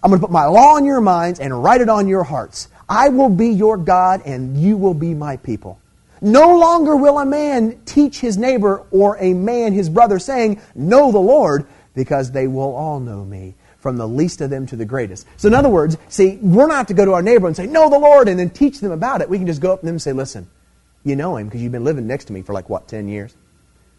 I'm 0.03 0.11
going 0.11 0.21
to 0.21 0.27
put 0.27 0.33
my 0.33 0.45
law 0.45 0.77
in 0.77 0.85
your 0.85 1.01
minds 1.01 1.41
and 1.41 1.63
write 1.63 1.81
it 1.81 1.89
on 1.89 2.07
your 2.07 2.23
hearts. 2.23 2.69
I 2.89 3.09
will 3.09 3.31
be 3.31 3.49
your 3.49 3.77
God 3.77 4.23
and 4.27 4.61
you 4.61 4.77
will 4.77 4.95
be 4.95 5.15
my 5.15 5.39
people. 5.39 5.81
No 6.21 6.59
longer 6.59 6.97
will 6.97 7.19
a 7.19 7.27
man 7.27 7.81
teach 7.85 8.21
his 8.21 8.37
neighbor 8.37 8.85
or 8.91 9.17
a 9.19 9.35
man 9.35 9.73
his 9.73 9.89
brother, 9.89 10.19
saying, 10.19 10.61
Know 10.75 11.13
the 11.13 11.19
Lord, 11.19 11.67
because 11.95 12.31
they 12.31 12.47
will 12.47 12.75
all 12.75 13.01
know 13.01 13.25
me 13.25 13.55
from 13.79 13.97
the 13.97 14.09
least 14.09 14.41
of 14.41 14.51
them 14.51 14.67
to 14.67 14.77
the 14.77 14.85
greatest. 14.85 15.27
So, 15.37 15.49
in 15.49 15.55
other 15.55 15.69
words, 15.69 15.97
see, 16.09 16.37
we're 16.43 16.67
not 16.67 16.89
to 16.89 16.95
go 16.95 17.05
to 17.05 17.13
our 17.13 17.23
neighbor 17.23 17.47
and 17.47 17.57
say, 17.57 17.67
Know 17.67 17.89
the 17.89 17.99
Lord, 17.99 18.29
and 18.29 18.39
then 18.39 18.51
teach 18.51 18.81
them 18.81 18.93
about 18.93 19.21
it. 19.21 19.29
We 19.29 19.39
can 19.39 19.47
just 19.47 19.61
go 19.61 19.73
up 19.73 19.81
to 19.81 19.87
them 19.87 19.95
and 19.95 20.03
say, 20.03 20.13
Listen, 20.13 20.49
you 21.05 21.17
know 21.17 21.37
him 21.37 21.47
because 21.47 21.63
you've 21.63 21.73
been 21.73 21.85
living 21.85 22.07
next 22.07 22.27
to 22.27 22.33
me 22.33 22.43
for 22.43 22.53
like, 22.53 22.69
what, 22.69 22.89
10 22.89 23.09
years? 23.09 23.35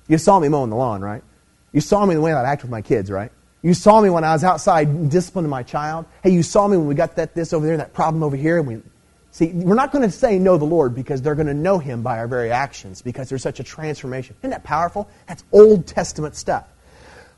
You 0.07 0.17
saw 0.17 0.39
me 0.39 0.49
mowing 0.49 0.69
the 0.69 0.75
lawn, 0.75 1.01
right? 1.01 1.23
You 1.71 1.81
saw 1.81 2.05
me 2.05 2.15
the 2.15 2.21
way 2.21 2.33
I 2.33 2.43
act 2.43 2.63
with 2.63 2.71
my 2.71 2.81
kids, 2.81 3.11
right? 3.11 3.31
You 3.61 3.73
saw 3.73 4.01
me 4.01 4.09
when 4.09 4.23
I 4.23 4.33
was 4.33 4.43
outside 4.43 5.09
disciplining 5.09 5.49
my 5.49 5.63
child. 5.63 6.05
Hey, 6.23 6.31
you 6.31 6.43
saw 6.43 6.67
me 6.67 6.77
when 6.77 6.87
we 6.87 6.95
got 6.95 7.15
that 7.17 7.35
this 7.35 7.51
over 7.53 7.65
there, 7.65 7.77
that 7.77 7.93
problem 7.93 8.23
over 8.23 8.35
here. 8.35 8.57
And 8.57 8.67
we, 8.67 8.81
see, 9.31 9.47
we're 9.47 9.75
not 9.75 9.91
going 9.91 10.03
to 10.03 10.11
say 10.11 10.39
know 10.39 10.57
the 10.57 10.65
Lord 10.65 10.95
because 10.95 11.21
they're 11.21 11.35
going 11.35 11.47
to 11.47 11.53
know 11.53 11.79
Him 11.79 12.01
by 12.01 12.19
our 12.19 12.27
very 12.27 12.51
actions 12.51 13.01
because 13.01 13.29
there's 13.29 13.43
such 13.43 13.59
a 13.59 13.63
transformation. 13.63 14.35
Isn't 14.41 14.51
that 14.51 14.63
powerful? 14.63 15.09
That's 15.27 15.43
Old 15.51 15.87
Testament 15.87 16.35
stuff. 16.35 16.65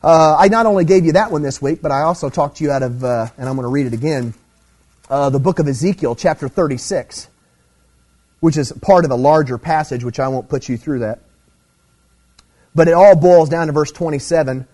Uh, 0.04 0.36
I 0.38 0.48
not 0.48 0.66
only 0.66 0.84
gave 0.86 1.06
you 1.06 1.14
that 1.14 1.32
one 1.32 1.44
this 1.44 1.62
week, 1.62 1.82
but 1.82 1.92
I 1.92 2.02
also 2.02 2.30
talked 2.30 2.58
to 2.58 2.64
you 2.64 2.72
out 2.72 2.82
of, 2.82 3.04
uh, 3.04 3.28
and 3.38 3.48
I'm 3.48 3.56
going 3.56 3.68
to 3.68 3.72
read 3.72 3.86
it 3.86 3.94
again, 3.94 4.34
uh, 5.10 5.30
the 5.30 5.40
book 5.40 5.60
of 5.60 5.68
Ezekiel, 5.68 6.16
chapter 6.16 6.48
36, 6.48 7.28
which 8.40 8.58
is 8.58 8.72
part 8.72 9.06
of 9.06 9.12
a 9.12 9.16
larger 9.16 9.60
passage, 9.60 10.04
which 10.04 10.20
I 10.20 10.28
won't 10.30 10.50
put 10.50 10.70
you 10.70 10.78
through 10.78 11.00
that. 11.00 11.20
But 12.74 12.88
it 12.88 12.94
all 12.94 13.16
boils 13.16 13.50
down 13.50 13.68
to 13.68 13.74
verse 13.74 13.92
27. 13.92 14.68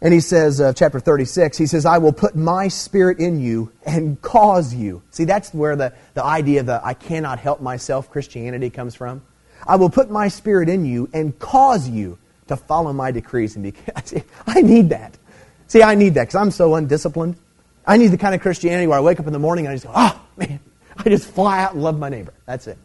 And 0.00 0.14
he 0.14 0.20
says, 0.20 0.60
uh, 0.60 0.72
chapter 0.72 1.00
36, 1.00 1.58
he 1.58 1.66
says, 1.66 1.84
I 1.84 1.98
will 1.98 2.12
put 2.12 2.36
my 2.36 2.68
spirit 2.68 3.18
in 3.18 3.40
you 3.40 3.72
and 3.84 4.20
cause 4.22 4.72
you. 4.72 5.02
See, 5.10 5.24
that's 5.24 5.52
where 5.52 5.74
the, 5.74 5.92
the 6.14 6.24
idea 6.24 6.60
of 6.60 6.66
the 6.66 6.80
I 6.84 6.94
cannot 6.94 7.40
help 7.40 7.60
myself 7.60 8.08
Christianity 8.10 8.70
comes 8.70 8.94
from. 8.94 9.22
I 9.66 9.74
will 9.74 9.90
put 9.90 10.08
my 10.08 10.28
spirit 10.28 10.68
in 10.68 10.84
you 10.84 11.10
and 11.12 11.36
cause 11.40 11.88
you 11.88 12.16
to 12.46 12.56
follow 12.56 12.92
my 12.92 13.10
decrees 13.10 13.56
and 13.56 13.64
be. 13.64 13.74
I 14.46 14.62
need 14.62 14.90
that. 14.90 15.18
See, 15.66 15.82
I 15.82 15.96
need 15.96 16.14
that 16.14 16.28
because 16.28 16.36
I'm 16.36 16.52
so 16.52 16.76
undisciplined. 16.76 17.36
I 17.84 17.96
need 17.96 18.08
the 18.08 18.18
kind 18.18 18.34
of 18.34 18.40
Christianity 18.40 18.86
where 18.86 18.98
I 18.98 19.00
wake 19.00 19.18
up 19.18 19.26
in 19.26 19.32
the 19.32 19.38
morning 19.38 19.66
and 19.66 19.72
I 19.72 19.74
just 19.74 19.86
go, 19.86 19.92
oh, 19.94 20.20
man, 20.36 20.60
I 20.96 21.08
just 21.08 21.28
fly 21.28 21.60
out 21.60 21.74
and 21.74 21.82
love 21.82 21.98
my 21.98 22.08
neighbor. 22.08 22.34
That's 22.46 22.68
it. 22.68 22.78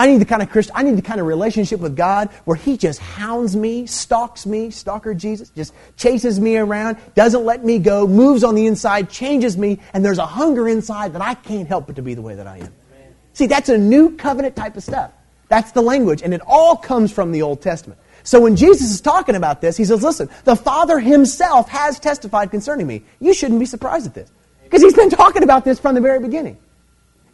I 0.00 0.06
need 0.06 0.16
the 0.16 0.24
kind 0.24 0.40
of 0.40 0.48
Christian, 0.48 0.74
I 0.74 0.82
need 0.82 0.96
the 0.96 1.02
kind 1.02 1.20
of 1.20 1.26
relationship 1.26 1.78
with 1.78 1.94
God 1.94 2.30
where 2.46 2.56
He 2.56 2.78
just 2.78 3.00
hounds 3.00 3.54
me, 3.54 3.84
stalks 3.84 4.46
me, 4.46 4.70
stalker 4.70 5.12
Jesus, 5.12 5.50
just 5.50 5.74
chases 5.98 6.40
me 6.40 6.56
around, 6.56 6.96
doesn't 7.14 7.44
let 7.44 7.62
me 7.62 7.78
go, 7.78 8.06
moves 8.06 8.42
on 8.42 8.54
the 8.54 8.64
inside, 8.64 9.10
changes 9.10 9.58
me, 9.58 9.78
and 9.92 10.02
there's 10.02 10.16
a 10.16 10.24
hunger 10.24 10.66
inside 10.70 11.12
that 11.12 11.20
I 11.20 11.34
can't 11.34 11.68
help 11.68 11.86
but 11.86 11.96
to 11.96 12.02
be 12.02 12.14
the 12.14 12.22
way 12.22 12.34
that 12.34 12.46
I 12.46 12.56
am. 12.56 12.62
Amen. 12.62 13.14
See, 13.34 13.46
that's 13.46 13.68
a 13.68 13.76
new 13.76 14.16
covenant 14.16 14.56
type 14.56 14.74
of 14.78 14.82
stuff. 14.82 15.12
That's 15.48 15.72
the 15.72 15.82
language, 15.82 16.22
and 16.22 16.32
it 16.32 16.40
all 16.46 16.76
comes 16.76 17.12
from 17.12 17.30
the 17.30 17.42
Old 17.42 17.60
Testament. 17.60 18.00
So 18.22 18.40
when 18.40 18.56
Jesus 18.56 18.90
is 18.90 19.02
talking 19.02 19.34
about 19.34 19.60
this, 19.60 19.76
he 19.76 19.84
says, 19.84 20.02
Listen, 20.02 20.30
the 20.44 20.56
Father 20.56 20.98
himself 20.98 21.68
has 21.68 22.00
testified 22.00 22.50
concerning 22.50 22.86
me. 22.86 23.02
You 23.20 23.34
shouldn't 23.34 23.60
be 23.60 23.66
surprised 23.66 24.06
at 24.06 24.14
this. 24.14 24.30
Because 24.64 24.80
he's 24.80 24.94
been 24.94 25.10
talking 25.10 25.42
about 25.42 25.66
this 25.66 25.78
from 25.78 25.94
the 25.94 26.00
very 26.00 26.20
beginning. 26.20 26.56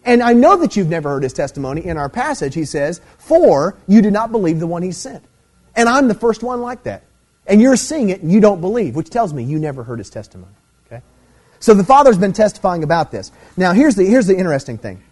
And 0.06 0.22
I 0.22 0.32
know 0.34 0.56
that 0.58 0.76
you've 0.76 0.88
never 0.88 1.10
heard 1.10 1.24
his 1.24 1.32
testimony. 1.32 1.84
In 1.84 1.96
our 1.96 2.08
passage, 2.08 2.54
he 2.54 2.64
says, 2.64 3.00
For 3.18 3.76
you 3.88 4.00
do 4.00 4.10
not 4.10 4.30
believe 4.30 4.60
the 4.60 4.66
one 4.66 4.82
he 4.82 4.92
sent. 4.92 5.24
And 5.74 5.88
I'm 5.88 6.06
the 6.06 6.14
first 6.14 6.44
one 6.44 6.62
like 6.62 6.84
that. 6.84 7.02
And 7.46 7.60
you're 7.60 7.76
seeing 7.76 8.08
it 8.08 8.22
and 8.22 8.30
you 8.30 8.40
don't 8.40 8.60
believe, 8.60 8.94
which 8.94 9.10
tells 9.10 9.34
me 9.34 9.42
you 9.42 9.58
never 9.58 9.82
heard 9.82 9.98
his 9.98 10.08
testimony. 10.08 10.54
Okay? 10.86 11.02
So 11.58 11.74
the 11.74 11.84
Father's 11.84 12.18
been 12.18 12.32
testifying 12.32 12.84
about 12.84 13.10
this. 13.10 13.32
Now, 13.56 13.72
here's 13.72 13.96
the, 13.96 14.04
here's 14.04 14.28
the 14.28 14.36
interesting 14.36 14.78
thing. 14.78 15.02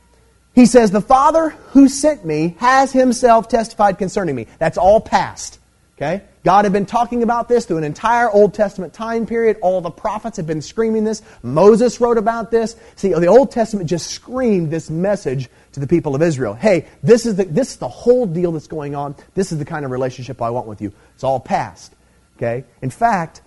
He 0.55 0.67
says, 0.67 0.93
The 0.93 1.01
Father 1.01 1.51
who 1.51 1.89
sent 1.89 2.25
me 2.25 2.57
has 2.59 2.93
himself 2.93 3.49
testified 3.49 3.99
concerning 3.99 4.37
me. 4.37 4.47
That's 4.59 4.79
all 4.79 5.01
past. 5.01 5.59
Okay? 5.97 6.23
God 6.43 6.65
had 6.65 6.73
been 6.73 6.87
talking 6.87 7.23
about 7.23 7.49
this 7.49 7.67
through 7.67 7.79
an 7.79 7.85
entire 7.85 8.29
Old 8.29 8.53
Testament 8.53 8.93
time 8.93 9.27
period. 9.27 9.59
All 9.63 9.81
the 9.81 9.91
prophets 9.91 10.37
had 10.37 10.47
been 10.47 10.61
screaming 10.61 11.05
this. 11.05 11.23
Moses 11.43 12.01
wrote 12.01 12.19
about 12.19 12.51
this. 12.51 12.75
See, 12.97 13.13
the 13.13 13.29
Old 13.29 13.53
Testament 13.53 13.89
just 13.89 14.11
screamed 14.11 14.71
this 14.71 14.91
message 14.91 15.49
to 15.73 15.81
the 15.81 15.87
people 15.87 16.17
of 16.17 16.23
Israel. 16.23 16.55
Hey, 16.55 16.87
this 17.03 17.27
is 17.27 17.37
the, 17.37 17.45
this 17.45 17.71
is 17.71 17.77
the 17.77 17.89
whole 17.89 18.27
deal 18.27 18.51
that's 18.53 18.67
going 18.67 18.97
on. 18.97 19.15
This 19.35 19.53
is 19.53 19.59
the 19.59 19.65
kind 19.65 19.85
of 19.85 19.93
relationship 19.93 20.43
I 20.43 20.51
want 20.51 20.67
with 20.67 20.83
you. 20.83 20.93
It's 21.15 21.23
all 21.23 21.39
past. 21.39 21.95
Okay? 22.37 22.65
In 22.83 22.91
fact, 22.91 23.41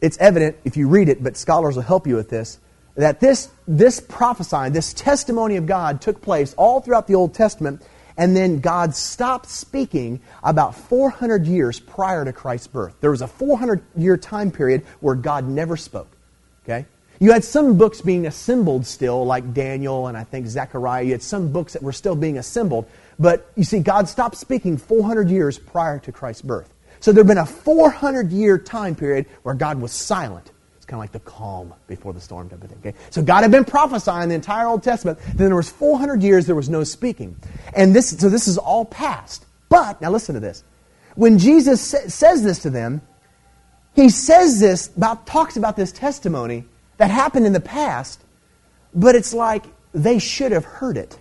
it's 0.00 0.18
evident 0.18 0.56
if 0.64 0.76
you 0.76 0.88
read 0.88 1.08
it, 1.08 1.22
but 1.22 1.36
scholars 1.36 1.76
will 1.76 1.82
help 1.82 2.08
you 2.08 2.16
with 2.16 2.28
this, 2.28 2.58
that 2.96 3.20
this, 3.20 3.50
this 3.66 4.00
prophesying, 4.00 4.72
this 4.72 4.92
testimony 4.92 5.56
of 5.56 5.66
God 5.66 6.00
took 6.00 6.20
place 6.20 6.54
all 6.54 6.80
throughout 6.80 7.06
the 7.06 7.14
Old 7.14 7.34
Testament 7.34 7.82
and 8.16 8.36
then 8.36 8.60
God 8.60 8.94
stopped 8.94 9.46
speaking 9.46 10.20
about 10.42 10.74
400 10.74 11.46
years 11.46 11.80
prior 11.80 12.24
to 12.24 12.32
Christ's 12.32 12.68
birth. 12.68 12.94
There 13.00 13.10
was 13.10 13.22
a 13.22 13.26
400 13.26 13.82
year 13.96 14.16
time 14.16 14.50
period 14.50 14.84
where 15.00 15.14
God 15.14 15.48
never 15.48 15.76
spoke. 15.76 16.08
Okay? 16.64 16.86
You 17.20 17.32
had 17.32 17.44
some 17.44 17.76
books 17.76 18.00
being 18.00 18.26
assembled 18.26 18.86
still, 18.86 19.24
like 19.24 19.54
Daniel 19.54 20.06
and 20.06 20.16
I 20.16 20.24
think 20.24 20.46
Zechariah. 20.46 21.04
You 21.04 21.12
had 21.12 21.22
some 21.22 21.52
books 21.52 21.72
that 21.72 21.82
were 21.82 21.92
still 21.92 22.16
being 22.16 22.38
assembled. 22.38 22.86
But 23.18 23.50
you 23.56 23.64
see, 23.64 23.80
God 23.80 24.08
stopped 24.08 24.36
speaking 24.36 24.76
400 24.76 25.28
years 25.30 25.58
prior 25.58 25.98
to 26.00 26.12
Christ's 26.12 26.42
birth. 26.42 26.72
So 27.00 27.12
there 27.12 27.22
had 27.22 27.28
been 27.28 27.38
a 27.38 27.46
400 27.46 28.32
year 28.32 28.58
time 28.58 28.94
period 28.94 29.26
where 29.42 29.54
God 29.54 29.80
was 29.80 29.92
silent. 29.92 30.50
It's 30.84 30.90
kind 30.90 30.98
of 30.98 31.04
like 31.04 31.12
the 31.12 31.30
calm 31.30 31.72
before 31.86 32.12
the 32.12 32.20
storm 32.20 32.50
type 32.50 32.62
of 32.62 32.68
thing. 32.68 32.78
Okay? 32.80 32.98
So 33.08 33.22
God 33.22 33.40
had 33.40 33.50
been 33.50 33.64
prophesying 33.64 34.28
the 34.28 34.34
entire 34.34 34.66
Old 34.66 34.82
Testament. 34.82 35.18
Then 35.28 35.46
there 35.46 35.56
was 35.56 35.70
400 35.70 36.22
years 36.22 36.44
there 36.44 36.54
was 36.54 36.68
no 36.68 36.84
speaking. 36.84 37.36
And 37.74 37.96
this, 37.96 38.10
so 38.10 38.28
this 38.28 38.46
is 38.46 38.58
all 38.58 38.84
past. 38.84 39.46
But, 39.70 40.02
now 40.02 40.10
listen 40.10 40.34
to 40.34 40.42
this. 40.42 40.62
When 41.14 41.38
Jesus 41.38 41.80
sa- 41.80 42.06
says 42.08 42.42
this 42.42 42.58
to 42.58 42.70
them, 42.70 43.00
he 43.94 44.10
says 44.10 44.60
this, 44.60 44.94
about, 44.94 45.26
talks 45.26 45.56
about 45.56 45.74
this 45.74 45.90
testimony 45.90 46.66
that 46.98 47.10
happened 47.10 47.46
in 47.46 47.54
the 47.54 47.60
past, 47.60 48.22
but 48.94 49.14
it's 49.14 49.32
like 49.32 49.64
they 49.94 50.18
should 50.18 50.52
have 50.52 50.66
heard 50.66 50.98
it. 50.98 51.16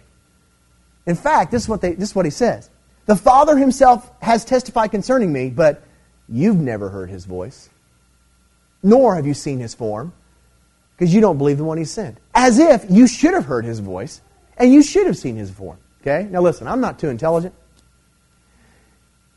In 1.06 1.16
fact, 1.16 1.52
this 1.52 1.64
is 1.64 1.70
what, 1.70 1.80
they, 1.80 1.94
this 1.94 2.10
is 2.10 2.16
what 2.16 2.26
he 2.26 2.32
says. 2.32 2.70
The 3.06 3.16
Father 3.16 3.56
himself 3.56 4.12
has 4.22 4.44
testified 4.44 4.92
concerning 4.92 5.32
me, 5.32 5.50
but 5.52 5.84
you've 6.28 6.58
never 6.58 6.90
heard 6.90 7.10
his 7.10 7.24
voice 7.24 7.70
nor 8.84 9.16
have 9.16 9.26
you 9.26 9.34
seen 9.34 9.60
his 9.60 9.74
form, 9.74 10.14
because 10.96 11.14
you 11.14 11.22
don't 11.22 11.38
believe 11.38 11.58
the 11.58 11.64
one 11.64 11.78
he 11.78 11.86
sent. 11.86 12.18
As 12.36 12.60
if 12.60 12.86
you 12.90 13.08
should 13.08 13.34
have 13.34 13.46
heard 13.46 13.66
his 13.66 13.80
voice 13.80 14.22
and 14.58 14.72
you 14.72 14.84
should 14.84 15.08
have 15.08 15.18
seen 15.18 15.36
his 15.36 15.50
form. 15.50 15.78
Okay? 16.02 16.28
Now 16.30 16.42
listen, 16.42 16.68
I'm 16.68 16.82
not 16.82 17.00
too 17.00 17.10
intelligent. 17.10 17.56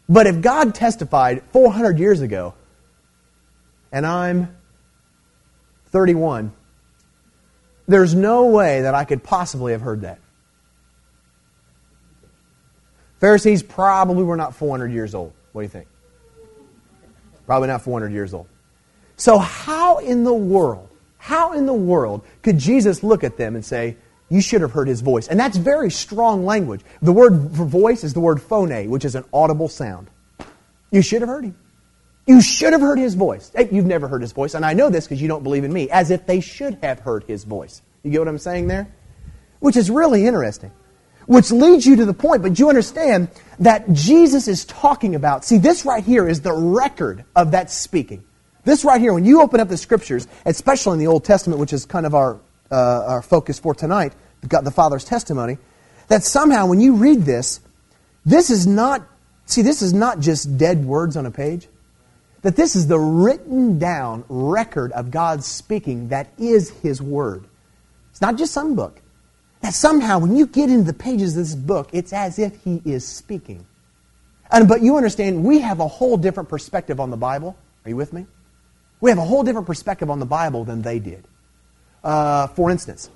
But 0.09 0.27
if 0.27 0.41
God 0.41 0.75
testified 0.75 1.43
400 1.53 1.99
years 1.99 2.21
ago, 2.21 2.55
and 3.91 4.07
I'm 4.07 4.55
31, 5.87 6.53
there's 7.89 8.15
no 8.15 8.47
way 8.47 8.83
that 8.83 8.95
I 8.95 9.05
could 9.05 9.23
possibly 9.23 9.73
have 9.73 9.81
heard 9.81 10.03
that. 10.03 10.19
Pharisees 13.21 13.63
probably 13.63 14.25
were 14.25 14.37
not 14.37 14.55
400 14.55 14.93
years 14.93 15.15
old. 15.15 15.33
What 15.53 15.63
do 15.63 15.65
you 15.65 15.71
think? 15.71 15.89
Probably 17.47 17.69
not 17.69 17.83
400 17.83 18.13
years 18.13 18.35
old. 18.35 18.47
So, 19.17 19.39
how 19.39 19.99
in 19.99 20.25
the 20.25 20.35
world, 20.35 20.89
how 21.19 21.55
in 21.55 21.67
the 21.67 21.73
world 21.73 22.25
could 22.43 22.59
Jesus 22.59 23.03
look 23.03 23.25
at 23.25 23.37
them 23.37 23.55
and 23.55 23.65
say, 23.65 23.97
You 24.29 24.41
should 24.41 24.61
have 24.61 24.73
heard 24.73 24.89
his 24.89 25.01
voice? 25.01 25.29
And 25.29 25.41
that's 25.41 25.57
very 25.57 25.91
strong 25.91 26.45
language. 26.45 26.83
The 27.03 27.13
word 27.13 27.57
for 27.57 27.65
voice 27.65 28.05
is 28.05 28.13
the 28.13 28.21
word 28.21 28.41
phone, 28.41 28.89
which 28.91 29.05
is 29.05 29.15
an 29.15 29.25
audible 29.33 29.69
sound. 29.69 30.11
You 30.91 31.03
should 31.03 31.23
have 31.23 31.29
heard 31.29 31.45
him. 31.45 31.57
You 32.27 32.41
should 32.41 32.73
have 32.73 32.83
heard 32.83 32.99
his 32.99 33.15
voice. 33.15 33.53
Hey, 33.55 33.69
you've 33.71 33.87
never 33.87 34.09
heard 34.09 34.21
his 34.21 34.33
voice, 34.33 34.55
and 34.55 34.65
I 34.65 34.75
know 34.75 34.91
this 34.91 35.07
because 35.07 35.23
you 35.23 35.29
don't 35.29 35.45
believe 35.45 35.65
in 35.65 35.73
me, 35.73 35.89
as 35.91 36.11
if 36.11 36.27
they 36.27 36.41
should 36.41 36.79
have 36.83 36.99
heard 36.99 37.25
his 37.25 37.45
voice. 37.45 37.83
You 38.03 38.11
get 38.11 38.19
what 38.19 38.29
I'm 38.29 38.39
saying 38.39 38.67
there? 38.67 38.89
Which 39.61 39.77
is 39.77 39.91
really 39.91 40.27
interesting. 40.27 40.73
Which 41.27 41.51
leads 41.51 41.87
you 41.87 41.97
to 41.97 42.05
the 42.05 42.15
point, 42.15 42.43
but 42.43 42.59
you 42.59 42.69
understand 42.69 43.29
that 43.61 43.93
Jesus 43.93 44.49
is 44.49 44.65
talking 44.65 45.15
about. 45.15 45.45
See, 45.45 45.59
this 45.59 45.85
right 45.85 46.05
here 46.05 46.29
is 46.29 46.41
the 46.41 46.53
record 46.53 47.25
of 47.35 47.53
that 47.53 47.71
speaking. 47.71 48.25
This 48.67 48.85
right 48.85 49.01
here, 49.01 49.15
when 49.15 49.25
you 49.25 49.43
open 49.43 49.61
up 49.61 49.69
the 49.69 49.77
scriptures, 49.77 50.27
especially 50.45 50.95
in 50.95 50.99
the 50.99 51.07
Old 51.07 51.25
Testament, 51.25 51.61
which 51.61 51.73
is 51.73 51.87
kind 51.87 52.05
of 52.05 52.17
our, 52.17 52.41
uh, 52.69 53.05
our 53.07 53.23
focus 53.23 53.61
for 53.61 53.77
tonight, 53.77 54.13
the 54.43 54.73
Father's 54.73 55.05
testimony, 55.05 55.59
that 56.09 56.25
somehow 56.25 56.67
when 56.67 56.81
you 56.81 56.97
read 56.97 57.23
this, 57.23 57.61
this 58.25 58.51
is 58.51 58.67
not, 58.67 59.07
see, 59.45 59.63
this 59.63 59.83
is 59.83 59.93
not 59.93 60.19
just 60.19 60.59
dead 60.59 60.85
words 60.85 61.17
on 61.17 61.27
a 61.27 61.31
page. 61.31 61.69
That 62.43 62.57
this 62.57 62.75
is 62.75 62.89
the 62.89 62.99
written 62.99 63.79
down 63.79 64.25
record 64.29 64.91
of 64.91 65.13
God 65.13 65.45
speaking 65.45 66.09
that 66.09 66.33
is 66.37 66.71
His 66.71 67.01
Word. 67.01 67.45
It's 68.11 68.21
not 68.21 68.37
just 68.37 68.53
some 68.53 68.75
book. 68.75 69.01
That 69.61 69.75
somehow 69.75 70.19
when 70.19 70.35
you 70.35 70.45
get 70.45 70.71
into 70.71 70.83
the 70.83 70.93
pages 70.93 71.37
of 71.37 71.45
this 71.45 71.55
book, 71.55 71.91
it's 71.93 72.13
as 72.13 72.41
if 72.41 72.61
He 72.65 72.83
is 72.85 73.07
speaking. 73.07 73.65
And, 74.51 74.67
but 74.67 74.83
you 74.83 74.97
understand, 74.97 75.45
we 75.45 75.61
have 75.61 75.79
a 75.79 75.87
whole 75.87 76.17
different 76.17 76.49
perspective 76.49 76.99
on 76.99 77.11
the 77.11 77.17
Bible. 77.17 77.57
Are 77.85 77.91
you 77.91 77.97
with 77.97 78.13
me? 78.13 78.27
We 79.01 79.11
have 79.11 79.19
a 79.19 79.25
whole 79.25 79.43
different 79.43 79.67
perspective 79.67 80.11
on 80.11 80.21
the 80.21 80.27
Bible 80.27 80.65
than 80.65 80.83
they 80.83 80.99
did. 80.99 81.27
Uh, 82.03 82.47
for 82.49 82.71
instance, 82.71 83.11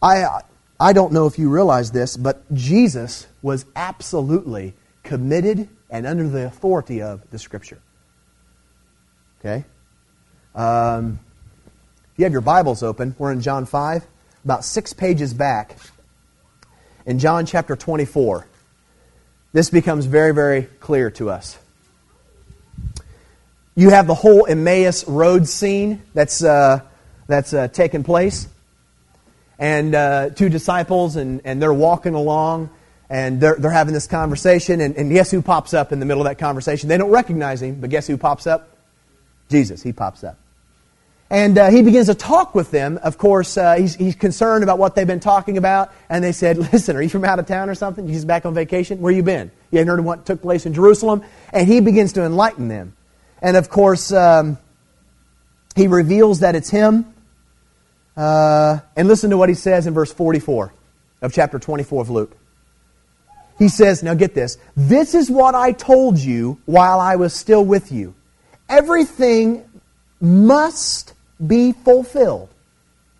I, 0.00 0.42
I 0.80 0.92
don't 0.92 1.12
know 1.12 1.26
if 1.26 1.38
you 1.38 1.50
realize 1.50 1.90
this, 1.90 2.16
but 2.16 2.52
Jesus 2.54 3.26
was 3.42 3.66
absolutely 3.76 4.74
committed 5.02 5.68
and 5.90 6.06
under 6.06 6.28
the 6.28 6.46
authority 6.46 7.02
of 7.02 7.28
the 7.30 7.38
Scripture. 7.38 7.78
Okay? 9.40 9.64
Um, 10.54 11.18
if 12.12 12.18
you 12.18 12.24
have 12.24 12.32
your 12.32 12.40
Bibles 12.40 12.82
open, 12.82 13.14
we're 13.18 13.32
in 13.32 13.40
John 13.40 13.66
5, 13.66 14.06
about 14.44 14.64
six 14.64 14.92
pages 14.92 15.34
back. 15.34 15.76
In 17.06 17.18
John 17.18 17.46
chapter 17.46 17.76
24, 17.76 18.46
this 19.52 19.70
becomes 19.70 20.06
very, 20.06 20.32
very 20.32 20.62
clear 20.80 21.10
to 21.12 21.30
us. 21.30 21.58
You 23.78 23.90
have 23.90 24.08
the 24.08 24.14
whole 24.14 24.44
Emmaus 24.44 25.06
Road 25.06 25.46
scene 25.46 26.02
that's, 26.12 26.42
uh, 26.42 26.80
that's 27.28 27.54
uh, 27.54 27.68
taken 27.68 28.02
place. 28.02 28.48
And 29.56 29.94
uh, 29.94 30.30
two 30.30 30.48
disciples, 30.48 31.14
and, 31.14 31.42
and 31.44 31.62
they're 31.62 31.72
walking 31.72 32.14
along, 32.14 32.70
and 33.08 33.40
they're, 33.40 33.54
they're 33.56 33.70
having 33.70 33.94
this 33.94 34.08
conversation. 34.08 34.80
And, 34.80 34.96
and 34.96 35.12
guess 35.12 35.30
who 35.30 35.42
pops 35.42 35.74
up 35.74 35.92
in 35.92 36.00
the 36.00 36.06
middle 36.06 36.20
of 36.20 36.28
that 36.28 36.40
conversation? 36.40 36.88
They 36.88 36.98
don't 36.98 37.12
recognize 37.12 37.62
him, 37.62 37.80
but 37.80 37.88
guess 37.88 38.08
who 38.08 38.16
pops 38.16 38.48
up? 38.48 38.76
Jesus. 39.48 39.80
He 39.80 39.92
pops 39.92 40.24
up. 40.24 40.36
And 41.30 41.56
uh, 41.56 41.70
he 41.70 41.82
begins 41.82 42.08
to 42.08 42.16
talk 42.16 42.56
with 42.56 42.72
them. 42.72 42.98
Of 43.00 43.16
course, 43.16 43.56
uh, 43.56 43.76
he's, 43.76 43.94
he's 43.94 44.16
concerned 44.16 44.64
about 44.64 44.80
what 44.80 44.96
they've 44.96 45.06
been 45.06 45.20
talking 45.20 45.56
about. 45.56 45.92
And 46.08 46.24
they 46.24 46.32
said, 46.32 46.58
Listen, 46.72 46.96
are 46.96 47.02
you 47.02 47.08
from 47.08 47.24
out 47.24 47.38
of 47.38 47.46
town 47.46 47.70
or 47.70 47.76
something? 47.76 48.08
You 48.08 48.24
back 48.24 48.44
on 48.44 48.54
vacation? 48.54 49.00
Where 49.00 49.12
you 49.12 49.22
been? 49.22 49.52
You 49.70 49.78
haven't 49.78 49.88
heard 49.88 49.98
of 50.00 50.04
what 50.04 50.26
took 50.26 50.42
place 50.42 50.66
in 50.66 50.74
Jerusalem? 50.74 51.22
And 51.52 51.68
he 51.68 51.78
begins 51.78 52.14
to 52.14 52.24
enlighten 52.24 52.66
them. 52.66 52.94
And 53.40 53.56
of 53.56 53.68
course, 53.68 54.12
um, 54.12 54.58
he 55.76 55.86
reveals 55.86 56.40
that 56.40 56.54
it's 56.54 56.70
him. 56.70 57.14
Uh, 58.16 58.80
and 58.96 59.06
listen 59.06 59.30
to 59.30 59.36
what 59.36 59.48
he 59.48 59.54
says 59.54 59.86
in 59.86 59.94
verse 59.94 60.12
44 60.12 60.72
of 61.22 61.32
chapter 61.32 61.58
24 61.58 62.02
of 62.02 62.10
Luke. 62.10 62.36
He 63.58 63.68
says, 63.68 64.02
Now 64.02 64.14
get 64.14 64.34
this. 64.34 64.58
This 64.76 65.14
is 65.14 65.30
what 65.30 65.54
I 65.54 65.72
told 65.72 66.18
you 66.18 66.60
while 66.64 67.00
I 67.00 67.16
was 67.16 67.34
still 67.34 67.64
with 67.64 67.92
you. 67.92 68.14
Everything 68.68 69.64
must 70.20 71.14
be 71.44 71.72
fulfilled. 71.72 72.48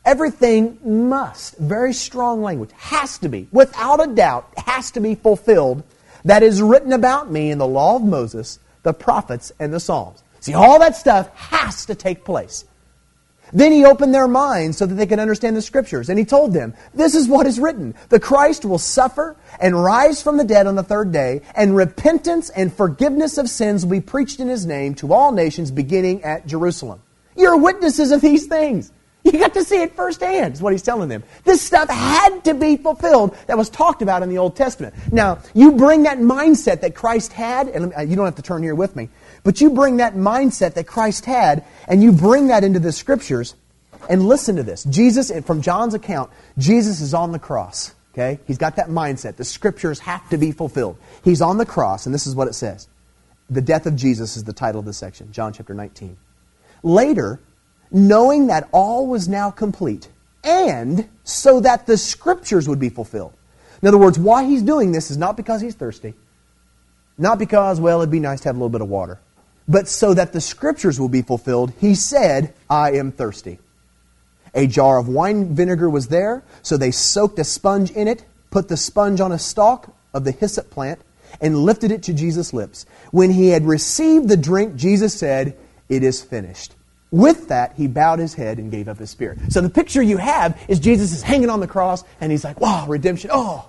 Everything 0.04 0.78
must, 1.08 1.58
very 1.58 1.92
strong 1.92 2.42
language, 2.42 2.70
has 2.76 3.18
to 3.18 3.28
be, 3.28 3.46
without 3.52 4.02
a 4.02 4.12
doubt, 4.12 4.48
has 4.56 4.90
to 4.92 5.00
be 5.00 5.14
fulfilled 5.14 5.82
that 6.24 6.42
is 6.42 6.62
written 6.62 6.92
about 6.92 7.30
me 7.30 7.50
in 7.50 7.58
the 7.58 7.66
law 7.66 7.96
of 7.96 8.02
Moses, 8.02 8.58
the 8.82 8.92
prophets, 8.92 9.52
and 9.58 9.72
the 9.72 9.80
Psalms. 9.80 10.22
See, 10.40 10.54
all 10.54 10.78
that 10.78 10.96
stuff 10.96 11.34
has 11.36 11.86
to 11.86 11.94
take 11.94 12.24
place. 12.24 12.64
Then 13.52 13.72
he 13.72 13.84
opened 13.84 14.14
their 14.14 14.28
minds 14.28 14.76
so 14.76 14.86
that 14.86 14.94
they 14.94 15.06
could 15.06 15.18
understand 15.18 15.56
the 15.56 15.62
scriptures. 15.62 16.08
And 16.08 16.18
he 16.18 16.24
told 16.24 16.52
them, 16.52 16.74
This 16.94 17.14
is 17.14 17.28
what 17.28 17.46
is 17.46 17.58
written 17.58 17.94
The 18.08 18.20
Christ 18.20 18.64
will 18.64 18.78
suffer 18.78 19.36
and 19.60 19.82
rise 19.82 20.22
from 20.22 20.36
the 20.36 20.44
dead 20.44 20.66
on 20.66 20.74
the 20.74 20.82
third 20.82 21.12
day, 21.12 21.42
and 21.54 21.74
repentance 21.74 22.50
and 22.50 22.72
forgiveness 22.72 23.38
of 23.38 23.48
sins 23.48 23.84
will 23.84 23.92
be 23.92 24.00
preached 24.00 24.40
in 24.40 24.48
his 24.48 24.66
name 24.66 24.94
to 24.96 25.12
all 25.12 25.32
nations 25.32 25.70
beginning 25.70 26.22
at 26.24 26.46
Jerusalem. 26.46 27.00
You're 27.36 27.56
witnesses 27.56 28.10
of 28.10 28.20
these 28.20 28.46
things. 28.46 28.92
You 29.32 29.40
got 29.40 29.52
to 29.54 29.64
see 29.64 29.82
it 29.82 29.94
firsthand, 29.94 30.54
is 30.54 30.62
what 30.62 30.72
he's 30.72 30.82
telling 30.82 31.10
them. 31.10 31.22
This 31.44 31.60
stuff 31.60 31.90
had 31.90 32.44
to 32.44 32.54
be 32.54 32.78
fulfilled 32.78 33.36
that 33.46 33.58
was 33.58 33.68
talked 33.68 34.00
about 34.00 34.22
in 34.22 34.30
the 34.30 34.38
Old 34.38 34.56
Testament. 34.56 34.94
Now, 35.12 35.40
you 35.54 35.72
bring 35.72 36.04
that 36.04 36.18
mindset 36.18 36.80
that 36.80 36.94
Christ 36.94 37.34
had, 37.34 37.68
and 37.68 37.92
uh, 37.94 38.00
you 38.00 38.16
don't 38.16 38.24
have 38.24 38.36
to 38.36 38.42
turn 38.42 38.62
here 38.62 38.74
with 38.74 38.96
me, 38.96 39.10
but 39.44 39.60
you 39.60 39.68
bring 39.70 39.98
that 39.98 40.14
mindset 40.14 40.74
that 40.74 40.86
Christ 40.86 41.26
had, 41.26 41.64
and 41.86 42.02
you 42.02 42.10
bring 42.10 42.46
that 42.46 42.64
into 42.64 42.78
the 42.78 42.90
scriptures, 42.90 43.54
and 44.08 44.26
listen 44.26 44.56
to 44.56 44.62
this. 44.62 44.84
Jesus, 44.84 45.30
from 45.44 45.60
John's 45.60 45.92
account, 45.92 46.30
Jesus 46.56 47.02
is 47.02 47.12
on 47.12 47.32
the 47.32 47.38
cross. 47.38 47.94
Okay? 48.14 48.40
He's 48.46 48.58
got 48.58 48.76
that 48.76 48.88
mindset. 48.88 49.36
The 49.36 49.44
scriptures 49.44 50.00
have 50.00 50.26
to 50.30 50.38
be 50.38 50.52
fulfilled. 50.52 50.96
He's 51.22 51.42
on 51.42 51.58
the 51.58 51.66
cross, 51.66 52.06
and 52.06 52.14
this 52.14 52.26
is 52.26 52.34
what 52.34 52.48
it 52.48 52.54
says. 52.54 52.88
The 53.50 53.60
death 53.60 53.86
of 53.86 53.94
Jesus 53.94 54.36
is 54.36 54.44
the 54.44 54.52
title 54.54 54.78
of 54.78 54.86
this 54.86 54.96
section, 54.96 55.32
John 55.32 55.52
chapter 55.52 55.74
19. 55.74 56.16
Later, 56.82 57.40
knowing 57.90 58.48
that 58.48 58.68
all 58.72 59.06
was 59.06 59.28
now 59.28 59.50
complete, 59.50 60.08
and 60.44 61.08
so 61.24 61.60
that 61.60 61.86
the 61.86 61.96
scriptures 61.96 62.68
would 62.68 62.78
be 62.78 62.88
fulfilled. 62.88 63.34
In 63.82 63.88
other 63.88 63.98
words, 63.98 64.18
why 64.18 64.44
he's 64.44 64.62
doing 64.62 64.92
this 64.92 65.10
is 65.10 65.16
not 65.16 65.36
because 65.36 65.60
he's 65.60 65.74
thirsty, 65.74 66.14
not 67.16 67.38
because, 67.38 67.80
well, 67.80 68.00
it'd 68.00 68.10
be 68.10 68.20
nice 68.20 68.40
to 68.40 68.48
have 68.48 68.56
a 68.56 68.58
little 68.58 68.68
bit 68.68 68.80
of 68.80 68.88
water, 68.88 69.20
but 69.68 69.88
so 69.88 70.14
that 70.14 70.32
the 70.32 70.40
scriptures 70.40 70.98
will 70.98 71.08
be 71.08 71.22
fulfilled, 71.22 71.72
he 71.78 71.94
said, 71.94 72.54
I 72.68 72.92
am 72.92 73.12
thirsty. 73.12 73.58
A 74.54 74.66
jar 74.66 74.98
of 74.98 75.08
wine 75.08 75.54
vinegar 75.54 75.90
was 75.90 76.08
there, 76.08 76.42
so 76.62 76.76
they 76.76 76.90
soaked 76.90 77.38
a 77.38 77.44
sponge 77.44 77.90
in 77.90 78.08
it, 78.08 78.24
put 78.50 78.68
the 78.68 78.76
sponge 78.76 79.20
on 79.20 79.30
a 79.30 79.38
stalk 79.38 79.94
of 80.14 80.24
the 80.24 80.32
hyssop 80.32 80.70
plant, 80.70 81.00
and 81.40 81.58
lifted 81.58 81.90
it 81.90 82.02
to 82.04 82.14
Jesus' 82.14 82.52
lips. 82.52 82.86
When 83.10 83.30
he 83.30 83.48
had 83.48 83.66
received 83.66 84.28
the 84.28 84.36
drink, 84.36 84.76
Jesus 84.76 85.14
said, 85.14 85.56
It 85.88 86.02
is 86.02 86.22
finished. 86.22 86.74
With 87.10 87.48
that, 87.48 87.74
he 87.76 87.86
bowed 87.86 88.18
his 88.18 88.34
head 88.34 88.58
and 88.58 88.70
gave 88.70 88.88
up 88.88 88.98
his 88.98 89.10
spirit. 89.10 89.38
So 89.50 89.60
the 89.60 89.70
picture 89.70 90.02
you 90.02 90.18
have 90.18 90.60
is 90.68 90.78
Jesus 90.78 91.12
is 91.12 91.22
hanging 91.22 91.48
on 91.48 91.60
the 91.60 91.66
cross 91.66 92.04
and 92.20 92.30
he's 92.30 92.44
like, 92.44 92.60
wow, 92.60 92.86
redemption. 92.86 93.30
Oh, 93.32 93.68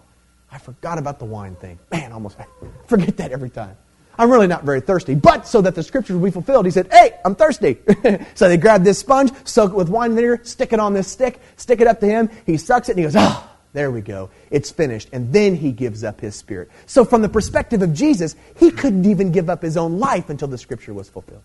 I 0.51 0.57
forgot 0.57 0.97
about 0.97 1.19
the 1.19 1.25
wine 1.25 1.55
thing. 1.55 1.79
Man, 1.91 2.11
almost 2.11 2.39
I 2.39 2.45
forget 2.87 3.17
that 3.17 3.31
every 3.31 3.49
time. 3.49 3.77
I'm 4.17 4.29
really 4.29 4.47
not 4.47 4.65
very 4.65 4.81
thirsty. 4.81 5.15
But 5.15 5.47
so 5.47 5.61
that 5.61 5.75
the 5.75 5.83
scriptures 5.83 6.17
will 6.17 6.25
be 6.25 6.31
fulfilled, 6.31 6.65
he 6.65 6.71
said, 6.71 6.91
Hey, 6.91 7.17
I'm 7.23 7.35
thirsty. 7.35 7.77
so 8.35 8.49
they 8.49 8.57
grabbed 8.57 8.83
this 8.83 8.99
sponge, 8.99 9.31
soak 9.45 9.71
it 9.71 9.75
with 9.75 9.87
wine 9.87 10.13
vinegar, 10.13 10.41
stick 10.43 10.73
it 10.73 10.79
on 10.81 10.93
this 10.93 11.07
stick, 11.07 11.39
stick 11.55 11.79
it 11.79 11.87
up 11.87 12.01
to 12.01 12.05
him. 12.05 12.29
He 12.45 12.57
sucks 12.57 12.89
it 12.89 12.93
and 12.93 12.99
he 12.99 13.05
goes, 13.05 13.15
Oh, 13.17 13.49
there 13.71 13.89
we 13.89 14.01
go. 14.01 14.29
It's 14.51 14.69
finished. 14.69 15.07
And 15.13 15.31
then 15.31 15.55
he 15.55 15.71
gives 15.71 16.03
up 16.03 16.19
his 16.19 16.35
spirit. 16.35 16.69
So 16.85 17.05
from 17.05 17.21
the 17.21 17.29
perspective 17.29 17.81
of 17.81 17.93
Jesus, 17.93 18.35
he 18.57 18.71
couldn't 18.71 19.05
even 19.05 19.31
give 19.31 19.49
up 19.49 19.61
his 19.61 19.77
own 19.77 19.99
life 19.99 20.29
until 20.29 20.49
the 20.49 20.57
scripture 20.57 20.93
was 20.93 21.07
fulfilled. 21.09 21.43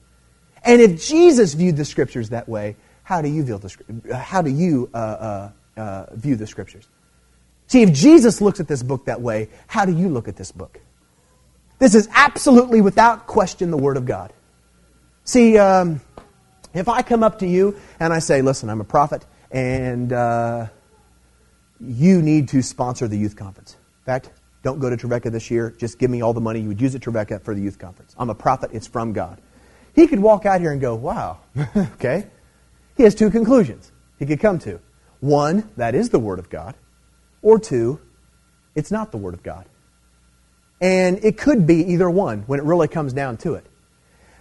And 0.65 0.81
if 0.81 1.05
Jesus 1.07 1.55
viewed 1.55 1.77
the 1.77 1.85
scriptures 1.85 2.31
that 2.31 2.49
way, 2.49 2.77
how 3.03 3.21
do 3.21 3.29
you 3.29 3.45
view 3.45 3.59
the, 3.59 4.17
how 4.17 4.41
do 4.43 4.51
you, 4.51 4.91
uh, 4.95 4.97
uh, 4.97 5.81
uh, 5.81 6.07
view 6.15 6.37
the 6.37 6.47
scriptures? 6.47 6.89
See, 7.67 7.83
if 7.83 7.93
Jesus 7.93 8.41
looks 8.41 8.61
at 8.61 8.69
this 8.69 8.83
book 8.83 9.07
that 9.07 9.21
way, 9.21 9.49
how 9.67 9.85
do 9.85 9.93
you 9.93 10.09
look 10.09 10.29
at 10.29 10.37
this 10.37 10.53
book? 10.53 10.81
This 11.79 11.95
is 11.95 12.09
absolutely, 12.13 12.81
without 12.81 13.27
question, 13.27 13.71
the 13.71 13.77
Word 13.77 13.97
of 13.97 14.07
God. 14.07 14.33
See, 15.25 15.59
um, 15.59 16.01
if 16.73 16.89
I 16.89 17.03
come 17.03 17.23
up 17.23 17.41
to 17.41 17.47
you 17.47 17.77
and 18.01 18.13
I 18.13 18.19
say, 18.19 18.43
listen, 18.43 18.71
I'm 18.71 18.81
a 18.81 18.85
prophet, 18.85 19.27
and 19.51 20.13
uh, 20.13 20.67
you 21.81 22.23
need 22.23 22.49
to 22.51 22.63
sponsor 22.63 23.09
the 23.09 23.19
youth 23.19 23.37
conference. 23.37 23.75
In 23.75 24.05
fact, 24.07 24.31
don't 24.63 24.79
go 24.79 24.89
to 24.89 24.97
Trevecca 24.97 25.31
this 25.31 25.51
year. 25.51 25.75
Just 25.77 25.99
give 25.99 26.11
me 26.11 26.23
all 26.23 26.33
the 26.33 26.41
money 26.41 26.61
you 26.61 26.69
would 26.69 26.81
use 26.81 26.95
at 26.95 27.03
Trevecca 27.03 27.41
for 27.41 27.55
the 27.55 27.61
youth 27.61 27.79
conference. 27.79 28.15
I'm 28.19 28.31
a 28.31 28.35
prophet. 28.35 28.71
It's 28.73 28.87
from 28.87 29.13
God. 29.13 29.41
He 29.95 30.07
could 30.07 30.21
walk 30.21 30.45
out 30.45 30.61
here 30.61 30.73
and 30.73 30.81
go, 30.81 30.95
wow, 30.95 31.39
okay? 31.77 32.27
He 32.97 33.03
has 33.05 33.15
two 33.15 33.31
conclusions 33.31 33.91
he 34.19 34.27
could 34.27 34.41
come 34.41 34.59
to. 34.61 34.81
One, 35.21 35.69
that 35.77 35.95
is 35.95 36.11
the 36.11 36.19
Word 36.19 36.39
of 36.39 36.51
God. 36.51 36.75
Or 37.43 37.59
two, 37.59 38.01
it's 38.75 38.91
not 38.91 39.11
the 39.11 39.19
Word 39.19 39.35
of 39.35 39.43
God. 39.43 39.67
And 40.81 41.25
it 41.25 41.39
could 41.39 41.67
be 41.67 41.93
either 41.93 42.11
one 42.11 42.43
when 42.47 42.59
it 42.59 42.65
really 42.65 42.89
comes 42.89 43.13
down 43.13 43.37
to 43.39 43.55
it. 43.55 43.65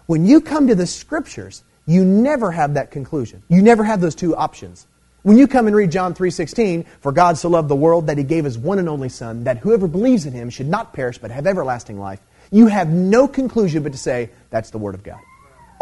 When 0.07 0.25
you 0.25 0.41
come 0.41 0.67
to 0.67 0.75
the 0.75 0.87
Scriptures, 0.87 1.63
you 1.85 2.03
never 2.03 2.51
have 2.51 2.73
that 2.73 2.91
conclusion. 2.91 3.43
You 3.47 3.61
never 3.61 3.83
have 3.83 4.01
those 4.01 4.15
two 4.15 4.35
options. 4.35 4.87
When 5.21 5.37
you 5.37 5.47
come 5.47 5.67
and 5.67 5.75
read 5.75 5.91
John 5.91 6.13
3:16, 6.13 6.85
for 6.99 7.13
God 7.13 7.37
so 7.37 7.49
loved 7.49 7.69
the 7.69 7.75
world 7.75 8.07
that 8.07 8.17
he 8.17 8.25
gave 8.25 8.43
his 8.43 8.57
one 8.57 8.79
and 8.79 8.89
only 8.89 9.07
son 9.07 9.45
that 9.45 9.59
whoever 9.59 9.87
believes 9.87 10.25
in 10.25 10.33
him 10.33 10.49
should 10.49 10.67
not 10.67 10.91
perish 10.91 11.17
but 11.17 11.31
have 11.31 11.47
everlasting 11.47 11.97
life, 11.97 12.19
you 12.51 12.67
have 12.67 12.89
no 12.89 13.27
conclusion 13.27 13.83
but 13.83 13.93
to 13.93 13.97
say 13.97 14.29
that's 14.49 14.71
the 14.71 14.77
word 14.77 14.95
of 14.95 15.03
God. 15.03 15.19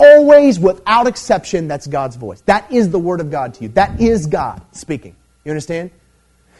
Always, 0.03 0.59
without 0.59 1.05
exception, 1.05 1.67
that's 1.67 1.85
God's 1.85 2.15
voice. 2.15 2.41
That 2.41 2.71
is 2.71 2.89
the 2.89 2.97
Word 2.97 3.21
of 3.21 3.29
God 3.29 3.53
to 3.53 3.63
you. 3.63 3.69
That 3.69 4.01
is 4.01 4.25
God 4.25 4.59
speaking. 4.71 5.15
You 5.45 5.51
understand? 5.51 5.91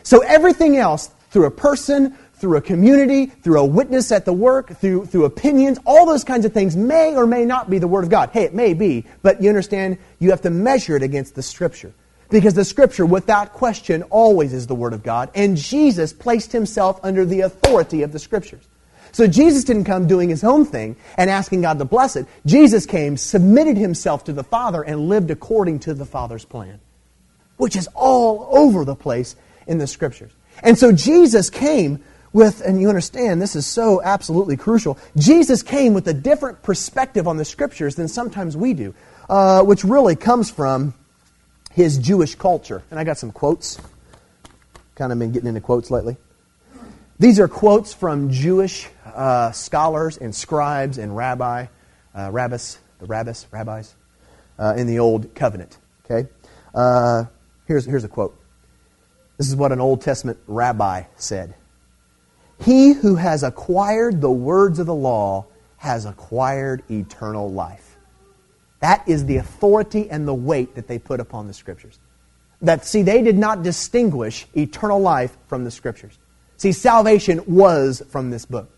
So 0.04 0.22
everything 0.22 0.78
else, 0.78 1.10
through 1.32 1.46
a 1.46 1.52
person, 1.52 2.16
through 2.36 2.58
a 2.58 2.62
community, 2.62 3.26
through 3.26 3.60
a 3.60 3.66
witness 3.66 4.12
at 4.12 4.26
the 4.26 4.34
work, 4.34 4.78
through, 4.78 5.08
through 5.08 5.26
opinions, 5.26 5.80
all 5.88 6.06
those 6.06 6.24
kinds 6.24 6.46
of 6.46 6.54
things 6.54 6.76
may 6.76 7.16
or 7.16 7.26
may 7.26 7.44
not 7.44 7.68
be 7.68 7.80
the 7.80 7.88
Word 7.88 8.04
of 8.04 8.12
God. 8.12 8.30
Hey, 8.32 8.44
it 8.44 8.54
may 8.54 8.76
be, 8.76 9.06
but 9.24 9.42
you 9.42 9.50
understand, 9.50 9.98
you 10.20 10.30
have 10.30 10.42
to 10.42 10.52
measure 10.52 10.96
it 10.96 11.02
against 11.02 11.34
the 11.34 11.42
Scripture. 11.42 11.94
Because 12.30 12.54
the 12.54 12.64
Scripture, 12.64 13.08
without 13.08 13.54
question, 13.54 14.04
always 14.04 14.54
is 14.54 14.68
the 14.68 14.76
Word 14.76 14.94
of 14.94 15.02
God, 15.02 15.32
and 15.34 15.58
Jesus 15.58 16.14
placed 16.14 16.52
himself 16.52 17.00
under 17.02 17.26
the 17.26 17.42
authority 17.42 18.04
of 18.04 18.12
the 18.12 18.20
Scriptures. 18.20 18.64
So 19.12 19.28
Jesus 19.28 19.64
didn't 19.64 19.84
come 19.86 20.08
doing 20.08 20.30
his 20.30 20.44
own 20.44 20.66
thing 20.66 20.96
and 21.18 21.30
asking 21.30 21.62
God 21.62 21.80
to 21.80 21.86
bless 21.86 22.16
it. 22.16 22.28
Jesus 22.46 22.86
came, 22.86 23.18
submitted 23.18 23.78
himself 23.78 24.24
to 24.26 24.34
the 24.34 24.44
Father, 24.44 24.82
and 24.82 25.10
lived 25.10 25.32
according 25.32 25.80
to 25.80 25.94
the 25.94 26.06
Father's 26.06 26.46
plan, 26.46 26.80
which 27.58 27.76
is 27.76 27.88
all 27.94 28.48
over 28.52 28.86
the 28.86 28.96
place 28.96 29.36
in 29.68 29.78
the 29.78 29.88
Scriptures. 29.88 30.32
And 30.64 30.78
so 30.78 30.92
Jesus 30.92 31.50
came 31.50 32.04
with, 32.34 32.62
and 32.62 32.80
you 32.80 32.88
understand, 32.88 33.42
this 33.42 33.56
is 33.56 33.66
so 33.66 34.02
absolutely 34.02 34.56
crucial. 34.56 34.98
Jesus 35.18 35.64
came 35.64 35.94
with 35.94 36.08
a 36.08 36.14
different 36.14 36.64
perspective 36.64 37.28
on 37.28 37.38
the 37.38 37.46
Scriptures 37.46 37.96
than 37.96 38.08
sometimes 38.08 38.56
we 38.56 38.74
do, 38.74 38.94
uh, 39.30 39.64
which 39.64 39.84
really 39.84 40.16
comes 40.16 40.50
from 40.50 40.94
his 41.72 41.98
Jewish 41.98 42.36
culture. 42.36 42.84
And 42.90 43.00
I 43.00 43.04
got 43.04 43.18
some 43.18 43.32
quotes. 43.32 43.80
Kind 44.96 45.12
of 45.12 45.20
been 45.20 45.32
getting 45.32 45.48
into 45.48 45.62
quotes 45.62 45.92
lately. 45.92 46.18
These 47.20 47.40
are 47.40 47.48
quotes 47.48 47.94
from 47.94 48.32
Jewish 48.32 48.90
uh, 49.16 49.52
scholars 49.52 50.18
and 50.18 50.34
scribes 50.36 50.98
and 50.98 51.16
rabbi, 51.16 51.68
uh, 52.16 52.30
rabbis, 52.32 52.78
the 53.00 53.06
rabbis, 53.06 53.48
rabbis, 53.52 53.96
uh, 54.60 54.74
in 54.78 54.88
the 54.88 55.00
Old 55.00 55.34
Covenant. 55.36 55.78
Okay, 56.06 56.30
uh, 56.74 57.26
here's 57.66 57.86
here's 57.86 58.04
a 58.04 58.10
quote. 58.10 58.38
This 59.38 59.48
is 59.48 59.56
what 59.56 59.72
an 59.72 59.82
Old 59.82 60.02
Testament 60.02 60.40
rabbi 60.48 61.04
said. 61.16 61.56
He 62.64 62.94
who 62.94 63.16
has 63.16 63.42
acquired 63.42 64.22
the 64.22 64.32
words 64.32 64.78
of 64.78 64.86
the 64.86 64.94
law 64.94 65.48
has 65.78 66.06
acquired 66.06 66.84
eternal 66.92 67.52
life. 67.52 67.98
That 68.82 69.08
is 69.08 69.26
the 69.26 69.38
authority 69.38 70.10
and 70.10 70.28
the 70.28 70.34
weight 70.34 70.76
that 70.76 70.88
they 70.88 71.00
put 71.00 71.20
upon 71.20 71.48
the 71.48 71.54
Scriptures. 71.54 71.98
That, 72.62 72.86
see, 72.86 73.02
they 73.02 73.24
did 73.24 73.38
not 73.38 73.64
distinguish 73.64 74.46
eternal 74.54 75.00
life 75.00 75.36
from 75.48 75.64
the 75.64 75.72
Scriptures. 75.72 76.18
See, 76.58 76.72
salvation 76.72 77.42
was 77.48 78.04
from 78.10 78.30
this 78.30 78.46
book. 78.46 78.70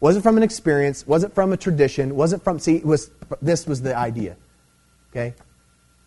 Wasn't 0.00 0.22
from 0.22 0.36
an 0.36 0.42
experience, 0.42 1.06
wasn't 1.06 1.34
from 1.34 1.52
a 1.52 1.56
tradition, 1.56 2.16
wasn't 2.16 2.42
from, 2.42 2.58
see, 2.58 2.78
was, 2.78 3.10
this 3.42 3.66
was 3.66 3.82
the 3.82 3.94
idea. 3.94 4.36
Okay? 5.10 5.34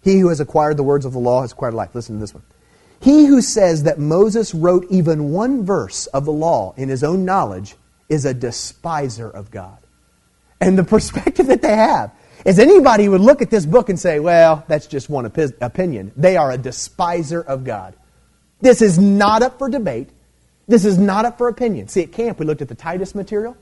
He 0.01 0.19
who 0.19 0.29
has 0.29 0.39
acquired 0.39 0.77
the 0.77 0.83
words 0.83 1.05
of 1.05 1.13
the 1.13 1.19
law 1.19 1.41
has 1.41 1.51
acquired 1.51 1.75
life. 1.75 1.93
Listen 1.93 2.15
to 2.15 2.19
this 2.19 2.33
one. 2.33 2.43
He 2.99 3.25
who 3.25 3.41
says 3.41 3.83
that 3.83 3.99
Moses 3.99 4.53
wrote 4.53 4.87
even 4.89 5.31
one 5.31 5.65
verse 5.65 6.07
of 6.07 6.25
the 6.25 6.31
law 6.31 6.73
in 6.77 6.89
his 6.89 7.03
own 7.03 7.25
knowledge 7.25 7.75
is 8.09 8.25
a 8.25 8.33
despiser 8.33 9.29
of 9.29 9.51
God. 9.51 9.77
And 10.59 10.77
the 10.77 10.83
perspective 10.95 11.47
that 11.47 11.61
they 11.61 11.75
have 11.75 12.11
is 12.45 12.59
anybody 12.59 13.07
would 13.07 13.21
look 13.21 13.41
at 13.41 13.49
this 13.49 13.65
book 13.65 13.89
and 13.89 13.99
say, 13.99 14.19
well, 14.19 14.63
that's 14.67 14.87
just 14.87 15.09
one 15.09 15.25
opinion. 15.25 16.11
They 16.17 16.35
are 16.35 16.51
a 16.51 16.57
despiser 16.57 17.41
of 17.41 17.63
God. 17.63 17.95
This 18.61 18.81
is 18.81 18.97
not 18.97 19.43
up 19.43 19.59
for 19.59 19.69
debate. 19.69 20.09
This 20.67 20.85
is 20.85 20.97
not 20.97 21.25
up 21.25 21.37
for 21.37 21.47
opinion. 21.49 21.89
See, 21.89 22.03
at 22.03 22.11
camp, 22.11 22.39
we 22.39 22.45
looked 22.45 22.61
at 22.61 22.69
the 22.69 22.75
Titus 22.75 23.13
material. 23.13 23.57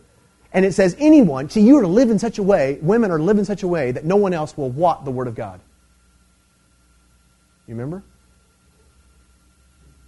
And 0.54 0.66
it 0.66 0.74
says, 0.74 0.95
anyone, 0.99 1.49
see, 1.49 1.62
you 1.62 1.78
are 1.78 1.82
to 1.82 1.88
live 1.88 2.10
in 2.10 2.20
such 2.20 2.38
a 2.38 2.43
way, 2.43 2.78
women 2.82 3.10
are 3.12 3.18
to 3.18 3.24
live 3.24 3.38
in 3.38 3.45
such 3.45 3.64
a 3.64 3.68
way 3.68 3.91
that 3.91 4.04
no 4.04 4.18
one 4.18 4.34
else 4.34 4.58
will 4.58 4.70
want 4.70 5.06
the 5.06 5.12
Word 5.12 5.28
of 5.28 5.36
God. 5.36 5.60
You 7.68 7.76
remember? 7.76 8.04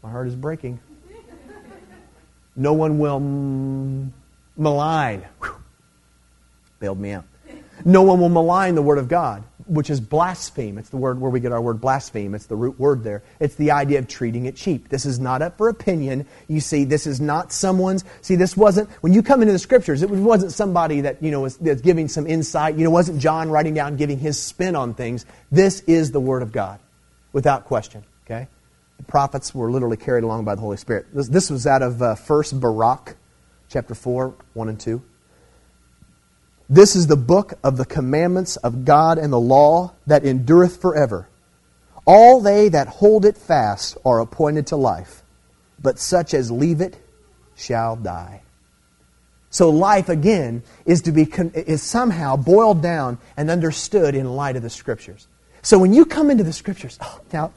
My 0.01 0.11
heart 0.11 0.27
is 0.27 0.35
breaking. 0.35 0.79
No 2.55 2.73
one 2.73 2.99
will 2.99 3.19
malign. 4.57 5.23
Whew. 5.41 5.55
Bailed 6.79 6.99
me 6.99 7.11
out. 7.11 7.25
No 7.85 8.03
one 8.03 8.19
will 8.19 8.29
malign 8.29 8.75
the 8.75 8.81
Word 8.81 8.97
of 8.97 9.07
God, 9.07 9.43
which 9.67 9.89
is 9.89 9.99
blaspheme. 9.99 10.77
It's 10.77 10.89
the 10.89 10.97
word 10.97 11.19
where 11.19 11.31
we 11.31 11.39
get 11.39 11.51
our 11.51 11.61
word 11.61 11.81
blaspheme. 11.81 12.35
It's 12.35 12.45
the 12.45 12.55
root 12.55 12.79
word 12.79 13.03
there. 13.03 13.23
It's 13.39 13.55
the 13.55 13.71
idea 13.71 13.99
of 13.99 14.07
treating 14.07 14.45
it 14.45 14.55
cheap. 14.55 14.89
This 14.89 15.05
is 15.05 15.19
not 15.19 15.41
up 15.41 15.57
for 15.57 15.69
opinion. 15.69 16.25
You 16.47 16.59
see, 16.59 16.83
this 16.83 17.07
is 17.07 17.21
not 17.21 17.51
someone's. 17.51 18.03
See, 18.21 18.35
this 18.35 18.57
wasn't 18.57 18.89
when 19.01 19.13
you 19.13 19.23
come 19.23 19.41
into 19.41 19.53
the 19.53 19.59
Scriptures. 19.59 20.03
It 20.03 20.09
wasn't 20.09 20.51
somebody 20.51 21.01
that 21.01 21.21
you 21.21 21.31
know 21.31 21.41
was 21.41 21.57
that's 21.57 21.81
giving 21.81 22.07
some 22.07 22.27
insight. 22.27 22.75
You 22.75 22.83
know, 22.83 22.89
wasn't 22.89 23.19
John 23.19 23.49
writing 23.49 23.73
down, 23.73 23.95
giving 23.95 24.19
his 24.19 24.41
spin 24.41 24.75
on 24.75 24.93
things. 24.93 25.25
This 25.51 25.81
is 25.81 26.11
the 26.11 26.19
Word 26.19 26.41
of 26.41 26.51
God, 26.51 26.79
without 27.31 27.65
question. 27.65 28.03
Okay, 28.25 28.47
the 28.97 29.03
prophets 29.03 29.53
were 29.53 29.71
literally 29.71 29.97
carried 29.97 30.23
along 30.23 30.45
by 30.45 30.55
the 30.55 30.61
Holy 30.61 30.77
Spirit. 30.77 31.07
This, 31.13 31.27
this 31.27 31.49
was 31.49 31.67
out 31.67 31.81
of 31.81 32.01
uh, 32.01 32.15
Baruch, 32.53 33.15
chapter 33.69 33.95
four, 33.95 34.35
one 34.53 34.69
and 34.69 34.79
two. 34.79 35.01
This 36.73 36.95
is 36.95 37.05
the 37.05 37.15
book 37.15 37.53
of 37.63 37.77
the 37.77 37.85
commandments 37.85 38.55
of 38.55 38.83
God 38.83 39.19
and 39.19 39.31
the 39.31 39.39
law 39.39 39.93
that 40.07 40.25
endureth 40.25 40.81
forever. 40.81 41.29
All 42.03 42.41
they 42.41 42.67
that 42.69 42.87
hold 42.87 43.25
it 43.25 43.37
fast 43.37 43.95
are 44.03 44.19
appointed 44.19 44.65
to 44.67 44.75
life, 44.75 45.21
but 45.79 45.99
such 45.99 46.33
as 46.33 46.49
leave 46.49 46.81
it 46.81 46.97
shall 47.55 47.95
die. 47.95 48.41
So 49.51 49.69
life 49.69 50.09
again 50.09 50.63
is 50.83 51.03
to 51.03 51.11
be 51.11 51.31
is 51.53 51.83
somehow 51.83 52.37
boiled 52.37 52.81
down 52.81 53.19
and 53.37 53.51
understood 53.51 54.15
in 54.15 54.27
light 54.35 54.55
of 54.55 54.63
the 54.63 54.71
scriptures. 54.71 55.27
So 55.61 55.77
when 55.77 55.93
you 55.93 56.05
come 56.05 56.31
into 56.31 56.43
the 56.43 56.53
scriptures, 56.53 56.97
oh, 57.01 57.21
now 57.31 57.53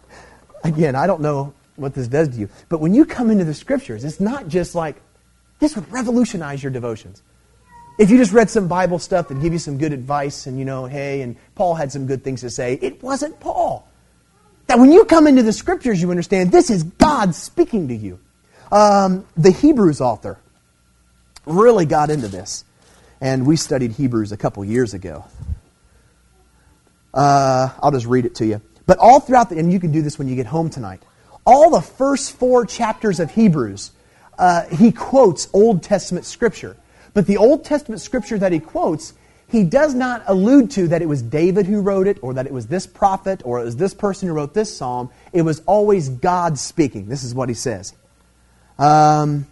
again, 0.62 0.95
I 0.95 1.07
don't 1.07 1.23
know 1.23 1.55
what 1.77 1.95
this 1.95 2.07
does 2.07 2.29
to 2.29 2.37
you, 2.37 2.51
but 2.69 2.81
when 2.81 2.93
you 2.93 3.07
come 3.07 3.31
into 3.31 3.45
the 3.45 3.55
scriptures, 3.55 4.05
it's 4.05 4.21
not 4.21 4.49
just 4.49 4.75
like 4.75 5.01
this 5.59 5.75
would 5.75 5.91
revolutionize 5.91 6.62
your 6.62 6.71
devotions. 6.71 7.23
If 7.99 8.11
you 8.11 8.18
just 8.18 8.32
read 8.32 8.51
some 8.51 8.68
Bible 8.68 8.99
stuff 8.99 9.28
that 9.28 9.40
give 9.40 9.53
you 9.53 9.59
some 9.59 9.78
good 9.78 9.92
advice 9.92 10.47
and, 10.47 10.59
you 10.59 10.64
know, 10.64 10.84
hey, 10.84 11.22
and 11.22 11.36
Paul 11.55 11.74
had 11.74 11.90
some 11.90 12.07
good 12.07 12.22
things 12.22 12.42
to 12.42 12.51
say, 12.51 12.74
it 12.82 13.03
wasn't 13.03 13.40
Paul. 13.40 13.88
That 14.66 14.78
when 14.78 14.92
you 14.92 15.05
come 15.05 15.26
into 15.26 15.42
the 15.42 15.53
scriptures, 15.53 16.03
you 16.03 16.11
understand 16.11 16.53
this 16.53 16.70
is 16.70 16.82
God 16.82 17.34
speaking 17.34 17.88
to 17.88 17.94
you. 17.94 18.18
Um, 18.70 19.24
the 19.36 19.51
Hebrews 19.51 20.01
author 20.01 20.38
really 21.47 21.86
got 21.86 22.11
into 22.11 22.28
this. 22.28 22.64
And 23.20 23.47
we 23.47 23.57
studied 23.57 23.92
Hebrews 23.92 24.32
a 24.32 24.36
couple 24.36 24.64
years 24.64 24.92
ago. 24.92 25.24
Uh, 27.14 27.70
I'll 27.82 27.92
just 27.92 28.07
read 28.07 28.26
it 28.26 28.34
to 28.36 28.47
you. 28.47 28.61
But 28.84 28.99
all 28.99 29.20
throughout 29.20 29.49
the, 29.49 29.59
and 29.59 29.72
you 29.72 29.80
can 29.80 29.90
do 29.90 30.03
this 30.03 30.18
when 30.18 30.28
you 30.28 30.36
get 30.36 30.47
home 30.47 30.68
tonight, 30.68 31.03
all 31.47 31.70
the 31.70 31.80
first 31.80 32.32
four 32.32 32.66
chapters 32.66 33.20
of 33.20 33.30
Hebrews, 33.30 33.92
uh, 34.38 34.66
he 34.66 34.92
quotes 34.92 35.49
Old 35.53 35.82
Testament 35.82 36.26
scripture. 36.26 36.76
But 37.17 37.27
the 37.27 37.39
Old 37.39 37.64
Testament 37.64 38.03
scripture 38.03 38.37
that 38.37 38.53
he 38.53 38.61
quotes, 38.61 39.14
he 39.49 39.64
does 39.64 39.95
not 39.95 40.25
allude 40.27 40.71
to 40.73 40.89
that 40.89 41.01
it 41.01 41.09
was 41.09 41.23
David 41.23 41.64
who 41.64 41.81
wrote 41.81 42.07
it, 42.07 42.19
or 42.21 42.35
that 42.35 42.45
it 42.45 42.53
was 42.53 42.67
this 42.67 42.87
prophet, 42.87 43.41
or 43.43 43.59
it 43.59 43.64
was 43.64 43.77
this 43.77 43.95
person 43.95 44.29
who 44.29 44.35
wrote 44.35 44.53
this 44.53 44.77
psalm. 44.77 45.09
It 45.33 45.41
was 45.41 45.62
always 45.64 46.11
God 46.11 46.59
speaking. 46.59 47.09
This 47.09 47.25
is 47.25 47.35
what 47.35 47.49
he 47.49 47.55
says. 47.55 47.95
Um, 48.79 49.47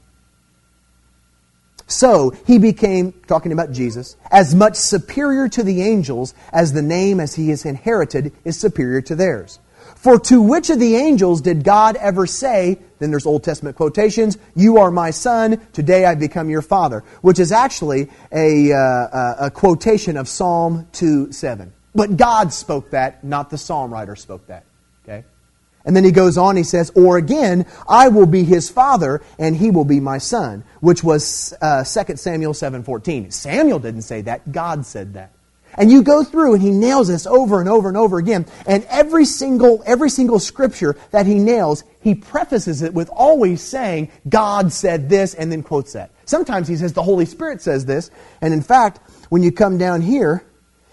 so 1.86 2.34
he 2.46 2.58
became, 2.58 3.14
talking 3.26 3.50
about 3.50 3.72
Jesus, 3.72 4.16
as 4.30 4.54
much 4.54 4.76
superior 4.76 5.48
to 5.48 5.62
the 5.62 5.80
angels 5.80 6.34
as 6.52 6.74
the 6.74 6.82
name 6.82 7.18
as 7.18 7.34
he 7.34 7.48
has 7.48 7.64
inherited 7.64 8.34
is 8.44 8.60
superior 8.60 9.00
to 9.00 9.14
theirs. 9.14 9.58
For 10.04 10.18
to 10.18 10.42
which 10.42 10.68
of 10.68 10.78
the 10.78 10.96
angels 10.96 11.40
did 11.40 11.64
God 11.64 11.96
ever 11.96 12.26
say, 12.26 12.78
then 12.98 13.10
there's 13.10 13.24
Old 13.24 13.42
Testament 13.42 13.74
quotations, 13.74 14.36
You 14.54 14.76
are 14.76 14.90
my 14.90 15.10
son, 15.10 15.66
today 15.72 16.04
I 16.04 16.14
become 16.14 16.50
your 16.50 16.60
father, 16.60 17.04
which 17.22 17.38
is 17.38 17.52
actually 17.52 18.10
a, 18.30 18.70
uh, 18.70 19.46
a 19.46 19.50
quotation 19.50 20.18
of 20.18 20.28
Psalm 20.28 20.88
2 20.92 21.32
7. 21.32 21.72
But 21.94 22.18
God 22.18 22.52
spoke 22.52 22.90
that, 22.90 23.24
not 23.24 23.48
the 23.48 23.56
psalm 23.56 23.94
writer 23.94 24.14
spoke 24.14 24.46
that. 24.48 24.66
Okay? 25.04 25.24
And 25.86 25.96
then 25.96 26.04
he 26.04 26.12
goes 26.12 26.36
on, 26.36 26.56
he 26.56 26.64
says, 26.64 26.92
Or 26.94 27.16
again, 27.16 27.64
I 27.88 28.08
will 28.08 28.26
be 28.26 28.44
his 28.44 28.68
father, 28.68 29.22
and 29.38 29.56
he 29.56 29.70
will 29.70 29.86
be 29.86 30.00
my 30.00 30.18
son, 30.18 30.64
which 30.80 31.02
was 31.02 31.54
uh, 31.62 31.82
2 31.82 32.16
Samuel 32.16 32.52
7.14. 32.52 33.32
Samuel 33.32 33.78
didn't 33.78 34.02
say 34.02 34.20
that, 34.20 34.52
God 34.52 34.84
said 34.84 35.14
that. 35.14 35.32
And 35.76 35.90
you 35.90 36.02
go 36.02 36.24
through 36.24 36.54
and 36.54 36.62
he 36.62 36.70
nails 36.70 37.08
this 37.08 37.26
over 37.26 37.60
and 37.60 37.68
over 37.68 37.88
and 37.88 37.96
over 37.96 38.18
again. 38.18 38.46
And 38.66 38.84
every 38.88 39.24
single, 39.24 39.82
every 39.86 40.10
single 40.10 40.38
scripture 40.38 40.96
that 41.10 41.26
he 41.26 41.34
nails, 41.34 41.84
he 42.00 42.14
prefaces 42.14 42.82
it 42.82 42.94
with 42.94 43.10
always 43.10 43.60
saying, 43.60 44.10
God 44.28 44.72
said 44.72 45.08
this, 45.08 45.34
and 45.34 45.50
then 45.50 45.62
quotes 45.62 45.92
that. 45.94 46.12
Sometimes 46.26 46.68
he 46.68 46.76
says, 46.76 46.92
the 46.92 47.02
Holy 47.02 47.26
Spirit 47.26 47.60
says 47.60 47.86
this. 47.86 48.10
And 48.40 48.54
in 48.54 48.62
fact, 48.62 49.00
when 49.28 49.42
you 49.42 49.52
come 49.52 49.78
down 49.78 50.00
here, 50.00 50.44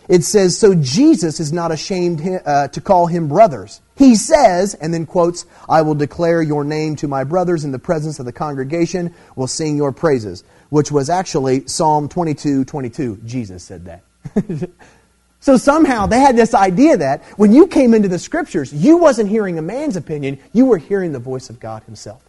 it 0.07 0.23
says, 0.23 0.57
So 0.57 0.75
Jesus 0.75 1.39
is 1.39 1.53
not 1.53 1.71
ashamed 1.71 2.21
uh, 2.45 2.67
to 2.69 2.81
call 2.81 3.07
him 3.07 3.27
brothers. 3.27 3.81
He 3.95 4.15
says, 4.15 4.73
and 4.73 4.93
then 4.93 5.05
quotes, 5.05 5.45
I 5.69 5.83
will 5.83 5.95
declare 5.95 6.41
your 6.41 6.63
name 6.63 6.95
to 6.97 7.07
my 7.07 7.23
brothers 7.23 7.63
in 7.63 7.71
the 7.71 7.79
presence 7.79 8.19
of 8.19 8.25
the 8.25 8.33
congregation, 8.33 9.13
will 9.35 9.47
sing 9.47 9.77
your 9.77 9.91
praises, 9.91 10.43
which 10.69 10.91
was 10.91 11.09
actually 11.09 11.67
Psalm 11.67 12.09
22 12.09 12.65
22. 12.65 13.19
Jesus 13.25 13.63
said 13.63 13.85
that. 13.85 14.03
so 15.39 15.57
somehow 15.57 16.05
they 16.05 16.19
had 16.19 16.35
this 16.35 16.53
idea 16.53 16.97
that 16.97 17.23
when 17.37 17.51
you 17.51 17.67
came 17.67 17.93
into 17.93 18.07
the 18.07 18.19
scriptures, 18.19 18.73
you 18.73 18.97
wasn't 18.97 19.29
hearing 19.29 19.57
a 19.57 19.61
man's 19.61 19.95
opinion, 19.95 20.39
you 20.53 20.65
were 20.65 20.77
hearing 20.77 21.11
the 21.11 21.19
voice 21.19 21.49
of 21.49 21.59
God 21.59 21.83
himself. 21.83 22.23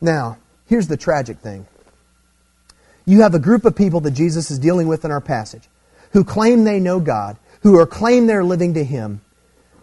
Now, 0.00 0.38
here's 0.66 0.88
the 0.88 0.96
tragic 0.96 1.38
thing. 1.38 1.66
You 3.04 3.22
have 3.22 3.34
a 3.34 3.38
group 3.38 3.64
of 3.64 3.76
people 3.76 4.00
that 4.00 4.12
Jesus 4.12 4.50
is 4.50 4.58
dealing 4.58 4.88
with 4.88 5.04
in 5.04 5.10
our 5.10 5.20
passage 5.20 5.68
who 6.12 6.24
claim 6.24 6.64
they 6.64 6.80
know 6.80 7.00
God, 7.00 7.36
who 7.62 7.78
are 7.78 7.86
claim 7.86 8.26
they're 8.26 8.44
living 8.44 8.74
to 8.74 8.84
him, 8.84 9.20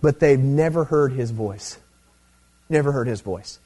but 0.01 0.19
they've 0.19 0.39
never 0.39 0.83
heard 0.83 1.13
his 1.13 1.31
voice. 1.31 1.77
Never 2.69 2.91
heard 2.91 3.07
his 3.07 3.21
voice. 3.21 3.59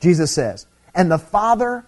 Jesus 0.00 0.30
says, 0.30 0.66
"And 0.94 1.10
the 1.10 1.18
Father 1.18 1.84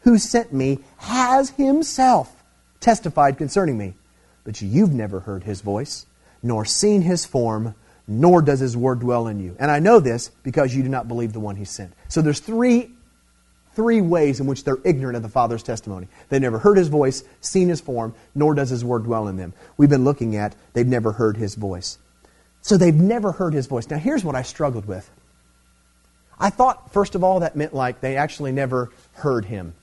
who 0.00 0.18
sent 0.18 0.52
me 0.52 0.80
has 0.98 1.50
himself 1.50 2.44
testified 2.80 3.38
concerning 3.38 3.78
me." 3.78 3.94
But 4.46 4.62
you've 4.62 4.92
never 4.92 5.20
heard 5.20 5.42
his 5.42 5.60
voice, 5.60 6.06
nor 6.40 6.64
seen 6.64 7.02
his 7.02 7.26
form, 7.26 7.74
nor 8.06 8.40
does 8.40 8.60
his 8.60 8.76
word 8.76 9.00
dwell 9.00 9.26
in 9.26 9.40
you. 9.40 9.56
And 9.58 9.72
I 9.72 9.80
know 9.80 9.98
this 9.98 10.30
because 10.44 10.72
you 10.74 10.84
do 10.84 10.88
not 10.88 11.08
believe 11.08 11.32
the 11.32 11.40
one 11.40 11.56
he 11.56 11.64
sent. 11.64 11.92
So 12.08 12.22
there's 12.22 12.40
three 12.40 12.92
three 13.74 14.00
ways 14.00 14.40
in 14.40 14.46
which 14.46 14.64
they're 14.64 14.78
ignorant 14.84 15.16
of 15.16 15.22
the 15.22 15.28
Father's 15.28 15.62
testimony. 15.62 16.08
They 16.30 16.38
never 16.38 16.58
heard 16.58 16.78
his 16.78 16.88
voice, 16.88 17.22
seen 17.42 17.68
his 17.68 17.82
form, 17.82 18.14
nor 18.34 18.54
does 18.54 18.70
his 18.70 18.82
word 18.82 19.04
dwell 19.04 19.28
in 19.28 19.36
them. 19.36 19.52
We've 19.76 19.90
been 19.90 20.04
looking 20.04 20.34
at 20.34 20.54
they've 20.72 20.86
never 20.86 21.12
heard 21.12 21.36
his 21.36 21.56
voice. 21.56 21.98
So 22.62 22.78
they've 22.78 22.94
never 22.94 23.32
heard 23.32 23.52
his 23.52 23.66
voice. 23.66 23.90
Now 23.90 23.98
here's 23.98 24.24
what 24.24 24.34
I 24.34 24.42
struggled 24.42 24.86
with. 24.86 25.10
I 26.38 26.48
thought, 26.50 26.92
first 26.92 27.14
of 27.14 27.22
all, 27.22 27.40
that 27.40 27.56
meant 27.56 27.74
like 27.74 28.00
they 28.00 28.16
actually 28.16 28.52
never 28.52 28.90
heard 29.12 29.44
him 29.44 29.74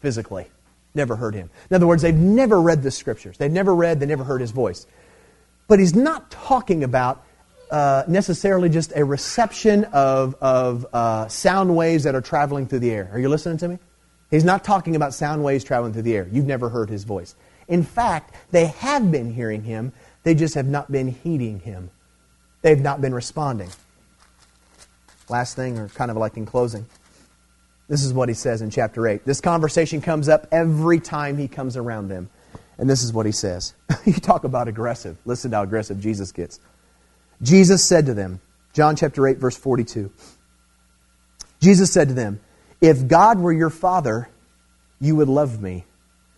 physically. 0.00 0.46
Never 0.94 1.16
heard 1.16 1.34
him. 1.34 1.50
In 1.70 1.76
other 1.76 1.86
words, 1.86 2.02
they've 2.02 2.14
never 2.14 2.60
read 2.60 2.82
the 2.82 2.90
scriptures. 2.90 3.38
They've 3.38 3.50
never 3.50 3.74
read, 3.74 4.00
they 4.00 4.06
never 4.06 4.24
heard 4.24 4.40
his 4.40 4.50
voice. 4.50 4.86
But 5.68 5.78
he's 5.78 5.94
not 5.94 6.30
talking 6.30 6.82
about 6.82 7.24
uh, 7.70 8.02
necessarily 8.08 8.68
just 8.68 8.92
a 8.96 9.04
reception 9.04 9.84
of, 9.84 10.34
of 10.40 10.86
uh, 10.92 11.28
sound 11.28 11.76
waves 11.76 12.04
that 12.04 12.14
are 12.16 12.20
traveling 12.20 12.66
through 12.66 12.80
the 12.80 12.90
air. 12.90 13.08
Are 13.12 13.18
you 13.20 13.28
listening 13.28 13.58
to 13.58 13.68
me? 13.68 13.78
He's 14.30 14.44
not 14.44 14.64
talking 14.64 14.96
about 14.96 15.14
sound 15.14 15.44
waves 15.44 15.62
traveling 15.64 15.92
through 15.92 16.02
the 16.02 16.16
air. 16.16 16.28
You've 16.30 16.46
never 16.46 16.68
heard 16.68 16.90
his 16.90 17.04
voice. 17.04 17.34
In 17.68 17.84
fact, 17.84 18.34
they 18.50 18.66
have 18.66 19.12
been 19.12 19.32
hearing 19.32 19.62
him, 19.62 19.92
they 20.24 20.34
just 20.34 20.54
have 20.54 20.66
not 20.66 20.90
been 20.90 21.08
heeding 21.08 21.60
him. 21.60 21.90
They've 22.62 22.80
not 22.80 23.00
been 23.00 23.14
responding. 23.14 23.70
Last 25.28 25.54
thing, 25.54 25.78
or 25.78 25.88
kind 25.88 26.10
of 26.10 26.16
like 26.16 26.36
in 26.36 26.46
closing. 26.46 26.86
This 27.90 28.04
is 28.04 28.14
what 28.14 28.28
he 28.28 28.36
says 28.36 28.62
in 28.62 28.70
chapter 28.70 29.08
8. 29.08 29.24
This 29.24 29.40
conversation 29.40 30.00
comes 30.00 30.28
up 30.28 30.46
every 30.52 31.00
time 31.00 31.36
he 31.36 31.48
comes 31.48 31.76
around 31.76 32.06
them. 32.06 32.30
And 32.78 32.88
this 32.88 33.02
is 33.02 33.12
what 33.12 33.26
he 33.26 33.32
says. 33.32 33.74
you 34.04 34.12
talk 34.12 34.44
about 34.44 34.68
aggressive. 34.68 35.18
Listen 35.24 35.50
to 35.50 35.56
how 35.56 35.64
aggressive 35.64 35.98
Jesus 35.98 36.30
gets. 36.30 36.60
Jesus 37.42 37.82
said 37.84 38.06
to 38.06 38.14
them, 38.14 38.40
John 38.74 38.94
chapter 38.94 39.26
8, 39.26 39.38
verse 39.38 39.56
42. 39.56 40.12
Jesus 41.60 41.92
said 41.92 42.06
to 42.06 42.14
them, 42.14 42.38
If 42.80 43.08
God 43.08 43.40
were 43.40 43.52
your 43.52 43.70
Father, 43.70 44.28
you 45.00 45.16
would 45.16 45.28
love 45.28 45.60
me. 45.60 45.84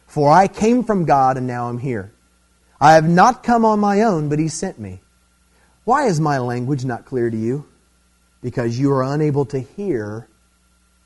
For 0.06 0.32
I 0.32 0.48
came 0.48 0.82
from 0.82 1.04
God 1.04 1.36
and 1.36 1.46
now 1.46 1.68
I'm 1.68 1.78
here. 1.78 2.14
I 2.80 2.94
have 2.94 3.06
not 3.06 3.42
come 3.42 3.66
on 3.66 3.78
my 3.78 4.00
own, 4.00 4.30
but 4.30 4.38
he 4.38 4.48
sent 4.48 4.80
me. 4.80 5.02
Why 5.84 6.06
is 6.06 6.18
my 6.18 6.38
language 6.38 6.86
not 6.86 7.04
clear 7.04 7.28
to 7.28 7.36
you? 7.36 7.66
Because 8.40 8.78
you 8.78 8.90
are 8.92 9.02
unable 9.02 9.44
to 9.46 9.60
hear 9.60 10.28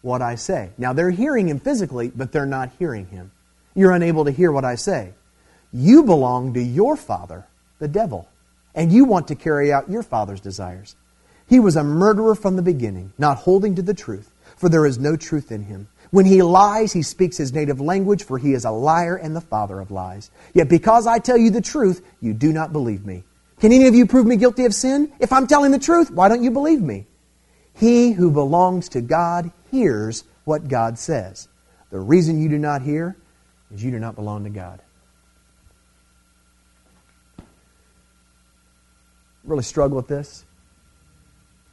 what 0.07 0.23
I 0.23 0.37
say. 0.37 0.71
Now, 0.79 0.93
they're 0.93 1.11
hearing 1.11 1.49
him 1.49 1.59
physically, 1.59 2.13
but 2.15 2.31
they're 2.31 2.47
not 2.47 2.71
hearing 2.79 3.07
him. 3.09 3.33
You're 3.75 3.91
unable 3.91 4.25
to 4.25 4.31
hear 4.31 4.53
what 4.53 4.65
I 4.65 4.77
say. 4.77 5.13
You 5.73 6.05
belong 6.05 6.55
to 6.55 6.63
your 6.63 6.97
father, 6.97 7.47
the 7.81 7.89
devil, 7.89 8.29
and 8.73 8.93
you 8.93 9.05
want 9.05 9.29
to 9.29 9.35
carry 9.35 9.73
out 9.73 9.91
your 9.91 10.05
father's 10.05 10.41
desires. 10.41 10.95
He 11.49 11.59
was 11.59 11.75
a 11.75 11.83
murderer 11.83 12.37
from 12.37 12.55
the 12.55 12.63
beginning, 12.63 13.13
not 13.19 13.39
holding 13.39 13.75
to 13.75 13.83
the 13.83 13.95
truth, 13.95 14.33
for 14.57 14.69
there 14.69 14.87
is 14.87 14.97
no 14.97 15.17
truth 15.17 15.51
in 15.51 15.65
him. 15.65 15.89
When 16.13 16.25
he 16.25 16.41
lies, 16.41 16.93
he 16.93 17.03
speaks 17.03 17.37
his 17.37 17.53
native 17.53 17.81
language, 17.81 18.23
for 18.23 18.39
he 18.39 18.53
is 18.53 18.65
a 18.65 18.71
liar 18.71 19.17
and 19.17 19.35
the 19.35 19.41
father 19.41 19.81
of 19.81 19.91
lies. 19.91 20.31
Yet 20.55 20.69
because 20.69 21.09
I 21.09 21.19
tell 21.19 21.37
you 21.37 21.51
the 21.51 21.61
truth, 21.61 22.01
you 22.21 22.33
do 22.33 22.53
not 22.53 22.73
believe 22.73 23.05
me. 23.05 23.25
Can 23.59 23.73
any 23.73 23.89
of 23.89 23.95
you 23.97 24.07
prove 24.07 24.27
me 24.27 24.37
guilty 24.37 24.67
of 24.67 24.75
sin? 24.75 25.13
If 25.19 25.33
I'm 25.33 25.49
telling 25.49 25.73
the 25.73 25.81
truth, 25.81 26.13
why 26.13 26.29
don't 26.29 26.45
you 26.45 26.53
believe 26.53 26.81
me? 26.81 27.07
He 27.75 28.13
who 28.13 28.31
belongs 28.31 28.89
to 28.91 29.03
God 29.03 29.51
hears 29.71 30.25
what 30.45 30.69
God 30.69 30.99
says. 30.99 31.49
The 31.91 31.99
reason 31.99 32.41
you 32.41 32.49
do 32.49 32.59
not 32.59 32.83
hear 32.83 33.17
is 33.73 33.83
you 33.83 33.91
do 33.91 33.99
not 33.99 34.15
belong 34.15 34.45
to 34.45 34.51
God. 34.51 34.81
Really 39.45 39.63
struggle 39.63 39.97
with 39.97 40.09
this 40.09 40.45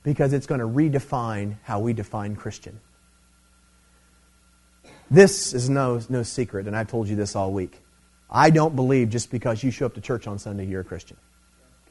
because 0.03 0.33
it's 0.33 0.45
going 0.45 0.59
to 0.59 0.67
redefine 0.67 1.57
how 1.63 1.79
we 1.79 1.93
define 1.93 2.35
Christian. 2.35 2.79
This 5.09 5.53
is 5.53 5.69
no, 5.69 6.01
no 6.09 6.23
secret, 6.23 6.67
and 6.67 6.75
I've 6.75 6.87
told 6.87 7.07
you 7.07 7.15
this 7.15 7.35
all 7.35 7.51
week. 7.51 7.79
I 8.29 8.49
don't 8.49 8.75
believe 8.75 9.09
just 9.09 9.31
because 9.31 9.63
you 9.63 9.71
show 9.71 9.85
up 9.85 9.93
to 9.95 10.01
church 10.01 10.27
on 10.27 10.39
Sunday, 10.39 10.65
you're 10.65 10.81
a 10.81 10.85
Christian. 10.85 11.17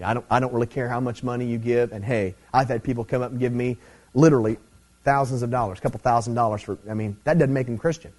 I, 0.00 0.14
don't, 0.14 0.26
I 0.30 0.40
don't 0.40 0.52
really 0.52 0.66
care 0.66 0.88
how 0.88 1.00
much 1.00 1.22
money 1.22 1.46
you 1.46 1.58
give. 1.58 1.92
And 1.92 2.04
hey, 2.04 2.34
I've 2.52 2.68
had 2.68 2.82
people 2.82 3.04
come 3.04 3.22
up 3.22 3.30
and 3.30 3.40
give 3.40 3.52
me 3.52 3.76
literally 4.14 4.58
thousands 5.04 5.42
of 5.42 5.50
dollars, 5.50 5.78
a 5.78 5.82
couple 5.82 6.00
thousand 6.00 6.34
dollars 6.34 6.62
for, 6.62 6.78
I 6.88 6.94
mean, 6.94 7.16
that 7.24 7.38
doesn't 7.38 7.52
make 7.52 7.66
them 7.66 7.78
Christian. 7.78 8.12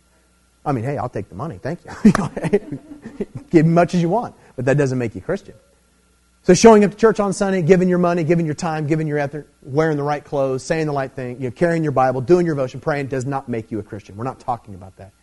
I 0.66 0.72
mean, 0.72 0.84
hey, 0.84 0.98
I'll 0.98 1.10
take 1.10 1.30
the 1.30 1.36
money. 1.36 1.60
Thank 1.62 1.80
you. 1.86 2.12
give 3.50 3.66
as 3.66 3.72
much 3.72 3.94
as 3.94 4.02
you 4.02 4.10
want, 4.10 4.36
but 4.56 4.66
that 4.66 4.78
doesn't 4.78 4.98
make 4.98 5.16
you 5.16 5.22
Christian. 5.22 5.56
So 6.44 6.54
showing 6.54 6.84
up 6.84 6.92
to 6.92 6.98
church 6.98 7.22
on 7.22 7.32
Sunday, 7.32 7.62
giving 7.62 7.88
your 7.88 8.00
money, 8.00 8.26
giving 8.26 8.46
your 8.46 8.56
time, 8.56 8.86
giving 8.86 9.08
your 9.08 9.18
effort, 9.18 9.48
wearing 9.62 9.96
the 9.96 10.04
right 10.04 10.24
clothes, 10.24 10.62
saying 10.62 10.88
the 10.88 10.94
right 10.94 11.12
thing, 11.12 11.38
you 11.42 11.48
know, 11.48 11.52
carrying 11.52 11.84
your 11.84 11.94
Bible, 11.94 12.20
doing 12.20 12.46
your 12.46 12.56
devotion, 12.56 12.82
praying 12.82 13.08
does 13.08 13.26
not 13.26 13.48
make 13.48 13.72
you 13.72 13.80
a 13.80 13.84
Christian. 13.84 14.18
We're 14.18 14.26
not 14.26 14.42
talking 14.42 14.74
about 14.76 14.98
that. 14.98 15.14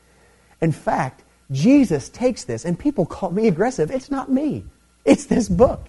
In 0.63 0.73
fact, 0.73 1.23
Jesus 1.51 2.09
takes 2.09 2.45
this, 2.45 2.65
and 2.65 2.79
people 2.79 3.05
call 3.05 3.31
me 3.31 3.49
aggressive. 3.49 3.91
It's 3.91 4.11
not 4.11 4.31
me. 4.31 4.65
It's 5.05 5.27
this 5.27 5.49
book. 5.49 5.87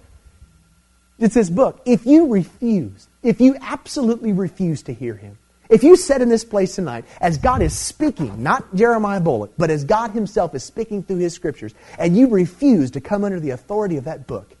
It's 1.18 1.34
this 1.34 1.48
book. 1.48 1.80
If 1.86 2.04
you 2.04 2.26
refuse, 2.28 3.08
if 3.22 3.40
you 3.40 3.56
absolutely 3.60 4.32
refuse 4.32 4.82
to 4.82 4.92
hear 4.92 5.14
him, 5.14 5.38
if 5.72 5.82
you 5.82 5.96
said 5.96 6.20
in 6.20 6.28
this 6.28 6.44
place 6.44 6.74
tonight, 6.74 7.06
as 7.18 7.38
God 7.38 7.62
is 7.62 7.76
speaking, 7.76 8.42
not 8.42 8.74
Jeremiah 8.74 9.20
Bullock, 9.20 9.54
but 9.56 9.70
as 9.70 9.84
God 9.84 10.10
himself 10.10 10.54
is 10.54 10.62
speaking 10.62 11.02
through 11.02 11.16
his 11.16 11.32
scriptures, 11.32 11.74
and 11.98 12.14
you 12.14 12.28
refuse 12.28 12.90
to 12.90 13.00
come 13.00 13.24
under 13.24 13.40
the 13.40 13.50
authority 13.50 13.96
of 13.96 14.04
that 14.04 14.26
book, 14.26 14.54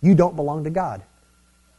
you 0.00 0.14
don't 0.14 0.36
belong 0.36 0.62
to 0.64 0.70
God. 0.70 1.02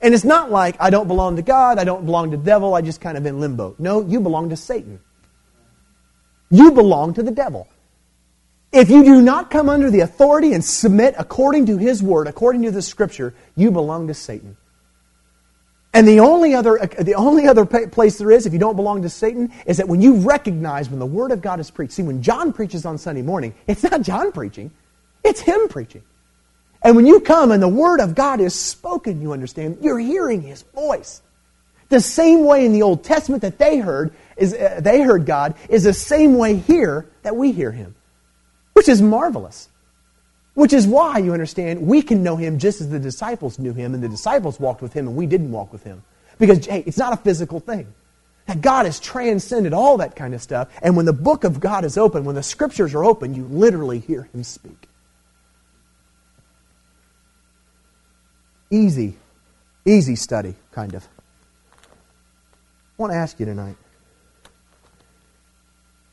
And 0.02 0.14
it's 0.14 0.26
not 0.26 0.52
like 0.52 0.76
I 0.80 0.90
don't 0.90 1.08
belong 1.08 1.38
to 1.38 1.42
God, 1.42 1.80
I 1.80 1.86
don't 1.86 2.06
belong 2.06 2.32
to 2.32 2.38
the 2.38 2.44
devil, 2.44 2.74
I 2.74 2.82
just 2.82 3.00
kind 3.00 3.18
of 3.18 3.26
in 3.26 3.40
limbo. 3.40 3.76
No, 3.80 4.06
you 4.06 4.20
belong 4.20 4.50
to 4.50 4.58
Satan. 4.58 5.00
You 6.52 6.72
belong 6.72 7.14
to 7.14 7.24
the 7.24 7.32
devil. 7.32 7.70
If 8.74 8.90
you 8.90 9.06
do 9.06 9.22
not 9.22 9.50
come 9.50 9.70
under 9.70 9.90
the 9.90 10.02
authority 10.02 10.52
and 10.52 10.64
submit 10.64 11.16
according 11.18 11.68
to 11.68 11.78
his 11.78 12.04
word, 12.04 12.28
according 12.28 12.64
to 12.64 12.72
the 12.72 12.82
scripture, 12.82 13.34
you 13.56 13.72
belong 13.72 14.08
to 14.08 14.14
Satan. 14.14 14.58
And 15.96 16.06
the 16.06 16.20
only 16.20 16.54
other, 16.54 16.78
the 17.00 17.16
only 17.16 17.48
other 17.48 17.66
place 17.66 18.18
there 18.18 18.30
is, 18.30 18.46
if 18.46 18.52
you 18.52 18.60
don't 18.60 18.76
belong 18.76 19.02
to 19.04 19.10
Satan, 19.10 19.50
is 19.66 19.78
that 19.78 19.88
when 19.88 20.02
you 20.02 20.18
recognize 20.18 20.90
when 20.90 21.00
the 21.00 21.06
Word 21.06 21.32
of 21.32 21.42
God 21.42 21.62
is 21.62 21.72
preached. 21.72 21.94
See, 21.94 22.04
when 22.04 22.22
John 22.22 22.52
preaches 22.52 22.86
on 22.86 22.98
Sunday 22.98 23.22
morning, 23.22 23.56
it's 23.66 23.82
not 23.82 24.02
John 24.02 24.34
preaching, 24.34 24.72
it's 25.24 25.40
him 25.40 25.70
preaching. 25.70 26.04
And 26.82 26.98
when 26.98 27.06
you 27.06 27.22
come 27.22 27.52
and 27.52 27.64
the 27.64 27.70
Word 27.70 28.02
of 28.02 28.14
God 28.14 28.42
is 28.42 28.54
spoken, 28.54 29.22
you 29.22 29.32
understand, 29.32 29.78
you're 29.80 29.98
hearing 29.98 30.42
His 30.42 30.64
voice. 30.64 31.22
The 31.88 32.02
same 32.02 32.44
way 32.44 32.66
in 32.66 32.74
the 32.74 32.82
Old 32.82 33.06
Testament 33.06 33.42
that 33.44 33.58
they 33.58 33.78
heard, 33.78 34.14
is, 34.36 34.54
uh, 34.54 34.82
they 34.84 35.02
heard 35.02 35.26
God, 35.26 35.56
is 35.70 35.86
the 35.86 35.94
same 35.94 36.36
way 36.36 36.58
here 36.58 37.08
that 37.22 37.38
we 37.38 37.54
hear 37.54 37.72
Him, 37.72 37.96
which 38.74 38.90
is 38.90 39.02
marvelous. 39.02 39.70
Which 40.56 40.74
is 40.74 40.88
why, 40.88 41.20
you 41.20 41.34
understand, 41.34 41.82
we 41.86 42.02
can 42.02 42.24
know 42.24 42.36
Him 42.36 42.58
just 42.58 42.82
as 42.82 42.90
the 42.90 43.00
disciples 43.00 43.60
knew 43.60 43.74
Him, 43.74 43.94
and 43.94 44.04
the 44.04 44.10
disciples 44.10 44.60
walked 44.60 44.82
with 44.82 44.94
Him, 44.94 45.08
and 45.08 45.16
we 45.16 45.28
didn't 45.28 45.52
walk 45.52 45.72
with 45.72 45.84
Him. 45.84 46.02
Because, 46.40 46.66
hey, 46.66 46.84
it's 46.88 46.98
not 46.98 47.14
a 47.14 47.18
physical 47.18 47.60
thing. 47.60 47.94
That 48.48 48.62
God 48.62 48.86
has 48.86 49.00
transcended 49.00 49.74
all 49.74 49.98
that 49.98 50.16
kind 50.16 50.34
of 50.34 50.42
stuff, 50.42 50.70
and 50.82 50.98
when 50.98 51.06
the 51.06 51.14
book 51.14 51.44
of 51.44 51.60
God 51.60 51.86
is 51.86 51.98
open, 51.98 52.26
when 52.26 52.36
the 52.36 52.44
scriptures 52.44 52.96
are 52.96 53.06
open, 53.06 53.36
you 53.36 53.44
literally 53.46 54.00
hear 54.00 54.30
Him 54.34 54.44
speak. 54.44 54.88
easy, 58.70 59.16
easy 59.86 60.16
study, 60.16 60.56
kind 60.72 60.94
of. 60.94 61.08
I 61.84 63.02
want 63.02 63.12
to 63.14 63.18
ask 63.18 63.40
you 63.40 63.46
tonight 63.46 63.76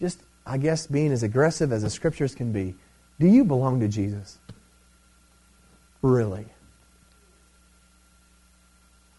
just, 0.01 0.21
I 0.45 0.59
guess, 0.59 0.89
being 0.89 1.13
as 1.13 1.23
aggressive 1.23 1.73
as 1.73 1.83
the 1.83 1.91
scriptures 1.91 2.35
can 2.35 2.53
be, 2.53 2.75
do 3.23 3.29
you 3.29 3.45
belong 3.45 3.79
to 3.81 3.89
Jesus? 3.89 4.39
Really? 6.03 6.45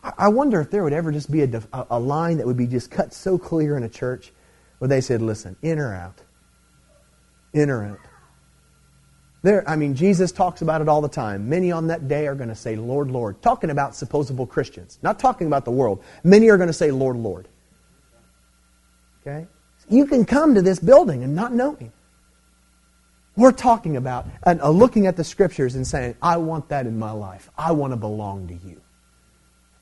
I 0.04 0.28
wonder 0.28 0.60
if 0.60 0.70
there 0.70 0.84
would 0.84 0.92
ever 0.92 1.14
just 1.14 1.32
be 1.32 1.42
a, 1.44 1.64
a 1.90 2.00
line 2.00 2.38
that 2.38 2.46
would 2.46 2.58
be 2.58 2.68
just 2.68 2.92
cut 2.92 3.14
so 3.14 3.38
clear 3.38 3.78
in 3.78 3.84
a 3.84 3.90
church 3.90 4.34
where 4.80 4.90
they 4.90 5.00
said, 5.00 5.22
listen, 5.22 5.56
in 5.62 5.80
or 5.80 5.94
out? 5.96 6.22
In 7.54 7.70
or 7.70 7.86
out? 7.86 8.00
There, 9.42 9.68
I 9.70 9.78
mean, 9.78 9.96
Jesus 9.96 10.34
talks 10.34 10.62
about 10.62 10.82
it 10.82 10.90
all 10.90 11.02
the 11.02 11.08
time. 11.08 11.48
Many 11.48 11.72
on 11.72 11.88
that 11.88 12.10
day 12.10 12.28
are 12.28 12.36
going 12.36 12.50
to 12.50 12.56
say, 12.56 12.76
Lord, 12.76 13.10
Lord. 13.10 13.42
Talking 13.42 13.70
about 13.70 13.96
supposable 13.96 14.46
Christians, 14.46 15.00
not 15.02 15.18
talking 15.18 15.48
about 15.48 15.64
the 15.64 15.72
world. 15.72 16.04
Many 16.26 16.50
are 16.50 16.58
going 16.58 16.68
to 16.68 16.74
say, 16.74 16.92
Lord, 16.92 17.16
Lord. 17.16 17.48
Okay? 19.22 19.48
You 19.90 20.06
can 20.08 20.26
come 20.26 20.56
to 20.56 20.62
this 20.62 20.80
building 20.80 21.24
and 21.24 21.34
not 21.34 21.54
know 21.54 21.76
Him. 21.76 21.94
We're 23.36 23.52
talking 23.52 23.98
about 23.98 24.28
and 24.44 24.62
uh, 24.62 24.70
looking 24.70 25.08
at 25.08 25.18
the 25.18 25.24
scriptures 25.24 25.76
and 25.76 25.88
saying, 25.88 26.16
I 26.22 26.38
want 26.38 26.70
that 26.70 26.86
in 26.86 27.00
my 27.00 27.12
life. 27.12 27.50
I 27.58 27.72
want 27.72 27.94
to 27.94 27.98
belong 27.98 28.48
to 28.50 28.54
you. 28.54 28.80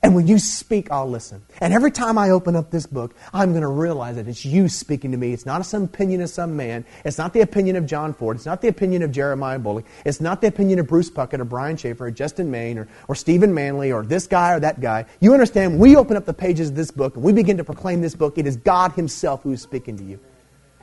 And 0.04 0.16
when 0.16 0.26
you 0.26 0.40
speak, 0.40 0.90
I'll 0.90 1.08
listen. 1.08 1.42
And 1.60 1.72
every 1.72 1.92
time 1.92 2.18
I 2.18 2.30
open 2.30 2.56
up 2.56 2.72
this 2.72 2.86
book, 2.86 3.14
I'm 3.32 3.50
going 3.50 3.62
to 3.62 3.68
realize 3.68 4.16
that 4.16 4.26
it's 4.26 4.44
you 4.44 4.68
speaking 4.68 5.12
to 5.12 5.16
me. 5.16 5.32
It's 5.32 5.46
not 5.46 5.64
some 5.64 5.84
opinion 5.84 6.22
of 6.22 6.28
some 6.28 6.56
man. 6.56 6.84
It's 7.04 7.18
not 7.18 7.32
the 7.32 7.42
opinion 7.42 7.76
of 7.76 7.86
John 7.86 8.12
Ford. 8.12 8.36
It's 8.36 8.46
not 8.46 8.62
the 8.62 8.66
opinion 8.66 9.02
of 9.02 9.12
Jeremiah 9.12 9.60
Bullock. 9.60 9.84
It's 10.04 10.20
not 10.20 10.40
the 10.40 10.48
opinion 10.48 10.80
of 10.80 10.88
Bruce 10.88 11.08
Puckett 11.08 11.38
or 11.38 11.44
Brian 11.44 11.76
Schaefer 11.76 12.06
or 12.06 12.10
Justin 12.10 12.50
Main 12.50 12.78
or, 12.78 12.88
or 13.06 13.14
Stephen 13.14 13.54
Manley 13.54 13.92
or 13.92 14.02
this 14.04 14.26
guy 14.26 14.54
or 14.54 14.60
that 14.60 14.80
guy. 14.80 15.04
You 15.20 15.34
understand, 15.34 15.78
we 15.78 15.94
open 15.94 16.16
up 16.16 16.24
the 16.24 16.34
pages 16.34 16.70
of 16.70 16.74
this 16.74 16.90
book 16.90 17.14
and 17.14 17.22
we 17.22 17.32
begin 17.32 17.58
to 17.58 17.64
proclaim 17.64 18.00
this 18.00 18.16
book. 18.16 18.38
It 18.38 18.46
is 18.48 18.56
God 18.56 18.92
Himself 18.92 19.44
who 19.44 19.52
is 19.52 19.62
speaking 19.62 19.96
to 19.98 20.04
you. 20.04 20.18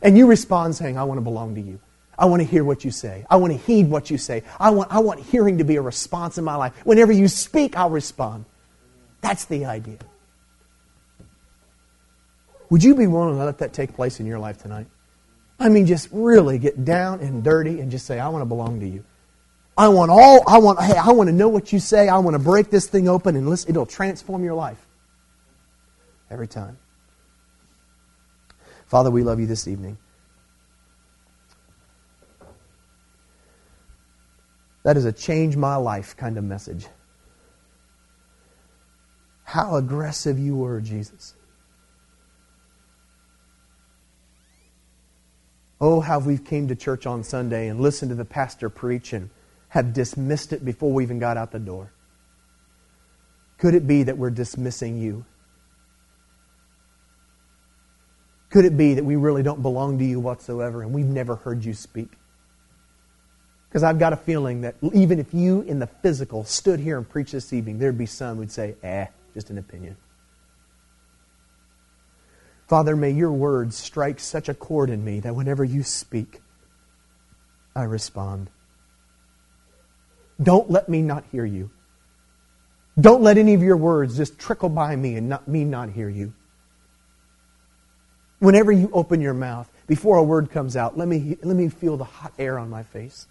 And 0.01 0.17
you 0.17 0.27
respond 0.27 0.77
saying, 0.77 0.97
I 0.97 1.03
want 1.03 1.17
to 1.17 1.23
belong 1.23 1.55
to 1.55 1.61
you. 1.61 1.81
I 2.19 2.25
want 2.25 2.41
to 2.41 2.47
hear 2.47 2.65
what 2.65 2.83
you 2.83 2.91
say. 2.91 3.25
I 3.29 3.37
want 3.37 3.53
to 3.53 3.57
heed 3.57 3.89
what 3.89 4.11
you 4.11 4.17
say. 4.17 4.43
I 4.59 4.71
want, 4.71 4.91
I 4.91 4.99
want 4.99 5.21
hearing 5.21 5.59
to 5.59 5.63
be 5.63 5.77
a 5.77 5.81
response 5.81 6.37
in 6.37 6.43
my 6.43 6.55
life. 6.55 6.73
Whenever 6.83 7.13
you 7.13 7.29
speak, 7.29 7.77
I'll 7.77 7.89
respond. 7.89 8.43
That's 9.21 9.45
the 9.45 9.65
idea. 9.65 9.99
Would 12.69 12.83
you 12.83 12.93
be 12.93 13.07
willing 13.07 13.37
to 13.37 13.43
let 13.45 13.59
that 13.59 13.71
take 13.71 13.95
place 13.95 14.19
in 14.19 14.25
your 14.25 14.37
life 14.37 14.61
tonight? 14.61 14.87
I 15.61 15.69
mean, 15.69 15.85
just 15.85 16.09
really 16.11 16.59
get 16.59 16.83
down 16.83 17.21
and 17.21 17.41
dirty 17.41 17.79
and 17.79 17.89
just 17.89 18.05
say, 18.05 18.19
I 18.19 18.27
want 18.27 18.41
to 18.41 18.45
belong 18.45 18.81
to 18.81 18.87
you. 18.87 19.05
I 19.77 19.87
want 19.87 20.11
all, 20.11 20.43
I 20.45 20.57
want, 20.57 20.81
hey, 20.81 20.97
I 20.97 21.11
want 21.11 21.29
to 21.29 21.33
know 21.33 21.47
what 21.47 21.71
you 21.71 21.79
say. 21.79 22.09
I 22.09 22.17
want 22.17 22.35
to 22.35 22.39
break 22.39 22.69
this 22.69 22.87
thing 22.87 23.07
open 23.07 23.37
and 23.37 23.49
listen. 23.49 23.69
It'll 23.69 23.85
transform 23.85 24.43
your 24.43 24.55
life. 24.55 24.85
Every 26.29 26.49
time. 26.49 26.77
Father, 28.87 29.09
we 29.09 29.23
love 29.23 29.39
you 29.39 29.45
this 29.45 29.69
evening. 29.69 29.97
That 34.83 34.97
is 34.97 35.05
a 35.05 35.11
change 35.11 35.55
my 35.57 35.75
life 35.75 36.15
kind 36.15 36.37
of 36.37 36.43
message 36.43 36.87
how 39.49 39.77
aggressive 39.77 40.37
you 40.37 40.55
were, 40.55 40.79
Jesus. 40.79 41.33
Oh, 45.81 46.01
how 46.01 46.19
we've 46.19 46.45
came 46.45 46.67
to 46.67 46.75
church 46.75 47.07
on 47.07 47.23
Sunday 47.23 47.67
and 47.67 47.81
listened 47.81 48.09
to 48.09 48.15
the 48.15 48.25
pastor 48.25 48.69
preach 48.69 49.11
and 49.11 49.31
have 49.69 49.91
dismissed 49.91 50.53
it 50.53 50.63
before 50.63 50.93
we 50.93 51.01
even 51.01 51.17
got 51.17 51.35
out 51.35 51.49
the 51.51 51.57
door. 51.57 51.91
Could 53.57 53.73
it 53.73 53.87
be 53.87 54.03
that 54.03 54.19
we're 54.19 54.29
dismissing 54.29 54.99
you? 54.99 55.25
Could 58.51 58.65
it 58.65 58.77
be 58.77 58.93
that 58.93 59.03
we 59.03 59.15
really 59.15 59.41
don't 59.41 59.63
belong 59.63 59.97
to 59.97 60.05
you 60.05 60.19
whatsoever 60.19 60.83
and 60.83 60.93
we've 60.93 61.07
never 61.07 61.37
heard 61.37 61.65
you 61.65 61.73
speak? 61.73 62.18
Because 63.69 63.83
I've 63.83 63.99
got 63.99 64.13
a 64.13 64.17
feeling 64.17 64.61
that 64.61 64.75
even 64.93 65.19
if 65.19 65.33
you 65.33 65.61
in 65.61 65.77
the 65.77 65.87
physical 65.87 66.43
stood 66.43 66.79
here 66.79 66.97
and 66.97 67.07
preached 67.07 67.33
this 67.33 67.53
evening, 67.53 67.77
there'd 67.77 67.97
be 67.97 68.07
some 68.07 68.37
who'd 68.37 68.51
say, 68.51 68.75
eh, 68.81 69.05
just 69.35 69.51
an 69.51 69.59
opinion. 69.59 69.95
Father, 72.67 72.95
may 72.95 73.11
your 73.11 73.31
words 73.31 73.75
strike 73.75 74.19
such 74.19 74.49
a 74.49 74.53
chord 74.53 74.89
in 74.89 75.03
me 75.03 75.19
that 75.19 75.35
whenever 75.35 75.63
you 75.63 75.83
speak, 75.83 76.41
I 77.75 77.83
respond. 77.83 78.49
Don't 80.41 80.69
let 80.69 80.89
me 80.89 81.01
not 81.01 81.23
hear 81.31 81.45
you. 81.45 81.69
Don't 82.99 83.21
let 83.21 83.37
any 83.37 83.53
of 83.53 83.61
your 83.61 83.77
words 83.77 84.17
just 84.17 84.39
trickle 84.39 84.69
by 84.69 84.95
me 84.95 85.15
and 85.15 85.29
not, 85.29 85.47
me 85.47 85.63
not 85.63 85.89
hear 85.89 86.09
you. 86.09 86.33
Whenever 88.39 88.71
you 88.71 88.89
open 88.93 89.21
your 89.21 89.33
mouth, 89.33 89.69
before 89.87 90.17
a 90.17 90.23
word 90.23 90.49
comes 90.49 90.75
out, 90.75 90.97
let 90.97 91.07
me, 91.07 91.37
let 91.43 91.55
me 91.55 91.69
feel 91.69 91.97
the 91.97 92.03
hot 92.03 92.33
air 92.39 92.57
on 92.57 92.69
my 92.69 92.83
face. 92.83 93.27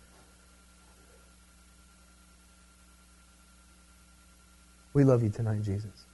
We 4.95 5.05
love 5.05 5.23
you 5.23 5.31
tonight, 5.31 5.63
Jesus. 5.63 6.07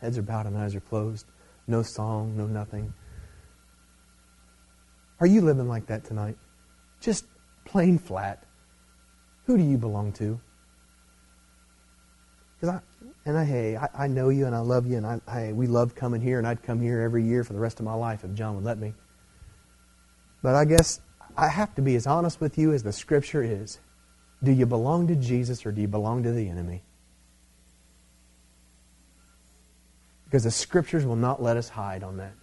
Heads 0.00 0.18
are 0.18 0.22
bowed 0.22 0.46
and 0.46 0.56
eyes 0.56 0.74
are 0.74 0.80
closed. 0.80 1.26
No 1.66 1.82
song, 1.82 2.36
no 2.36 2.46
nothing. 2.46 2.92
Are 5.20 5.26
you 5.26 5.40
living 5.40 5.68
like 5.68 5.86
that 5.86 6.04
tonight? 6.04 6.36
Just 7.00 7.24
plain 7.64 7.98
flat. 7.98 8.42
Who 9.46 9.56
do 9.56 9.62
you 9.62 9.76
belong 9.76 10.12
to? 10.14 10.38
Because 12.60 12.76
I, 12.76 12.80
and 13.24 13.36
I, 13.36 13.44
hey, 13.44 13.76
I, 13.76 13.88
I, 13.94 14.06
know 14.06 14.30
you 14.30 14.46
and 14.46 14.54
I 14.54 14.60
love 14.60 14.86
you 14.86 14.96
and 14.96 15.06
I, 15.06 15.20
I, 15.26 15.52
we 15.52 15.66
love 15.66 15.94
coming 15.94 16.20
here 16.20 16.38
and 16.38 16.46
I'd 16.46 16.62
come 16.62 16.80
here 16.80 17.00
every 17.00 17.24
year 17.24 17.44
for 17.44 17.52
the 17.52 17.58
rest 17.58 17.78
of 17.78 17.84
my 17.84 17.94
life 17.94 18.24
if 18.24 18.34
John 18.34 18.56
would 18.56 18.64
let 18.64 18.78
me. 18.78 18.94
But 20.42 20.54
I 20.54 20.64
guess 20.64 21.00
I 21.36 21.48
have 21.48 21.74
to 21.76 21.82
be 21.82 21.94
as 21.96 22.06
honest 22.06 22.40
with 22.40 22.58
you 22.58 22.72
as 22.72 22.82
the 22.82 22.92
Scripture 22.92 23.42
is. 23.42 23.78
Do 24.42 24.52
you 24.52 24.66
belong 24.66 25.08
to 25.08 25.14
Jesus 25.14 25.66
or 25.66 25.72
do 25.72 25.80
you 25.80 25.88
belong 25.88 26.22
to 26.24 26.32
the 26.32 26.48
enemy? 26.48 26.82
Because 30.28 30.44
the 30.44 30.50
Scriptures 30.50 31.06
will 31.06 31.16
not 31.16 31.42
let 31.42 31.56
us 31.56 31.68
hide 31.68 32.02
on 32.02 32.18
that. 32.18 32.34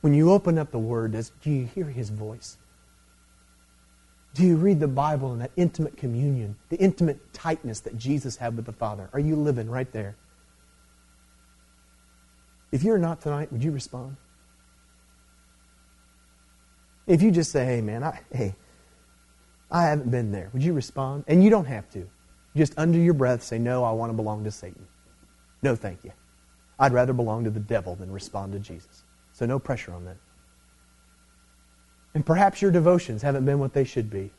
When 0.00 0.14
you 0.14 0.32
open 0.32 0.58
up 0.58 0.70
the 0.70 0.78
Word, 0.78 1.12
do 1.42 1.50
you 1.50 1.66
hear 1.66 1.86
His 1.86 2.10
voice? 2.10 2.56
Do 4.34 4.44
you 4.44 4.56
read 4.56 4.80
the 4.80 4.88
Bible 4.88 5.32
in 5.32 5.40
that 5.40 5.50
intimate 5.56 5.96
communion, 5.96 6.56
the 6.68 6.76
intimate 6.76 7.32
tightness 7.32 7.80
that 7.80 7.98
Jesus 7.98 8.36
had 8.36 8.56
with 8.56 8.66
the 8.66 8.72
Father? 8.72 9.08
Are 9.12 9.20
you 9.20 9.36
living 9.36 9.68
right 9.68 9.90
there? 9.92 10.16
If 12.70 12.82
you're 12.82 12.98
not 12.98 13.20
tonight, 13.20 13.50
would 13.52 13.64
you 13.64 13.70
respond? 13.70 14.16
If 17.06 17.22
you 17.22 17.30
just 17.30 17.50
say, 17.50 17.64
hey, 17.64 17.80
man, 17.80 18.04
I, 18.04 18.20
hey, 18.30 18.54
I 19.70 19.84
haven't 19.84 20.10
been 20.10 20.30
there, 20.30 20.50
would 20.52 20.62
you 20.62 20.74
respond? 20.74 21.24
And 21.26 21.42
you 21.42 21.50
don't 21.50 21.64
have 21.64 21.90
to. 21.92 22.08
Just 22.58 22.74
under 22.76 22.98
your 22.98 23.14
breath 23.14 23.44
say, 23.44 23.56
no, 23.56 23.84
I 23.84 23.92
want 23.92 24.10
to 24.10 24.14
belong 24.14 24.42
to 24.42 24.50
Satan. 24.50 24.84
No, 25.62 25.76
thank 25.76 26.02
you. 26.02 26.10
I'd 26.76 26.92
rather 26.92 27.12
belong 27.12 27.44
to 27.44 27.50
the 27.50 27.60
devil 27.60 27.94
than 27.94 28.10
respond 28.10 28.52
to 28.52 28.58
Jesus. 28.58 29.04
So 29.32 29.46
no 29.46 29.60
pressure 29.60 29.92
on 29.92 30.04
that. 30.06 30.16
And 32.14 32.26
perhaps 32.26 32.60
your 32.60 32.72
devotions 32.72 33.22
haven't 33.22 33.44
been 33.44 33.60
what 33.60 33.74
they 33.74 33.84
should 33.84 34.10
be. 34.10 34.32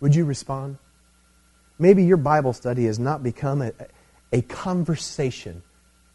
Would 0.00 0.14
you 0.14 0.24
respond? 0.24 0.78
Maybe 1.78 2.04
your 2.04 2.16
Bible 2.16 2.54
study 2.54 2.86
has 2.86 2.98
not 2.98 3.22
become 3.22 3.60
a, 3.60 3.72
a 4.32 4.40
conversation 4.40 5.62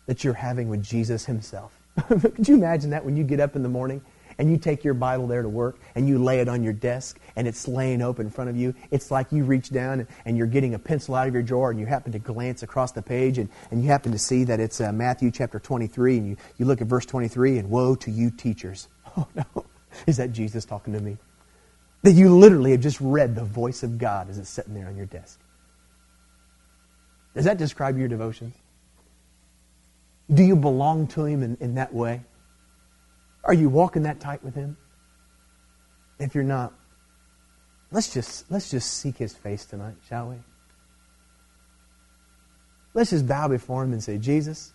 that 0.07 0.23
you're 0.23 0.33
having 0.33 0.67
with 0.67 0.81
Jesus 0.81 1.25
himself. 1.25 1.79
Could 2.07 2.47
you 2.47 2.55
imagine 2.55 2.89
that 2.89 3.05
when 3.05 3.15
you 3.15 3.23
get 3.23 3.39
up 3.39 3.55
in 3.55 3.61
the 3.61 3.69
morning 3.69 4.01
and 4.39 4.49
you 4.49 4.57
take 4.57 4.83
your 4.83 4.95
Bible 4.95 5.27
there 5.27 5.43
to 5.43 5.49
work 5.49 5.77
and 5.93 6.07
you 6.07 6.17
lay 6.17 6.39
it 6.39 6.47
on 6.47 6.63
your 6.63 6.73
desk 6.73 7.19
and 7.35 7.47
it's 7.47 7.67
laying 7.67 8.01
open 8.01 8.27
in 8.27 8.31
front 8.31 8.49
of 8.49 8.55
you, 8.55 8.73
it's 8.89 9.11
like 9.11 9.31
you 9.31 9.43
reach 9.43 9.69
down 9.69 10.07
and 10.25 10.37
you're 10.37 10.47
getting 10.47 10.73
a 10.73 10.79
pencil 10.79 11.13
out 11.13 11.27
of 11.27 11.33
your 11.33 11.43
drawer 11.43 11.69
and 11.69 11.79
you 11.79 11.85
happen 11.85 12.11
to 12.13 12.19
glance 12.19 12.63
across 12.63 12.93
the 12.93 13.01
page 13.01 13.37
and, 13.37 13.49
and 13.69 13.83
you 13.83 13.89
happen 13.89 14.13
to 14.13 14.17
see 14.17 14.45
that 14.45 14.59
it's 14.59 14.81
uh, 14.81 14.91
Matthew 14.93 15.29
chapter 15.29 15.59
23 15.59 16.17
and 16.17 16.29
you, 16.29 16.37
you 16.57 16.65
look 16.65 16.81
at 16.81 16.87
verse 16.87 17.05
23 17.05 17.57
and 17.59 17.69
woe 17.69 17.93
to 17.95 18.09
you 18.09 18.31
teachers. 18.31 18.87
Oh 19.17 19.27
no, 19.35 19.65
is 20.05 20.17
that 20.17 20.31
Jesus 20.31 20.65
talking 20.65 20.93
to 20.93 20.99
me? 20.99 21.17
That 22.03 22.11
you 22.11 22.37
literally 22.37 22.71
have 22.71 22.79
just 22.79 23.01
read 23.01 23.33
the 23.33 23.43
voice 23.43 23.81
of 23.81 23.97
God 23.97 24.29
as 24.29 24.37
it's 24.37 24.49
sitting 24.49 24.75
there 24.75 24.87
on 24.87 24.95
your 24.95 25.07
desk. 25.07 25.39
Does 27.33 27.45
that 27.45 27.57
describe 27.57 27.97
your 27.97 28.07
devotions? 28.07 28.53
Do 30.31 30.43
you 30.43 30.55
belong 30.55 31.07
to 31.07 31.25
Him 31.25 31.41
in, 31.41 31.57
in 31.59 31.73
that 31.75 31.91
way? 31.91 32.21
Are 33.43 33.53
you 33.53 33.69
walking 33.69 34.03
that 34.03 34.19
tight 34.19 34.43
with 34.43 34.55
Him? 34.55 34.77
If 36.19 36.35
you're 36.35 36.43
not, 36.43 36.73
let's 37.91 38.13
just, 38.13 38.49
let's 38.51 38.69
just 38.69 38.91
seek 38.97 39.17
His 39.17 39.33
face 39.33 39.65
tonight, 39.65 39.95
shall 40.07 40.29
we? 40.29 40.35
Let's 42.93 43.11
just 43.11 43.27
bow 43.27 43.47
before 43.47 43.83
Him 43.83 43.93
and 43.93 44.03
say, 44.03 44.17
Jesus, 44.17 44.73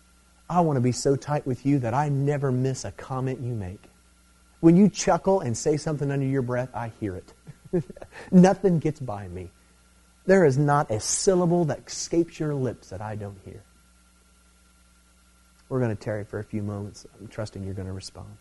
I 0.49 0.61
want 0.61 0.77
to 0.77 0.81
be 0.81 0.91
so 0.91 1.15
tight 1.15 1.45
with 1.45 1.65
you 1.65 1.79
that 1.79 1.93
I 1.93 2.09
never 2.09 2.51
miss 2.51 2.85
a 2.85 2.91
comment 2.91 3.41
you 3.41 3.53
make. 3.53 3.83
When 4.59 4.75
you 4.75 4.89
chuckle 4.89 5.41
and 5.41 5.57
say 5.57 5.77
something 5.77 6.09
under 6.09 6.25
your 6.25 6.41
breath, 6.41 6.69
I 6.73 6.91
hear 6.99 7.15
it. 7.15 7.83
Nothing 8.31 8.79
gets 8.79 8.99
by 8.99 9.27
me. 9.27 9.51
There 10.25 10.45
is 10.45 10.57
not 10.57 10.89
a 10.89 10.99
syllable 10.99 11.65
that 11.65 11.81
escapes 11.87 12.39
your 12.39 12.55
lips 12.55 12.89
that 12.89 13.01
I 13.01 13.15
don't 13.15 13.37
hear. 13.45 13.61
We're 15.69 15.79
going 15.79 15.95
to 15.95 16.03
tarry 16.03 16.23
for 16.23 16.39
a 16.39 16.43
few 16.43 16.63
moments. 16.63 17.05
I'm 17.19 17.27
trusting 17.27 17.63
you're 17.63 17.73
going 17.73 17.87
to 17.87 17.93
respond. 17.93 18.37